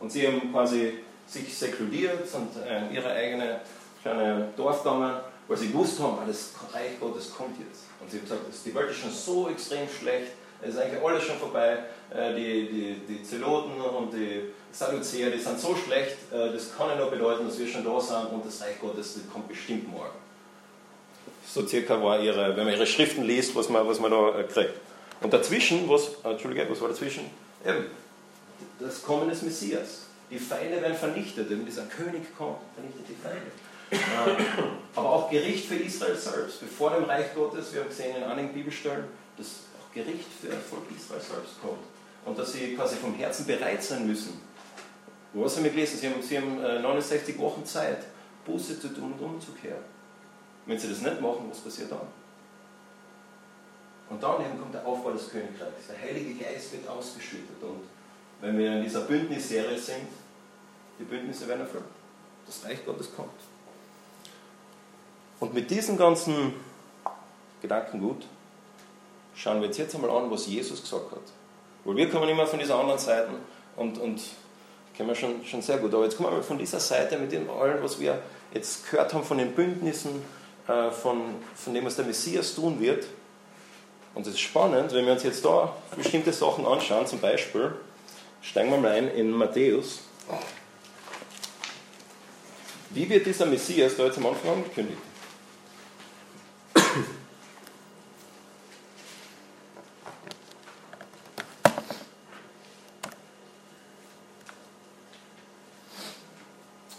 Und 0.00 0.10
sie 0.10 0.26
haben 0.26 0.52
quasi 0.52 0.94
sich 1.26 1.56
sekludiert 1.56 2.26
und 2.34 2.62
äh, 2.64 2.94
ihre 2.94 3.10
eigene 3.10 3.60
kleine 4.02 4.48
Dorfdamen, 4.56 5.16
weil 5.46 5.56
sie 5.56 5.68
gewusst 5.68 6.00
haben, 6.00 6.18
das 6.26 6.52
Reich 6.72 6.98
Gottes 7.00 7.32
kommt 7.34 7.58
jetzt. 7.58 7.84
Und 8.00 8.10
sie 8.10 8.18
haben 8.18 8.24
gesagt, 8.24 8.42
die 8.64 8.74
Welt 8.74 8.90
ist 8.90 8.98
schon 8.98 9.10
so 9.10 9.48
extrem 9.48 9.88
schlecht, 9.88 10.32
es 10.60 10.74
ist 10.74 10.80
eigentlich 10.80 11.02
alles 11.02 11.22
schon 11.22 11.36
vorbei. 11.36 11.78
Äh, 12.10 12.34
die, 12.34 12.68
die, 12.68 12.94
die 13.06 13.22
Zeloten 13.22 13.80
und 13.80 14.12
die 14.12 14.50
Sadduzäer, 14.72 15.30
die 15.30 15.38
sind 15.38 15.58
so 15.60 15.76
schlecht, 15.76 16.16
äh, 16.32 16.52
das 16.52 16.76
kann 16.76 16.88
ja 16.88 16.96
nur 16.96 17.10
bedeuten, 17.10 17.46
dass 17.46 17.58
wir 17.58 17.66
schon 17.66 17.84
da 17.84 18.00
sind 18.00 18.32
und 18.32 18.44
das 18.44 18.62
Reich 18.62 18.80
Gottes 18.80 19.20
kommt 19.32 19.48
bestimmt 19.48 19.90
morgen. 19.90 20.16
So 21.46 21.66
circa 21.66 22.02
war 22.02 22.20
ihre, 22.20 22.56
wenn 22.56 22.64
man 22.64 22.74
ihre 22.74 22.86
Schriften 22.86 23.24
liest, 23.24 23.54
was 23.54 23.68
man, 23.68 23.86
was 23.86 24.00
man 24.00 24.10
da 24.10 24.38
äh, 24.38 24.44
kriegt. 24.44 24.74
Und 25.20 25.32
dazwischen, 25.32 25.88
was, 25.88 26.10
Entschuldige, 26.24 26.68
was 26.70 26.80
war 26.80 26.88
dazwischen? 26.88 27.24
Eben, 27.66 27.86
das 28.78 29.02
Kommen 29.02 29.28
des 29.28 29.42
Messias. 29.42 30.06
Die 30.30 30.38
Feinde 30.38 30.80
werden 30.80 30.96
vernichtet, 30.96 31.48
wenn 31.50 31.64
dieser 31.64 31.84
König 31.84 32.36
kommt, 32.36 32.58
vernichtet 32.74 33.06
die 33.08 33.14
Feinde. 33.14 33.50
Aber 34.94 35.10
auch 35.10 35.30
Gericht 35.30 35.66
für 35.66 35.76
Israel 35.76 36.16
selbst. 36.16 36.60
Bevor 36.60 36.90
dem 36.90 37.04
Reich 37.04 37.34
Gottes, 37.34 37.72
wir 37.72 37.80
haben 37.80 37.88
gesehen 37.88 38.16
in 38.16 38.24
einigen 38.24 38.52
Bibelstellen, 38.52 39.04
das 39.36 39.46
auch 39.80 39.94
Gericht 39.94 40.28
für 40.40 40.48
das 40.48 40.62
Volk 40.68 40.84
Israel 40.94 41.20
selbst 41.20 41.60
kommt. 41.62 41.80
Und 42.26 42.38
dass 42.38 42.52
sie 42.52 42.74
quasi 42.74 42.96
vom 42.96 43.14
Herzen 43.14 43.46
bereit 43.46 43.82
sein 43.82 44.06
müssen. 44.06 44.40
Was 45.32 45.56
haben 45.56 45.64
wir 45.64 45.70
gelesen? 45.70 45.98
Sie 45.98 46.08
haben, 46.08 46.22
sie 46.22 46.36
haben 46.36 46.60
69 46.60 47.34
äh, 47.34 47.38
Wochen 47.38 47.64
Zeit, 47.64 48.04
Buße 48.44 48.80
zu 48.80 48.88
tun 48.88 49.14
und 49.18 49.24
umzukehren. 49.24 49.82
Wenn 50.68 50.78
sie 50.78 50.90
das 50.90 51.00
nicht 51.00 51.20
machen, 51.20 51.46
was 51.48 51.60
passiert 51.60 51.90
dann? 51.90 52.06
Und 54.10 54.22
dann 54.22 54.44
eben 54.44 54.60
kommt 54.60 54.74
der 54.74 54.86
Aufbau 54.86 55.10
des 55.12 55.30
Königreichs. 55.30 55.86
Der 55.88 55.98
Heilige 55.98 56.34
Geist 56.44 56.72
wird 56.72 56.86
ausgeschüttet. 56.86 57.60
Und 57.62 57.80
wenn 58.42 58.56
wir 58.58 58.76
in 58.76 58.82
dieser 58.82 59.00
Bündnisserie 59.00 59.78
sind, 59.78 60.08
die 60.98 61.04
Bündnisse 61.04 61.48
werden 61.48 61.60
erfüllt. 61.60 61.84
Das 62.46 62.64
Reich 62.64 62.84
Gottes 62.84 63.08
kommt. 63.16 63.30
Und 65.40 65.54
mit 65.54 65.70
diesem 65.70 65.96
ganzen 65.96 66.52
Gedankengut 67.62 68.26
schauen 69.34 69.60
wir 69.60 69.68
uns 69.68 69.78
jetzt 69.78 69.94
einmal 69.94 70.10
an, 70.10 70.30
was 70.30 70.46
Jesus 70.46 70.82
gesagt 70.82 71.12
hat. 71.12 71.22
Weil 71.84 71.96
wir 71.96 72.10
kommen 72.10 72.28
immer 72.28 72.46
von 72.46 72.58
dieser 72.58 72.78
anderen 72.78 72.98
Seite 72.98 73.30
und, 73.76 73.96
und 73.96 74.20
kennen 74.94 75.08
wir 75.08 75.14
schon, 75.14 75.44
schon 75.46 75.62
sehr 75.62 75.78
gut. 75.78 75.94
Aber 75.94 76.04
jetzt 76.04 76.18
kommen 76.18 76.34
wir 76.34 76.42
von 76.42 76.58
dieser 76.58 76.80
Seite 76.80 77.18
mit 77.18 77.32
dem 77.32 77.48
allem, 77.48 77.82
was 77.82 77.98
wir 77.98 78.20
jetzt 78.52 78.90
gehört 78.90 79.14
haben 79.14 79.24
von 79.24 79.38
den 79.38 79.54
Bündnissen, 79.54 80.22
äh, 80.68 80.90
von, 80.90 81.36
von 81.54 81.74
dem, 81.74 81.84
was 81.86 81.96
der 81.96 82.04
Messias 82.04 82.54
tun 82.54 82.78
wird. 82.78 83.06
Und 84.14 84.26
es 84.26 84.34
ist 84.34 84.40
spannend, 84.40 84.92
wenn 84.92 85.06
wir 85.06 85.12
uns 85.12 85.22
jetzt 85.22 85.44
da 85.44 85.74
bestimmte 85.96 86.32
Sachen 86.32 86.66
anschauen, 86.66 87.06
zum 87.06 87.20
Beispiel, 87.20 87.72
steigen 88.42 88.70
wir 88.70 88.78
mal 88.78 88.92
ein 88.92 89.08
in 89.08 89.30
Matthäus. 89.30 90.00
Wie 92.90 93.08
wird 93.08 93.26
dieser 93.26 93.46
Messias 93.46 93.96
da 93.96 94.04
jetzt 94.04 94.18
am 94.18 94.26
Anfang 94.26 94.50
angekündigt? 94.50 94.98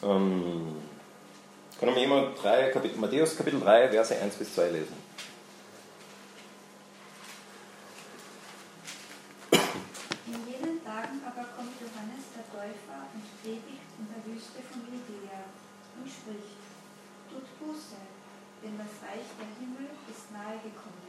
Ähm, 0.01 0.68
kann 1.80 1.93
mir 1.93 2.01
jemand 2.01 2.43
drei, 2.43 2.69
Kapitel, 2.71 2.99
Matthäus 2.99 3.38
Kapitel 3.38 3.61
3, 3.61 3.89
Verse 3.89 4.15
1 4.15 4.36
bis 4.36 4.53
2 4.53 4.69
lesen? 4.69 4.95
In 10.27 10.47
jenen 10.47 10.84
Tagen 10.84 11.21
aber 11.25 11.47
kommt 11.55 11.80
Johannes 11.80 12.25
der 12.36 12.43
Täufer 12.51 13.07
und 13.13 13.23
predigt 13.41 13.89
in 13.97 14.07
der 14.11 14.21
Wüste 14.27 14.59
von 14.69 14.82
Judäa 14.82 15.39
und 15.97 16.09
spricht, 16.09 16.59
tut 17.32 17.47
Buße, 17.59 17.95
denn 18.61 18.77
das 18.77 18.93
Reich 19.07 19.27
der 19.39 19.47
Himmel 19.59 19.89
ist 20.11 20.32
nahe 20.34 20.57
gekommen. 20.57 20.99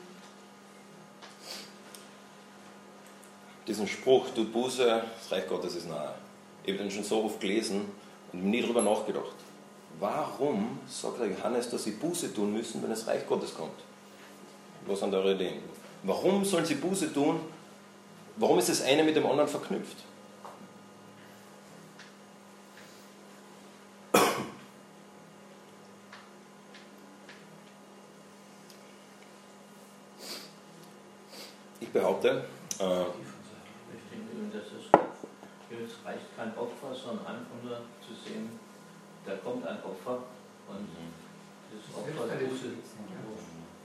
Diesen 3.66 3.88
Spruch, 3.88 4.30
tut 4.30 4.52
Buße, 4.52 5.02
das 5.18 5.32
Reich 5.32 5.48
Gottes 5.48 5.74
ist 5.74 5.88
nahe. 5.88 6.14
Ich 6.62 6.72
habe 6.72 6.84
den 6.84 6.90
schon 6.90 7.04
so 7.04 7.24
oft 7.24 7.40
gelesen, 7.40 7.90
und 8.32 8.44
nie 8.44 8.62
darüber 8.62 8.82
nachgedacht. 8.82 9.49
Warum 9.98 10.78
sagt 10.88 11.20
der 11.20 11.28
Johannes, 11.28 11.68
dass 11.68 11.84
sie 11.84 11.92
Buße 11.92 12.32
tun 12.32 12.52
müssen, 12.52 12.82
wenn 12.82 12.90
das 12.90 13.06
Reich 13.06 13.26
Gottes 13.26 13.54
kommt? 13.54 13.80
Was 14.86 15.00
sind 15.00 15.14
eure 15.14 15.34
Ideen? 15.34 15.62
Warum 16.02 16.44
sollen 16.44 16.64
sie 16.64 16.76
Buße 16.76 17.12
tun? 17.12 17.40
Warum 18.36 18.58
ist 18.58 18.70
das 18.70 18.82
eine 18.82 19.04
mit 19.04 19.14
dem 19.16 19.26
anderen 19.26 19.48
verknüpft? 19.48 19.98
Ich 31.80 31.88
behaupte, 31.90 32.44
äh, 32.78 33.04
es 35.90 36.04
reicht 36.04 36.36
kein 36.36 36.56
Opfer, 36.56 36.94
sondern 36.94 37.26
einfach 37.26 37.62
nur 37.62 37.76
zu 38.00 38.14
sehen, 38.14 38.58
da 39.24 39.34
kommt 39.50 39.66
ein 39.66 39.82
Opfer 39.82 40.22
und 40.68 40.86
mhm. 40.86 41.10
das 41.72 41.96
Opfer 41.96 42.36
Buße, 42.36 42.70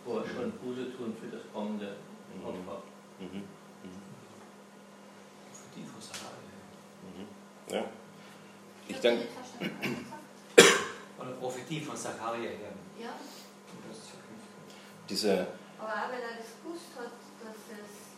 wo 0.05 0.19
er 0.19 0.25
schon 0.27 0.51
Buße 0.51 0.95
tun 0.95 1.15
für 1.19 1.35
das 1.35 1.41
kommende 1.51 1.97
mhm. 2.33 2.45
Opfer. 2.45 2.83
Mhm. 3.19 3.43
Die 5.75 5.83
von 5.83 6.01
Sacharja. 6.01 6.55
Ja. 7.67 7.83
Ich 8.87 8.99
denke. 8.99 9.27
Oder 11.19 11.31
Prophetie 11.31 11.81
von 11.81 11.97
Sacharja 11.97 12.49
her. 12.49 12.71
Ja. 13.01 13.13
Diese. 15.09 15.47
Aber 15.79 15.89
auch 15.89 16.09
weil 16.13 16.21
er 16.21 16.37
das 16.37 16.55
gewusst 16.63 16.93
hat, 16.95 17.11
dass 17.43 17.59
es 17.73 18.15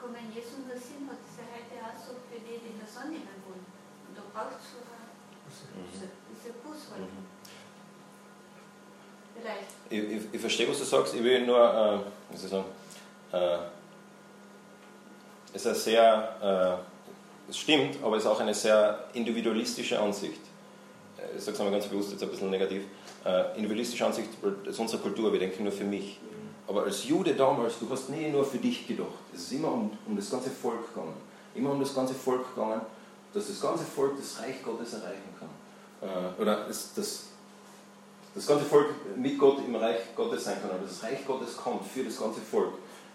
kommen 0.00 0.32
Jesu 0.34 0.62
nur 0.66 0.78
Sinn 0.78 1.06
hat, 1.10 1.20
ist 1.20 1.38
er 1.38 1.52
heute 1.52 1.78
auch 1.84 1.98
so 1.98 2.14
für 2.30 2.40
die, 2.40 2.58
die 2.58 2.74
in 2.74 2.78
der 2.78 2.88
Sonne 2.88 3.20
wohnen. 3.44 3.66
Und 4.08 4.16
da 4.16 4.22
braucht 4.32 4.56
es 4.58 4.72
Ich, 9.90 9.98
ich, 9.98 10.22
ich, 10.32 10.40
verstehe, 10.40 10.68
was 10.68 10.78
du 10.78 10.84
sagst. 10.84 11.14
Ich 11.14 11.22
will 11.22 11.44
nur, 11.44 12.04
äh, 12.30 12.34
ich 12.34 12.40
sagen, 12.40 12.64
äh, 13.32 13.58
es 15.52 15.62
ist 15.62 15.66
eine 15.66 15.74
sehr, 15.74 16.80
äh, 16.80 17.50
es 17.50 17.58
stimmt, 17.58 17.98
aber 18.02 18.16
es 18.16 18.24
ist 18.24 18.30
auch 18.30 18.40
eine 18.40 18.54
sehr 18.54 19.08
individualistische 19.12 20.00
Ansicht. 20.00 20.40
Äh, 21.18 21.36
ich 21.36 21.42
sage 21.42 21.54
es 21.54 21.60
einmal 21.60 21.78
ganz 21.78 21.86
bewusst, 21.86 22.12
jetzt 22.12 22.22
ein 22.22 22.30
bisschen 22.30 22.50
negativ. 22.50 22.84
Äh, 23.24 23.56
individualistische 23.56 24.06
Ansicht, 24.06 24.28
ist 24.64 24.78
unsere 24.78 25.02
Kultur, 25.02 25.32
wir 25.32 25.40
denken 25.40 25.64
nur 25.64 25.72
für 25.72 25.84
mich. 25.84 26.18
Aber 26.66 26.84
als 26.84 27.04
Jude 27.06 27.34
damals, 27.34 27.78
du 27.78 27.90
hast 27.90 28.08
nie 28.08 28.28
nur 28.28 28.44
für 28.44 28.58
dich 28.58 28.86
gedacht. 28.86 29.08
Es 29.34 29.42
ist 29.42 29.52
immer 29.52 29.72
um, 29.72 29.90
um 30.06 30.16
das 30.16 30.30
ganze 30.30 30.50
Volk 30.50 30.88
gegangen. 30.94 31.14
Immer 31.54 31.72
um 31.72 31.80
das 31.80 31.94
ganze 31.94 32.14
Volk 32.14 32.54
gegangen, 32.54 32.80
dass 33.32 33.46
das 33.46 33.60
ganze 33.60 33.84
Volk 33.84 34.16
das 34.18 34.42
Reich 34.42 34.62
Gottes 34.62 34.94
erreichen 34.94 35.34
kann. 35.38 35.48
Äh, 36.08 36.40
oder 36.40 36.64
das, 36.66 36.92
das, 36.94 37.24
das 38.34 38.46
ganze 38.46 38.64
Volk 38.64 38.88
mit 39.16 39.38
Gott 39.38 39.58
im 39.66 39.74
Reich 39.76 40.00
Gottes 40.16 40.44
sein 40.44 40.60
kann. 40.60 40.70
Aber 40.70 40.86
das 40.86 41.02
Reich 41.02 41.24
Gottes 41.26 41.56
kommt 41.56 41.86
für 41.86 42.04
das 42.04 42.18
ganze 42.18 42.40
Volk. 42.40 42.74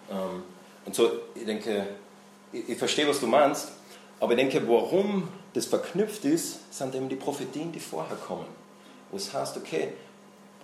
Ähm, 0.10 0.44
und 0.86 0.96
so, 0.96 1.12
ich 1.36 1.46
denke, 1.46 1.88
ich, 2.52 2.70
ich 2.70 2.78
verstehe, 2.78 3.08
was 3.08 3.20
du 3.20 3.28
meinst. 3.28 3.70
Aber 4.20 4.32
ich 4.32 4.38
denke, 4.38 4.68
warum 4.68 5.28
das 5.54 5.66
verknüpft 5.66 6.26
ist, 6.26 6.74
sind 6.74 6.96
eben 6.96 7.10
die 7.10 7.16
Prophetien, 7.16 7.72
die 7.72 7.80
vorher 7.80 8.18
kommen. 8.18 8.48
Wo 9.12 9.18
es 9.18 9.32
heißt, 9.34 9.58
okay, 9.58 9.94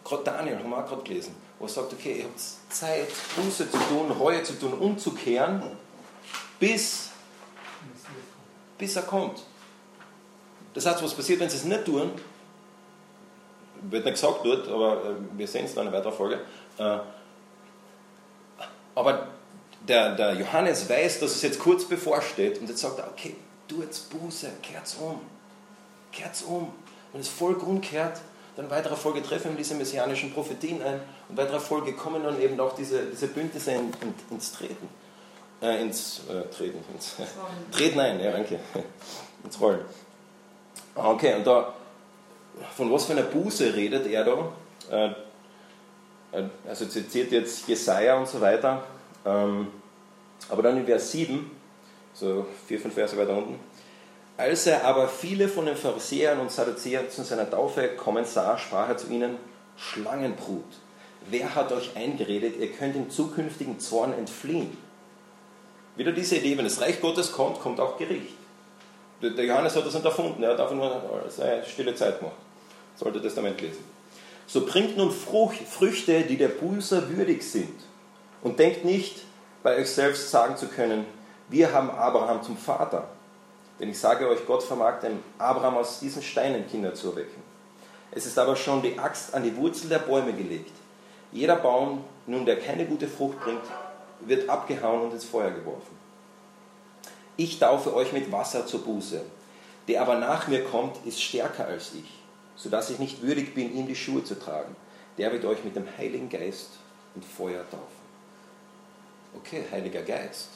gerade 0.03 0.23
Daniel 0.23 0.57
haben 0.57 0.69
wir 0.69 0.77
auch 0.77 0.87
gerade 0.87 1.03
gelesen, 1.03 1.35
wo 1.59 1.65
er 1.65 1.69
sagt, 1.69 1.93
okay, 1.93 2.19
ihr 2.19 2.23
habt 2.25 2.39
Zeit, 2.69 3.07
Buße 3.35 3.69
zu 3.69 3.77
tun, 3.77 4.11
Reue 4.11 4.43
zu 4.43 4.53
tun, 4.59 4.73
umzukehren, 4.73 5.61
bis, 6.59 7.09
bis 8.83 8.97
er 8.97 9.03
kommt. 9.03 9.41
Das 10.73 10.85
heißt, 10.85 11.01
was 11.01 11.13
passiert, 11.13 11.39
wenn 11.39 11.49
sie 11.49 11.55
es 11.55 11.63
nicht 11.63 11.85
tun? 11.85 12.11
Wird 13.83 14.03
nicht 14.03 14.15
gesagt 14.15 14.41
dort, 14.43 14.67
aber 14.67 15.05
äh, 15.05 15.37
wir 15.37 15.47
sehen 15.47 15.63
es 15.63 15.73
dann 15.73 15.87
in 15.87 15.93
weiterer 15.93 16.11
Folge. 16.11 16.41
Äh, 16.77 16.97
aber 18.93 19.27
der, 19.87 20.15
der 20.15 20.33
Johannes 20.33 20.89
weiß, 20.89 21.21
dass 21.21 21.31
es 21.31 21.41
jetzt 21.43 21.59
kurz 21.59 21.85
bevorsteht 21.85 22.59
und 22.59 22.67
jetzt 22.67 22.81
sagt 22.81 22.99
er, 22.99 23.07
okay, 23.07 23.37
tu 23.69 23.81
jetzt 23.81 24.09
Buße, 24.09 24.49
kehrt's 24.61 24.95
um. 24.95 25.21
Kehrt's 26.11 26.41
um. 26.41 26.73
Wenn 27.13 27.21
das 27.21 27.29
Volk 27.29 27.65
umkehrt, 27.65 28.19
dann 28.57 28.65
in 28.65 28.71
weiterer 28.71 28.97
Folge 28.97 29.23
treffen 29.23 29.51
wir 29.51 29.57
diese 29.57 29.75
messianischen 29.75 30.33
Prophetien 30.33 30.81
ein 30.81 30.95
und 31.29 31.31
in 31.31 31.37
weiterer 31.37 31.61
Folge 31.61 31.93
kommen 31.93 32.21
dann 32.21 32.41
eben 32.41 32.59
auch 32.59 32.75
diese, 32.75 33.05
diese 33.05 33.27
Bündnisse 33.27 33.71
in, 33.71 33.93
in, 34.01 34.13
ins 34.29 34.51
Treten. 34.51 34.89
Äh, 35.63 35.81
ins 35.81 36.23
äh, 36.29 36.43
Treten, 36.53 36.79
ins 36.93 37.15
Treten 37.71 37.99
ein, 37.99 38.19
ja, 38.19 38.31
danke. 38.31 38.59
ins 39.45 39.61
Rollen. 39.61 39.79
Ah, 40.93 41.11
okay, 41.11 41.35
und 41.35 41.47
da, 41.47 41.73
von 42.75 42.91
was 42.91 43.05
für 43.05 43.13
einer 43.13 43.21
Buße 43.21 43.73
redet 43.73 44.05
er 44.07 44.25
da? 44.25 44.51
Äh, 44.91 46.37
äh, 46.37 46.43
also 46.67 46.85
zitiert 46.85 47.31
jetzt 47.31 47.65
Jesaja 47.65 48.17
und 48.17 48.27
so 48.27 48.41
weiter. 48.41 48.83
Ähm, 49.25 49.67
aber 50.49 50.63
dann 50.63 50.77
in 50.77 50.85
Vers 50.85 51.11
7, 51.11 51.49
so 52.13 52.45
vier, 52.67 52.81
fünf 52.81 52.93
Verse 52.93 53.17
weiter 53.17 53.37
unten, 53.37 53.57
Als 54.35 54.67
er 54.67 54.83
aber 54.83 55.07
viele 55.07 55.47
von 55.47 55.65
den 55.65 55.77
Pharisäern 55.77 56.41
und 56.41 56.51
Sadduzäern 56.51 57.09
zu 57.09 57.23
seiner 57.23 57.49
Taufe 57.49 57.87
kommen 57.95 58.25
sah, 58.25 58.57
sprach 58.57 58.89
er 58.89 58.97
zu 58.97 59.07
ihnen, 59.07 59.37
Schlangenbrut, 59.77 60.65
wer 61.29 61.55
hat 61.55 61.71
euch 61.71 61.95
eingeredet, 61.95 62.55
ihr 62.59 62.73
könnt 62.73 62.95
dem 62.95 63.09
zukünftigen 63.09 63.79
Zorn 63.79 64.11
entfliehen? 64.11 64.77
Wieder 65.95 66.11
diese 66.11 66.37
Idee, 66.37 66.57
wenn 66.57 66.65
das 66.65 66.81
Reich 66.81 66.99
Gottes 66.99 67.31
kommt, 67.31 67.59
kommt 67.59 67.79
auch 67.79 67.97
Gericht. 67.97 68.35
Der 69.21 69.45
Johannes 69.45 69.75
hat 69.75 69.85
das 69.85 69.93
nicht 69.93 70.05
erfunden, 70.05 70.43
er 70.43 70.51
hat 70.51 70.59
einfach 70.59 70.75
nur 70.75 71.23
seine 71.29 71.63
stille 71.65 71.95
Zeit 71.95 72.19
gemacht. 72.19 72.35
Sollte 72.95 73.21
Testament 73.21 73.61
lesen. 73.61 73.83
So 74.47 74.65
bringt 74.65 74.97
nun 74.97 75.11
Früchte, 75.11 76.21
die 76.21 76.37
der 76.37 76.49
Bußer 76.49 77.09
würdig 77.15 77.43
sind. 77.43 77.79
Und 78.41 78.59
denkt 78.59 78.83
nicht, 78.83 79.23
bei 79.61 79.77
euch 79.77 79.89
selbst 79.89 80.29
sagen 80.29 80.57
zu 80.57 80.67
können, 80.67 81.05
wir 81.47 81.71
haben 81.71 81.89
Abraham 81.89 82.43
zum 82.43 82.57
Vater. 82.57 83.07
Denn 83.79 83.89
ich 83.89 83.99
sage 83.99 84.27
euch, 84.27 84.45
Gott 84.45 84.63
vermag 84.63 84.99
dem 84.99 85.19
Abraham 85.37 85.77
aus 85.77 85.99
diesen 85.99 86.21
Steinen 86.21 86.67
Kinder 86.67 86.93
zu 86.93 87.11
erwecken. 87.11 87.41
Es 88.11 88.25
ist 88.25 88.37
aber 88.37 88.55
schon 88.55 88.81
die 88.81 88.99
Axt 88.99 89.33
an 89.33 89.43
die 89.43 89.55
Wurzel 89.55 89.89
der 89.89 89.99
Bäume 89.99 90.33
gelegt. 90.33 90.71
Jeder 91.31 91.55
Baum, 91.55 92.03
nun 92.27 92.45
der 92.45 92.59
keine 92.59 92.85
gute 92.85 93.07
Frucht 93.07 93.39
bringt, 93.39 93.63
wird 94.27 94.49
abgehauen 94.49 95.03
und 95.03 95.13
ins 95.13 95.25
Feuer 95.25 95.51
geworfen. 95.51 95.97
Ich 97.35 97.59
taufe 97.59 97.95
euch 97.95 98.13
mit 98.13 98.31
Wasser 98.31 98.65
zur 98.65 98.83
Buße. 98.83 99.21
Der 99.87 100.01
aber 100.01 100.17
nach 100.17 100.47
mir 100.47 100.63
kommt, 100.63 101.05
ist 101.05 101.21
stärker 101.21 101.65
als 101.65 101.93
ich, 101.93 102.09
sodass 102.55 102.89
ich 102.89 102.99
nicht 102.99 103.21
würdig 103.21 103.53
bin, 103.53 103.75
ihm 103.75 103.87
die 103.87 103.95
Schuhe 103.95 104.23
zu 104.23 104.39
tragen. 104.39 104.75
Der 105.17 105.31
wird 105.31 105.45
euch 105.45 105.63
mit 105.63 105.75
dem 105.75 105.85
Heiligen 105.97 106.29
Geist 106.29 106.69
und 107.15 107.25
Feuer 107.25 107.63
taufen. 107.69 108.03
Okay, 109.35 109.63
Heiliger 109.71 110.03
Geist. 110.03 110.49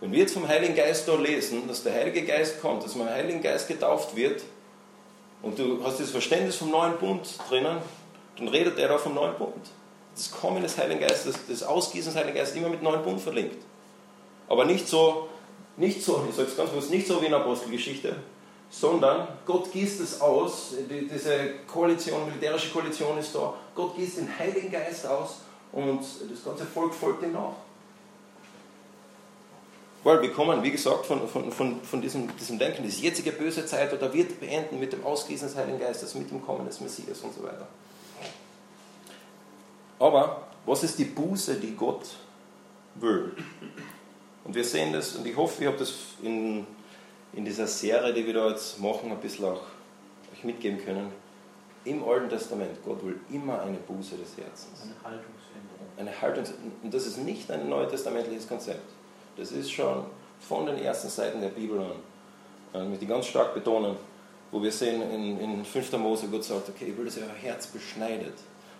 Wenn 0.00 0.12
wir 0.12 0.20
jetzt 0.20 0.34
vom 0.34 0.46
Heiligen 0.46 0.76
Geist 0.76 1.08
da 1.08 1.16
lesen, 1.16 1.66
dass 1.66 1.82
der 1.82 1.94
Heilige 1.94 2.24
Geist 2.24 2.60
kommt, 2.60 2.84
dass 2.84 2.94
man 2.94 3.08
Heiligen 3.08 3.42
Geist 3.42 3.66
getauft 3.66 4.14
wird, 4.14 4.42
und 5.42 5.58
du 5.58 5.82
hast 5.84 6.00
das 6.00 6.10
Verständnis 6.10 6.56
vom 6.56 6.70
neuen 6.70 6.98
Bund 6.98 7.38
drinnen, 7.48 7.78
dann 8.36 8.48
redet 8.48 8.78
er 8.78 8.88
da 8.88 8.98
vom 8.98 9.14
neuen 9.14 9.36
Bund. 9.36 9.66
Das 10.18 10.32
Kommen 10.32 10.64
des 10.64 10.76
Heiligen 10.76 10.98
Geistes, 10.98 11.36
das 11.48 11.62
Ausgießen 11.62 12.12
des 12.12 12.20
Heiligen 12.20 12.36
Geistes 12.36 12.56
immer 12.56 12.68
mit 12.68 12.82
neuen 12.82 13.04
Bund 13.04 13.20
verlinkt. 13.20 13.62
Aber 14.48 14.64
nicht 14.64 14.88
so, 14.88 15.28
nicht 15.76 16.02
so, 16.02 16.26
ich 16.28 16.34
sage 16.34 16.48
es 16.48 16.56
ganz 16.56 16.70
bewusst, 16.70 16.90
nicht 16.90 17.06
so 17.06 17.20
wie 17.20 17.26
in 17.26 17.30
der 17.30 17.40
Apostelgeschichte, 17.40 18.16
sondern 18.68 19.28
Gott 19.46 19.70
gießt 19.70 20.00
es 20.00 20.20
aus, 20.20 20.74
die, 20.90 21.06
diese 21.06 21.50
Koalition, 21.72 22.26
militärische 22.26 22.70
Koalition 22.70 23.16
ist 23.16 23.32
da, 23.32 23.54
Gott 23.76 23.94
gießt 23.96 24.18
den 24.18 24.38
Heiligen 24.38 24.72
Geist 24.72 25.06
aus 25.06 25.36
und 25.70 26.00
das 26.00 26.44
ganze 26.44 26.66
Volk 26.66 26.92
folgt 26.92 27.22
ihm 27.22 27.34
nach. 27.34 27.52
Weil 30.02 30.20
wir 30.20 30.32
kommen, 30.32 30.64
wie 30.64 30.72
gesagt, 30.72 31.06
von, 31.06 31.28
von, 31.28 31.52
von, 31.52 31.80
von 31.80 32.02
diesem, 32.02 32.36
diesem 32.36 32.58
Denken, 32.58 32.82
diese 32.82 33.02
jetzige 33.02 33.30
böse 33.30 33.66
Zeit 33.66 33.92
oder 33.92 34.12
wird 34.12 34.40
beenden 34.40 34.80
mit 34.80 34.92
dem 34.92 35.04
Ausgießen 35.04 35.46
des 35.46 35.56
Heiligen 35.56 35.78
Geistes, 35.78 36.16
mit 36.16 36.28
dem 36.28 36.44
Kommen 36.44 36.66
des 36.66 36.80
Messias 36.80 37.20
und 37.20 37.32
so 37.32 37.44
weiter. 37.44 37.68
Aber 39.98 40.48
was 40.66 40.84
ist 40.84 40.98
die 40.98 41.04
Buße, 41.04 41.56
die 41.56 41.74
Gott 41.74 42.06
will? 42.96 43.32
Und 44.44 44.54
wir 44.54 44.64
sehen 44.64 44.92
das, 44.92 45.16
und 45.16 45.26
ich 45.26 45.36
hoffe, 45.36 45.62
ihr 45.62 45.68
habt 45.68 45.80
das 45.80 45.92
in, 46.22 46.66
in 47.32 47.44
dieser 47.44 47.66
Serie, 47.66 48.12
die 48.12 48.26
wir 48.26 48.34
da 48.34 48.48
jetzt 48.48 48.80
machen, 48.80 49.10
ein 49.10 49.20
bisschen 49.20 49.44
auch 49.44 49.60
euch 50.32 50.44
mitgeben 50.44 50.82
können. 50.84 51.12
Im 51.84 52.06
Alten 52.06 52.28
Testament, 52.28 52.78
Gott 52.84 53.04
will 53.04 53.18
immer 53.30 53.60
eine 53.62 53.78
Buße 53.78 54.16
des 54.16 54.36
Herzens. 54.36 54.82
Eine 54.82 54.94
Haltungsänderung. 55.02 55.88
Eine 55.96 56.20
Haltungs 56.20 56.52
und 56.82 56.92
das 56.92 57.06
ist 57.06 57.18
nicht 57.18 57.50
ein 57.50 57.68
neutestamentliches 57.68 58.46
Konzept. 58.46 58.90
Das 59.36 59.52
ist 59.52 59.70
schon 59.70 60.04
von 60.40 60.66
den 60.66 60.78
ersten 60.78 61.08
Seiten 61.08 61.40
der 61.40 61.48
Bibel 61.48 61.80
an, 62.74 62.92
äh, 62.92 62.98
die 62.98 63.06
ganz 63.06 63.26
stark 63.26 63.54
betonen, 63.54 63.96
wo 64.50 64.62
wir 64.62 64.72
sehen 64.72 65.02
in, 65.10 65.40
in 65.40 65.64
5. 65.64 65.92
Mose, 65.92 66.28
Gott 66.28 66.44
sagt, 66.44 66.68
okay, 66.68 66.86
ich 66.90 66.96
will, 66.96 67.04
dass 67.04 67.16
ihr 67.16 67.24
euer 67.24 67.34
Herz 67.34 67.66
beschneidet, 67.66 68.34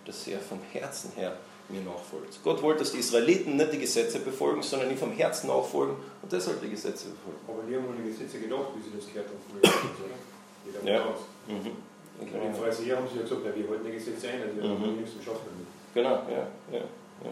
dass 0.09 0.23
vom 0.47 0.59
Herzen 0.71 1.11
her 1.15 1.37
mir 1.69 1.81
nachfolgt. 1.81 2.39
Gott 2.43 2.61
wollte, 2.61 2.79
dass 2.79 2.91
die 2.91 2.97
Israeliten 2.99 3.55
nicht 3.57 3.73
die 3.73 3.79
Gesetze 3.79 4.19
befolgen, 4.19 4.63
sondern 4.63 4.89
ihm 4.89 4.97
vom 4.97 5.11
Herzen 5.11 5.47
nachfolgen 5.47 5.95
und 6.21 6.31
deshalb 6.31 6.61
die 6.61 6.69
Gesetze 6.69 7.09
befolgen. 7.09 7.39
Aber 7.47 7.61
die 7.69 7.75
haben 7.75 7.85
an 7.89 7.95
die 8.03 8.09
Gesetze 8.11 8.39
gedacht, 8.39 8.69
wie 8.75 8.81
sie 8.81 8.95
das 8.95 9.05
gehört 9.07 9.27
haben 9.27 9.39
früher. 9.47 10.91
Ja. 10.91 11.05
Mhm. 11.47 11.71
Und 12.19 12.53
die 12.53 12.59
Pharisäer 12.59 12.97
haben 12.97 13.07
sie 13.09 13.17
ja 13.17 13.21
gesagt, 13.23 13.45
ja, 13.45 13.55
wir 13.55 13.69
halten 13.69 13.85
die 13.85 13.91
Gesetze 13.91 14.29
ein, 14.29 14.41
also 14.41 14.55
wir 14.55 14.63
Mhm. 14.63 14.81
haben 14.81 14.95
nichts 14.97 15.13
zu 15.15 15.23
schaffen 15.23 15.45
damit. 15.45 15.67
Genau, 15.93 16.23
ja, 16.29 16.47
ja, 16.71 16.83
ja. 17.23 17.31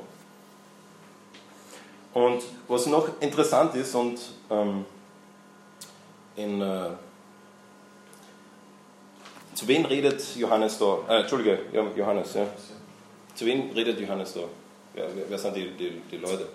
Und 2.13 2.41
was 2.67 2.85
noch 2.87 3.09
interessant 3.19 3.75
ist, 3.75 3.93
und 3.95 4.19
ähm, 4.49 4.85
in, 6.35 6.61
äh, 6.61 6.89
zu 9.57 9.67
wen 9.67 9.85
redet 9.85 10.23
Johannes 10.35 10.77
da? 10.77 10.99
Äh, 11.09 11.21
Entschuldige, 11.21 11.59
Johannes, 11.95 12.35
ja. 12.35 12.45
Zu 13.33 13.45
wem 13.47 13.71
redet 13.71 13.99
Johannes 13.99 14.33
da? 14.33 14.41
Ja, 14.41 15.07
wer, 15.15 15.23
wer 15.27 15.37
sind 15.39 15.55
die, 15.55 15.71
die, 15.71 16.01
die 16.11 16.17
Leute? 16.17 16.47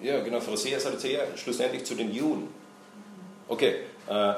Ja, 0.00 0.22
genau, 0.22 0.40
Pharisäer, 0.40 0.80
Sadduzäer, 0.80 1.26
schlussendlich 1.36 1.84
zu 1.84 1.94
den 1.94 2.10
Juden. 2.10 2.48
Okay, 3.48 3.80
äh, 4.08 4.32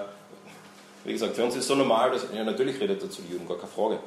wie 1.05 1.13
gesagt, 1.13 1.37
für 1.37 1.45
uns 1.45 1.55
ist 1.55 1.61
es 1.61 1.69
so 1.69 1.77
normal, 1.77 2.11
dass, 2.11 2.27
ja, 2.35 2.43
natürlich 2.43 2.81
redet 2.81 3.01
er 3.01 3.11
zu 3.11 3.23
den 3.23 3.31
Juden, 3.31 3.47
gar 3.47 3.57
keine 3.57 3.71
Frage. 3.71 4.01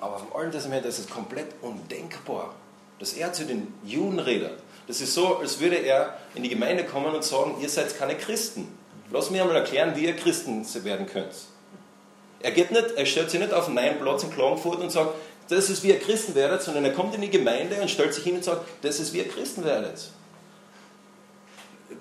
Aber 0.00 0.18
vom 0.18 0.32
Alten 0.34 0.50
Testament 0.50 0.84
ist 0.84 0.98
es 0.98 1.08
komplett 1.08 1.54
undenkbar, 1.62 2.56
dass 2.98 3.12
er 3.12 3.32
zu 3.32 3.44
den 3.44 3.72
Juden 3.84 4.18
redet. 4.18 4.58
Das 4.88 5.00
ist 5.00 5.14
so, 5.14 5.36
als 5.36 5.60
würde 5.60 5.76
er 5.76 6.18
in 6.34 6.42
die 6.42 6.48
Gemeinde 6.48 6.84
kommen 6.84 7.14
und 7.14 7.22
sagen, 7.22 7.54
ihr 7.60 7.68
seid 7.68 7.96
keine 7.96 8.16
Christen. 8.16 8.79
Lass 9.12 9.30
mir 9.30 9.42
einmal 9.42 9.56
erklären, 9.56 9.94
wie 9.96 10.06
ihr 10.06 10.16
Christen 10.16 10.64
werden 10.84 11.06
könnt. 11.06 11.32
Er 12.40 12.52
geht 12.52 12.70
nicht, 12.70 12.92
er 12.92 13.06
stellt 13.06 13.30
sich 13.30 13.40
nicht 13.40 13.52
auf 13.52 13.66
einen 13.66 13.74
neuen 13.74 13.98
Platz 13.98 14.22
in 14.22 14.30
Klagenfurt 14.30 14.80
und 14.80 14.90
sagt, 14.90 15.14
das 15.48 15.68
ist 15.68 15.82
wie 15.82 15.88
ihr 15.88 15.98
Christen 15.98 16.34
werdet, 16.34 16.62
sondern 16.62 16.84
er 16.84 16.92
kommt 16.92 17.14
in 17.14 17.20
die 17.20 17.30
Gemeinde 17.30 17.80
und 17.80 17.90
stellt 17.90 18.14
sich 18.14 18.24
hin 18.24 18.36
und 18.36 18.44
sagt, 18.44 18.64
das 18.82 19.00
ist 19.00 19.12
wie 19.12 19.18
ihr 19.18 19.28
Christen 19.28 19.64
werdet. 19.64 20.10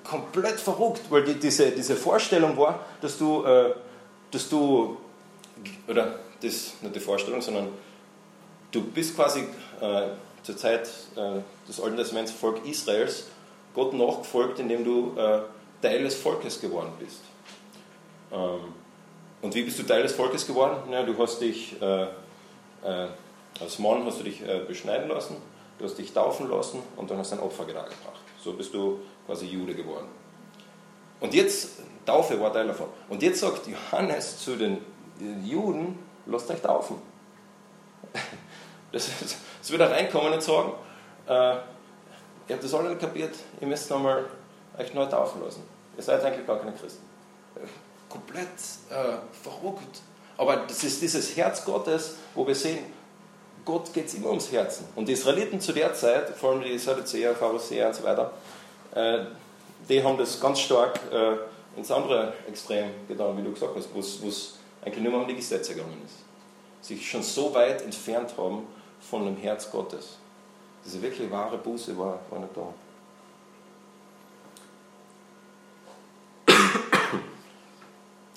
Komplett 0.04 0.60
verrückt, 0.60 1.02
weil 1.10 1.24
die, 1.24 1.34
diese, 1.34 1.72
diese 1.72 1.96
Vorstellung 1.96 2.56
war, 2.58 2.86
dass 3.02 3.18
du, 3.18 3.44
äh, 3.44 3.74
dass 4.32 4.48
du, 4.50 4.98
oder 5.88 6.20
das 6.42 6.74
nicht 6.82 6.96
die 6.96 7.00
Vorstellung, 7.00 7.42
sondern 7.42 7.70
du 8.72 8.84
bist 8.84 9.16
quasi 9.16 9.42
äh, 9.82 10.08
zur 10.44 10.58
Zeit 10.58 10.88
äh, 11.16 11.42
des 11.68 11.82
Alten 11.82 11.98
Testaments 11.98 12.32
Volk 12.32 12.66
Israels 12.66 13.26
Gott 13.74 13.94
nachgefolgt, 13.94 14.60
indem 14.60 14.84
du 14.84 15.14
äh, 15.18 15.42
Teil 15.82 16.04
des 16.04 16.16
Volkes 16.16 16.60
geworden 16.60 16.92
bist. 17.00 17.22
Ähm, 18.32 18.74
und 19.42 19.56
wie 19.56 19.64
bist 19.64 19.80
du 19.80 19.84
Teil 19.84 20.04
des 20.04 20.14
Volkes 20.14 20.46
geworden? 20.46 20.92
Ja, 20.92 21.04
du 21.04 21.18
hast 21.18 21.40
dich 21.40 21.82
äh, 21.82 22.08
äh, 22.84 23.08
als 23.60 23.80
Mann 23.80 24.06
hast 24.06 24.20
du 24.20 24.24
dich 24.24 24.42
äh, 24.42 24.60
beschneiden 24.68 25.10
lassen, 25.10 25.36
du 25.78 25.86
hast 25.86 25.98
dich 25.98 26.14
taufen 26.14 26.50
lassen 26.50 26.82
und 26.96 27.10
dann 27.10 27.18
hast 27.18 27.32
du 27.32 27.38
ein 27.38 27.42
Opfer 27.42 27.66
dargebracht. 27.66 28.22
So 28.42 28.54
bist 28.54 28.74
du 28.74 29.00
quasi 29.26 29.48
Jude 29.48 29.76
geworden. 29.76 30.08
Und 31.20 31.34
jetzt, 31.34 31.82
Taufe 32.06 32.40
war 32.40 32.54
Teil 32.54 32.68
davon. 32.68 32.88
Und 33.10 33.22
jetzt 33.22 33.42
sagt 33.42 33.68
Johannes 33.68 34.40
zu 34.40 34.56
den 34.56 34.78
Juden, 35.44 36.00
lasst 36.26 36.50
euch 36.50 36.62
taufen. 36.62 36.98
Das, 38.92 39.08
das 39.60 39.70
wird 39.70 39.82
da 39.82 39.86
reinkommen 39.86 40.34
und 40.34 40.42
sagen, 40.42 40.72
äh, 41.28 41.32
ihr 41.32 41.60
habt 42.50 42.64
das 42.64 42.74
alle 42.74 42.96
kapiert, 42.96 43.36
ihr 43.62 43.68
müsst 43.68 43.88
nochmal 43.92 44.26
euch 44.80 44.94
neu 44.94 45.06
taufen 45.06 45.44
lassen. 45.44 45.64
Ihr 45.98 46.04
seid 46.04 46.24
eigentlich 46.24 46.48
gar 46.48 46.60
keine 46.60 46.72
Christen. 46.72 47.04
Komplett 48.08 48.48
äh, 48.90 49.18
verrückt. 49.44 50.02
Aber 50.38 50.56
das 50.56 50.84
ist 50.84 51.02
dieses 51.02 51.36
Herz 51.36 51.66
Gottes, 51.66 52.16
wo 52.34 52.48
wir 52.48 52.56
sehen, 52.56 52.80
Gott 53.66 53.94
geht 53.94 54.08
es 54.08 54.14
immer 54.16 54.30
ums 54.30 54.52
Herzen. 54.52 54.86
Und 54.96 55.08
die 55.08 55.14
Israeliten 55.14 55.60
zu 55.60 55.74
der 55.74 55.94
Zeit, 55.94 56.30
vor 56.30 56.52
allem 56.52 56.64
die 56.64 56.78
Sadduzäer, 56.80 57.36
Pharisäer 57.36 57.88
und 57.88 57.96
so 57.96 58.04
weiter, 58.04 58.32
äh, 58.96 59.26
die 59.88 60.04
haben 60.04 60.18
das 60.18 60.40
ganz 60.40 60.60
stark 60.60 61.00
äh, 61.12 61.36
ins 61.78 61.92
andere 61.92 62.34
Extrem 62.48 62.90
getan, 63.08 63.38
wie 63.38 63.44
du 63.44 63.52
gesagt 63.52 63.74
hast, 63.76 63.94
wo 63.94 64.00
es 64.00 64.56
eigentlich 64.84 65.04
nur 65.04 65.12
mehr 65.12 65.22
um 65.22 65.28
die 65.28 65.36
Gesetze 65.36 65.76
gegangen 65.76 66.02
ist. 66.06 66.88
Sich 66.88 67.08
schon 67.08 67.22
so 67.22 67.54
weit 67.54 67.82
entfernt 67.82 68.34
haben 68.38 68.66
von 69.02 69.26
dem 69.26 69.38
Herz 69.38 69.70
Gottes. 69.70 70.18
Diese 70.86 71.02
wirklich 71.02 71.30
wahre 71.30 71.58
Buße 71.58 71.98
war, 71.98 72.20
war 72.30 72.40
nicht 72.40 72.56
da. 72.56 72.74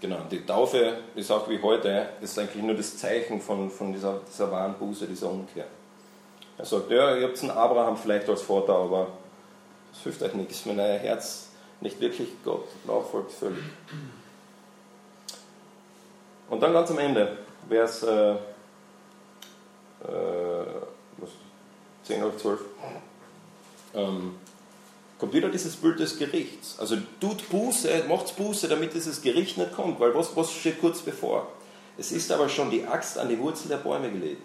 Genau, 0.02 0.18
die 0.28 0.44
Taufe 0.44 0.96
ist 1.14 1.30
auch 1.30 1.48
wie 1.48 1.62
heute, 1.62 2.08
ist 2.20 2.36
eigentlich 2.36 2.64
nur 2.64 2.74
das 2.74 2.98
Zeichen 2.98 3.40
von, 3.40 3.70
von 3.70 3.92
dieser, 3.92 4.18
dieser 4.28 4.50
wahren 4.50 4.74
Buße, 4.74 5.06
dieser 5.06 5.30
Umkehr. 5.30 5.66
Er 6.58 6.64
sagt, 6.64 6.90
ja, 6.90 7.14
ihr 7.14 7.28
habt 7.28 7.40
einen 7.40 7.52
Abraham 7.52 7.96
vielleicht 7.96 8.28
als 8.28 8.42
Vater, 8.42 8.74
aber 8.74 9.06
das 9.92 10.02
hilft 10.02 10.20
euch 10.24 10.34
nichts, 10.34 10.66
wenn 10.66 10.80
euer 10.80 10.98
Herz 10.98 11.50
nicht 11.80 12.00
wirklich 12.00 12.30
Gott 12.44 12.66
nachfolgt, 12.84 13.30
völlig. 13.30 13.62
Und 16.50 16.60
dann 16.60 16.72
ganz 16.72 16.90
am 16.90 16.98
Ende, 16.98 17.38
Vers 17.68 18.02
äh, 18.02 18.32
äh, 18.32 18.38
was, 21.18 21.30
10 22.02 22.24
oder 22.24 22.36
12, 22.36 22.60
ähm, 23.94 24.34
kommt 25.22 25.34
wieder 25.34 25.50
dieses 25.50 25.76
Bild 25.76 26.00
des 26.00 26.18
Gerichts. 26.18 26.74
Also 26.80 26.96
tut 27.20 27.48
Buße, 27.48 28.06
macht 28.08 28.36
Buße, 28.36 28.66
damit 28.66 28.92
dieses 28.92 29.22
Gericht 29.22 29.56
nicht 29.56 29.72
kommt, 29.72 30.00
weil 30.00 30.12
was, 30.16 30.34
was 30.34 30.50
steht 30.50 30.80
kurz 30.80 31.00
bevor? 31.00 31.46
Es 31.96 32.10
ist 32.10 32.32
aber 32.32 32.48
schon 32.48 32.72
die 32.72 32.84
Axt 32.84 33.16
an 33.18 33.28
die 33.28 33.38
Wurzel 33.38 33.68
der 33.68 33.76
Bäume 33.76 34.10
gelegt. 34.10 34.42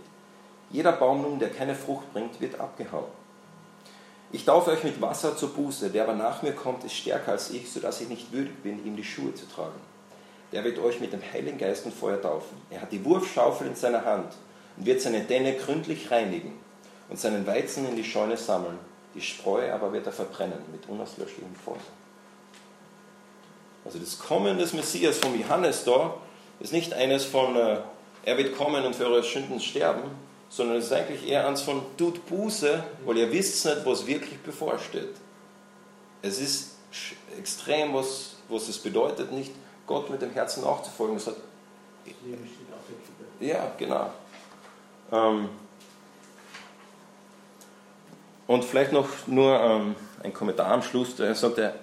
Jeder 0.70 0.92
Baum 0.92 1.24
nun, 1.24 1.40
der 1.40 1.50
keine 1.50 1.74
Frucht 1.74 2.14
bringt, 2.14 2.40
wird 2.40 2.60
abgehauen. 2.60 3.08
Ich 4.32 4.46
taufe 4.46 4.70
euch 4.70 4.84
mit 4.84 5.02
Wasser 5.02 5.36
zur 5.36 5.50
Buße, 5.50 5.90
der 5.90 6.04
aber 6.04 6.14
nach 6.14 6.44
mir 6.44 6.54
kommt, 6.54 6.84
ist 6.84 6.94
stärker 6.94 7.32
als 7.32 7.50
ich, 7.50 7.72
sodass 7.72 8.00
ich 8.02 8.10
nicht 8.10 8.32
würdig 8.32 8.62
bin, 8.62 8.86
ihm 8.86 8.96
die 8.96 9.04
Schuhe 9.04 9.34
zu 9.34 9.50
tragen. 9.50 9.82
Der 10.52 10.64
wird 10.64 10.78
euch 10.78 11.00
mit 11.00 11.12
dem 11.12 11.24
Heiligen 11.34 11.58
Geist 11.58 11.88
und 11.88 11.96
Feuer 11.96 12.22
taufen. 12.22 12.56
Er 12.70 12.84
hat 12.84 12.92
die 12.92 13.04
Wurfschaufel 13.04 13.66
in 13.66 13.76
seiner 13.76 14.06
Hand 14.06 14.32
und 14.78 14.86
wird 14.86 15.02
seine 15.02 15.22
Denne 15.22 15.56
gründlich 15.56 16.12
reinigen 16.12 16.54
und 17.10 17.20
seinen 17.20 17.48
Weizen 17.48 17.90
in 17.90 17.96
die 17.96 18.04
Scheune 18.04 18.38
sammeln 18.38 18.78
die 19.18 19.22
Spreu 19.22 19.72
aber 19.74 19.92
wird 19.92 20.06
er 20.06 20.14
verbrennen 20.14 20.60
mit 20.72 20.88
unauslöschlichem 20.88 21.56
Feuer. 21.56 21.76
Also 23.84 24.00
das 24.00 24.20
Kommen 24.20 24.58
des 24.58 24.74
Messias 24.74 25.18
vom 25.18 25.40
Johannes 25.40 25.84
da 25.84 26.14
ist 26.60 26.72
nicht 26.72 26.94
eines 26.94 27.26
von, 27.26 27.56
äh, 27.56 27.80
er 28.24 28.38
wird 28.38 28.56
kommen 28.56 28.86
und 28.86 28.96
für 28.96 29.06
eure 29.06 29.24
Sünden 29.24 29.60
sterben, 29.60 30.04
sondern 30.50 30.78
es 30.78 30.86
ist 30.86 30.94
eigentlich 30.94 31.28
eher 31.28 31.48
eins 31.48 31.62
von, 31.62 31.82
tut 31.98 32.26
Buße, 32.28 32.84
weil 33.06 33.18
ihr 33.18 33.32
wisst 33.32 33.66
nicht, 33.66 33.86
was 33.86 34.06
wirklich 34.06 34.38
bevorsteht. 34.40 35.16
Es 36.22 36.40
ist 36.40 36.76
extrem, 37.38 37.94
was, 37.94 38.36
was 38.50 38.68
es 38.68 38.78
bedeutet, 38.78 39.32
nicht 39.32 39.52
Gott 39.86 40.10
mit 40.10 40.22
dem 40.22 40.32
Herzen 40.32 40.64
nachzufolgen. 40.64 41.16
Das 41.16 41.28
hat, 41.28 41.36
ja, 43.40 43.72
genau. 43.78 44.12
Ähm, 45.12 45.50
und 48.48 48.64
vielleicht 48.64 48.94
noch 48.94 49.08
nur 49.28 49.60
ähm, 49.60 49.96
ein 50.24 50.34
Kommentar 50.34 50.72
am 50.72 50.82
Schluss. 50.82 51.20
Er 51.20 51.36
sagt, 51.36 51.58
er 51.58 51.76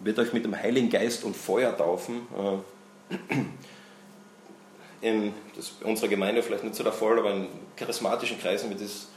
wird 0.00 0.18
euch 0.18 0.32
mit 0.32 0.44
dem 0.44 0.56
Heiligen 0.56 0.90
Geist 0.90 1.24
und 1.24 1.36
Feuer 1.36 1.76
taufen. 1.76 2.26
Äh, 3.10 3.16
in 5.00 5.32
das, 5.56 5.72
unserer 5.82 6.08
Gemeinde 6.08 6.42
vielleicht 6.42 6.64
nicht 6.64 6.76
so 6.76 6.84
der 6.84 6.92
Fall, 6.92 7.18
aber 7.18 7.32
in 7.32 7.48
charismatischen 7.76 8.38
Kreisen 8.38 8.68
wird 8.70 8.82
es 8.82 9.08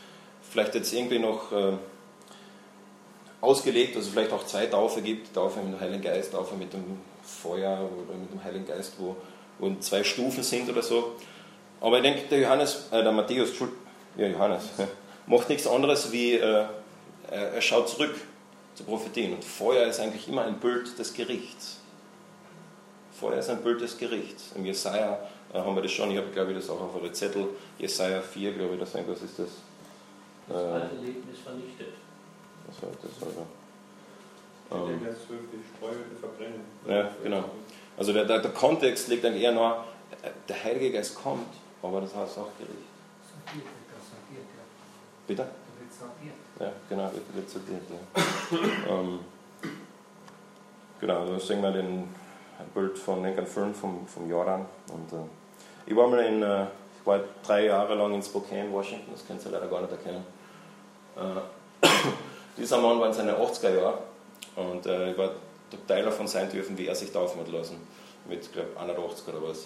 vielleicht 0.50 0.76
jetzt 0.76 0.94
irgendwie 0.94 1.20
noch 1.20 1.52
äh, 1.52 1.74
ausgelegt, 3.42 3.96
dass 3.96 4.04
es 4.06 4.10
vielleicht 4.10 4.32
auch 4.32 4.46
zwei 4.46 4.66
Taufe 4.68 5.02
gibt, 5.02 5.34
Taufe 5.34 5.60
mit 5.60 5.74
dem 5.74 5.80
Heiligen 5.80 6.02
Geist, 6.02 6.32
Taufe 6.32 6.56
mit 6.56 6.72
dem 6.72 7.00
Feuer 7.22 7.80
oder 7.80 8.18
mit 8.18 8.32
dem 8.32 8.42
Heiligen 8.44 8.66
Geist, 8.66 8.94
wo, 8.98 9.18
wo 9.60 9.76
zwei 9.80 10.04
Stufen 10.04 10.44
sind 10.44 10.70
oder 10.70 10.82
so. 10.82 11.16
Aber 11.82 11.98
ich 11.98 12.04
denke, 12.04 12.22
der 12.30 12.40
Johannes, 12.40 12.88
äh, 12.92 13.04
der 13.04 13.12
Matthäus, 13.12 13.50
ja, 14.16 14.28
Johannes, 14.28 14.64
macht 15.28 15.50
nichts 15.50 15.68
anderes 15.68 16.14
wie 16.14 16.36
äh, 16.36 16.64
er 17.30 17.62
schaut 17.62 17.90
zurück 17.90 18.16
zu 18.76 18.84
prophetien. 18.84 19.34
Und 19.34 19.44
Feuer 19.44 19.88
ist 19.88 20.00
eigentlich 20.00 20.28
immer 20.28 20.46
ein 20.46 20.60
Bild 20.60 20.98
des 20.98 21.14
Gerichts. 21.14 21.80
Feuer 23.20 23.38
ist 23.38 23.50
ein 23.50 23.62
Bild 23.64 23.82
des 23.82 23.98
Gerichts. 23.98 24.52
Im 24.56 24.66
Jesaja 24.66 25.20
äh, 25.54 25.60
haben 25.60 25.76
wir 25.76 25.84
das 25.84 25.92
schon, 25.92 26.12
ich 26.12 26.18
habe 26.18 26.28
glaube 26.30 26.52
ich 26.52 26.58
das 26.58 26.70
auch 26.70 26.82
auf 26.82 26.96
eure 26.96 27.12
Zettel, 27.12 27.50
Jesaja 27.78 28.22
4, 28.22 28.54
glaube 28.54 28.74
ich, 28.74 28.80
das 28.80 28.94
was 28.94 29.22
ist 29.22 29.40
das? 29.40 29.48
Das 30.48 30.58
äh, 30.58 30.66
alte 30.66 30.96
Leben 30.96 31.24
ist 31.32 31.42
vernichtet. 31.42 31.94
Was 32.68 32.82
war 32.82 32.90
das? 33.02 33.28
Also, 34.72 34.88
ähm, 34.90 35.00
die 35.00 35.78
Spreu 35.78 35.92
verbrennen. 36.20 36.62
Ja, 36.88 37.12
genau. 37.24 37.44
Also 37.98 38.12
der, 38.12 38.26
der, 38.26 38.40
der 38.40 38.52
Kontext 38.52 39.08
liegt 39.10 39.24
dann 39.24 39.36
eher 39.36 39.52
nur, 39.52 39.84
der 40.50 40.64
Heilige 40.64 40.94
Geist 40.94 41.16
kommt, 41.16 41.54
aber 41.82 42.02
das 42.02 42.16
heißt 42.16 42.40
auch 42.40 42.50
Gericht. 42.58 42.88
Bitte? 45.28 45.48
Ja, 46.60 46.72
genau, 46.88 47.12
wird 47.34 47.50
zitiert. 47.50 47.82
Ja. 47.90 48.58
ähm, 48.90 49.20
genau, 51.00 51.26
da 51.26 51.40
sehen 51.40 51.62
wir 51.62 51.72
den, 51.72 51.88
ein 52.60 52.70
Bild 52.74 52.98
von 52.98 53.24
Lincoln 53.24 53.48
Fern 53.48 53.74
vom, 53.74 54.06
vom 54.08 54.30
Jordan. 54.30 54.66
Und, 54.92 55.14
äh, 55.14 55.24
ich 55.86 55.96
war 55.96 56.08
mal 56.08 56.24
in, 56.24 56.44
äh, 56.44 56.64
ich 57.00 57.06
war 57.06 57.20
drei 57.46 57.66
Jahre 57.66 57.96
lang 57.96 58.14
in 58.14 58.22
Spokane, 58.22 58.72
Washington, 58.72 59.12
das 59.12 59.26
könnt 59.26 59.44
ihr 59.44 59.52
leider 59.52 59.68
gar 59.68 59.82
nicht 59.82 59.92
erkennen. 59.92 60.24
Äh, 61.18 61.88
dieser 62.58 62.78
Mann 62.78 63.00
war 63.00 63.08
in 63.08 63.14
seinen 63.14 63.36
80er 63.36 63.76
Jahren 63.76 64.00
und 64.56 64.86
äh, 64.86 65.12
ich 65.12 65.18
war 65.18 65.32
Teil 65.88 66.04
davon 66.04 66.28
sein 66.28 66.50
dürfen, 66.50 66.78
wie 66.78 66.88
er 66.88 66.96
sich 66.96 67.12
taufen 67.12 67.42
hat 67.42 67.48
lassen. 67.48 67.78
Mit, 68.30 68.54
glaube 68.54 68.70
81 68.80 69.28
oder 69.28 69.42
was. 69.42 69.66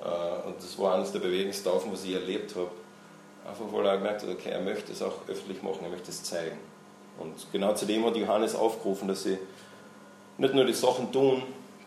Äh, 0.00 0.48
und 0.48 0.58
das 0.58 0.78
war 0.78 0.96
eines 0.96 1.12
der 1.12 1.20
bewegendsten 1.20 1.70
was 1.72 2.04
ich 2.04 2.14
erlebt 2.14 2.54
habe 2.56 2.70
Einfach 3.48 3.72
weil 3.72 3.86
er 3.86 3.96
gemerkt 3.96 4.22
hat, 4.22 4.28
okay, 4.28 4.50
er 4.50 4.60
möchte 4.60 4.92
es 4.92 5.02
auch 5.02 5.26
öffentlich 5.26 5.62
machen, 5.62 5.80
er 5.82 5.90
möchte 5.90 6.10
es 6.10 6.22
zeigen. 6.22 6.58
Und 7.18 7.34
genau 7.50 7.74
zu 7.74 7.86
dem 7.86 8.04
hat 8.04 8.16
Johannes 8.16 8.54
aufgerufen, 8.54 9.08
dass 9.08 9.22
sie 9.22 9.38
nicht 10.36 10.54
nur 10.54 10.64
die 10.64 10.72
Sachen 10.72 11.10
tun, 11.10 11.42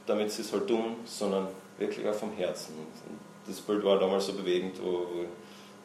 damit 0.06 0.32
sie 0.32 0.42
es 0.42 0.52
halt 0.52 0.68
tun, 0.68 0.96
sondern 1.06 1.48
wirklich 1.78 2.08
auch 2.08 2.14
vom 2.14 2.34
Herzen. 2.34 2.74
Und 2.76 3.20
das 3.48 3.62
Bild 3.62 3.84
war 3.84 4.00
damals 4.00 4.26
so 4.26 4.34
bewegend, 4.34 4.82
wo, 4.84 5.08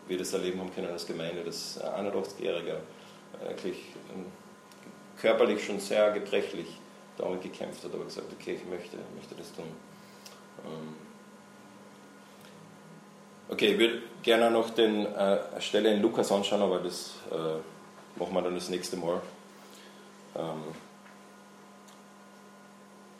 wir 0.09 0.19
das 0.19 0.33
erleben 0.33 0.61
haben 0.61 0.73
können 0.73 0.89
als 0.89 1.07
Gemeinde, 1.07 1.43
dass 1.43 1.79
ein 1.79 2.07
81-Jähriger 2.07 2.77
wirklich 3.45 3.77
ähm, 4.15 4.27
körperlich 5.21 5.65
schon 5.65 5.81
sehr 5.81 6.13
gebrechlich 6.13 6.67
damit 7.19 7.43
gekämpft 7.43 7.83
hat, 7.83 7.93
aber 7.93 8.05
gesagt, 8.05 8.29
okay, 8.39 8.55
ich 8.55 8.71
möchte, 8.71 8.97
möchte 9.17 9.35
das 9.35 9.53
tun. 9.53 9.65
Ähm, 10.65 10.95
Okay, 13.49 13.75
ich 13.75 13.79
würde 13.79 14.03
gerne 14.27 14.51
noch 14.51 14.71
den, 14.71 15.07
äh, 15.07 15.39
Stelle 15.61 15.95
in 15.95 16.03
Lukas 16.03 16.33
anschauen, 16.33 16.61
aber 16.61 16.81
das 16.81 17.15
äh, 17.31 18.19
machen 18.19 18.35
wir 18.35 18.43
dann 18.43 18.57
das 18.57 18.69
nächste 18.69 18.97
Mal. 18.97 19.23
Ähm, 20.35 20.65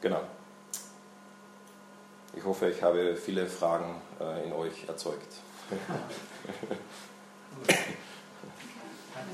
genau. 0.01 0.21
Ich 2.35 2.45
hoffe, 2.45 2.69
ich 2.71 2.83
habe 2.83 3.17
viele 3.17 3.47
Fragen 3.47 4.03
äh, 4.21 4.45
in 4.45 4.53
euch 4.53 4.89
erzeugt. 4.89 5.33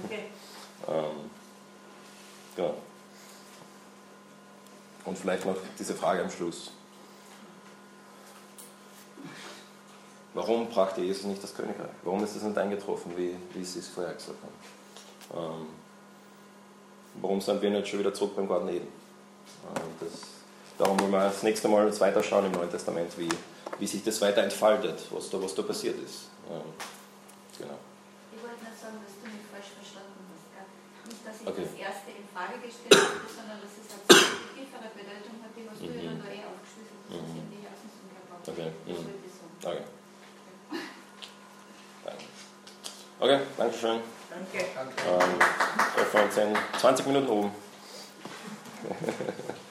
Okay. 0.04 0.24
ähm, 0.88 1.30
genau. 2.54 2.74
Und 5.04 5.18
vielleicht 5.18 5.46
noch 5.46 5.56
diese 5.78 5.94
Frage 5.94 6.22
am 6.22 6.30
Schluss. 6.30 6.70
Warum 10.34 10.68
brachte 10.68 11.02
Jesus 11.02 11.24
nicht 11.24 11.42
das 11.42 11.54
Königreich? 11.54 11.92
Warum 12.02 12.24
ist 12.24 12.34
es 12.34 12.42
nicht 12.42 12.56
eingetroffen, 12.56 13.12
wie, 13.16 13.36
wie 13.52 13.64
Sie 13.64 13.80
es 13.80 13.88
vorher 13.88 14.14
gesagt 14.14 14.38
haben? 14.42 14.56
Ähm, 15.36 15.66
warum 17.20 17.40
sind 17.40 17.60
wir 17.60 17.70
nicht 17.70 17.88
schon 17.88 17.98
wieder 17.98 18.14
zurück 18.14 18.34
beim 18.36 18.48
Garten 18.48 18.68
Eden? 18.68 18.88
Ähm, 18.88 19.82
das, 20.00 20.08
darum 20.78 20.98
wollen 21.00 21.10
wir 21.10 21.24
das 21.24 21.42
nächste 21.42 21.68
Mal 21.68 21.86
jetzt 21.86 22.00
weiterschauen 22.00 22.46
im 22.46 22.52
Neuen 22.52 22.70
Testament, 22.70 23.12
wie, 23.18 23.28
wie 23.78 23.86
sich 23.86 24.02
das 24.02 24.20
weiter 24.22 24.42
entfaltet, 24.42 25.04
was 25.10 25.28
da, 25.28 25.42
was 25.42 25.54
da 25.54 25.62
passiert 25.62 26.00
ist. 26.00 26.32
Ähm, 26.48 26.64
genau. 27.58 27.76
Ich 28.32 28.40
wollte 28.40 28.64
nur 28.64 28.72
sagen, 28.72 29.04
dass 29.04 29.12
du 29.20 29.28
mich 29.28 29.44
falsch 29.52 29.68
verstanden 29.76 30.16
hast. 30.32 30.48
Gell? 30.48 30.64
Nicht, 31.12 31.20
dass 31.28 31.36
ich 31.44 31.46
okay. 31.46 31.64
das 31.68 31.76
erste 31.76 32.08
in 32.16 32.24
Frage 32.32 32.56
gestellt 32.56 33.04
habe, 33.04 33.28
sondern 33.28 33.60
dass 33.60 33.72
es 33.76 33.84
eine 33.84 34.16
tiefere 34.56 34.88
Bedeutung 34.96 35.44
hat, 35.44 35.52
die 35.52 35.68
was 35.68 35.76
du 35.76 35.92
ja 35.92 36.08
dann 36.08 36.24
da 36.24 36.28
eh 36.32 36.40
aufgeschlüsselt 36.48 37.04
hast, 37.04 37.20
mhm. 37.20 37.52
nicht 37.52 37.68
Sinn 37.68 38.08
gehabt 38.16 38.48
Okay. 38.48 38.72
Mhm. 38.88 39.12
Okay. 39.60 39.84
Okay, 43.22 43.38
danke 43.56 43.78
schön. 43.78 44.00
Danke. 44.30 44.66
Ähm, 45.06 45.38
treffen 45.94 46.36
wir 46.36 46.42
in 46.42 46.56
20 46.80 47.06
Minuten 47.06 47.28
oben. 47.28 47.52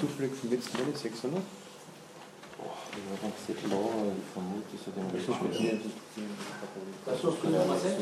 Duplex 0.00 0.42
mit 0.44 0.62
600? 0.62 1.42
Boah, 2.56 2.76
die 2.92 3.02
war 3.10 3.18
ganz 3.20 3.34
sehr 3.46 3.56
blau, 3.56 3.90
ich 4.16 4.28
vermute, 4.32 4.76
so 4.82 4.90
den 4.92 5.06
Weltschnitt. 5.12 5.82
Das 7.04 7.14
ist 7.14 7.20
Schluss 7.20 7.36
Nummer 7.42 7.76
6? 7.78 7.94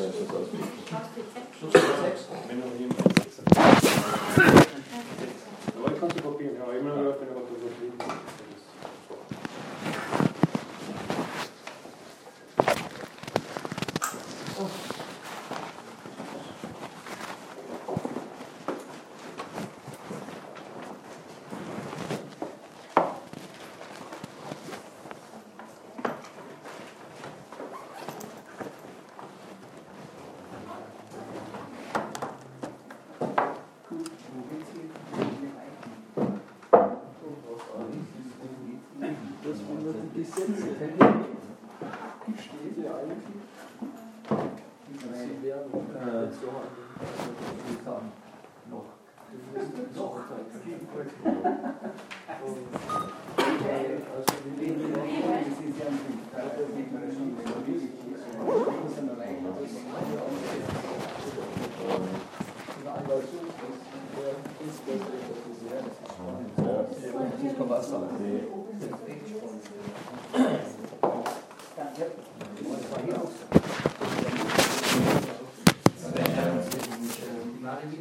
Schluss 1.58 1.74
Nummer 1.74 1.96
6? 4.54 4.69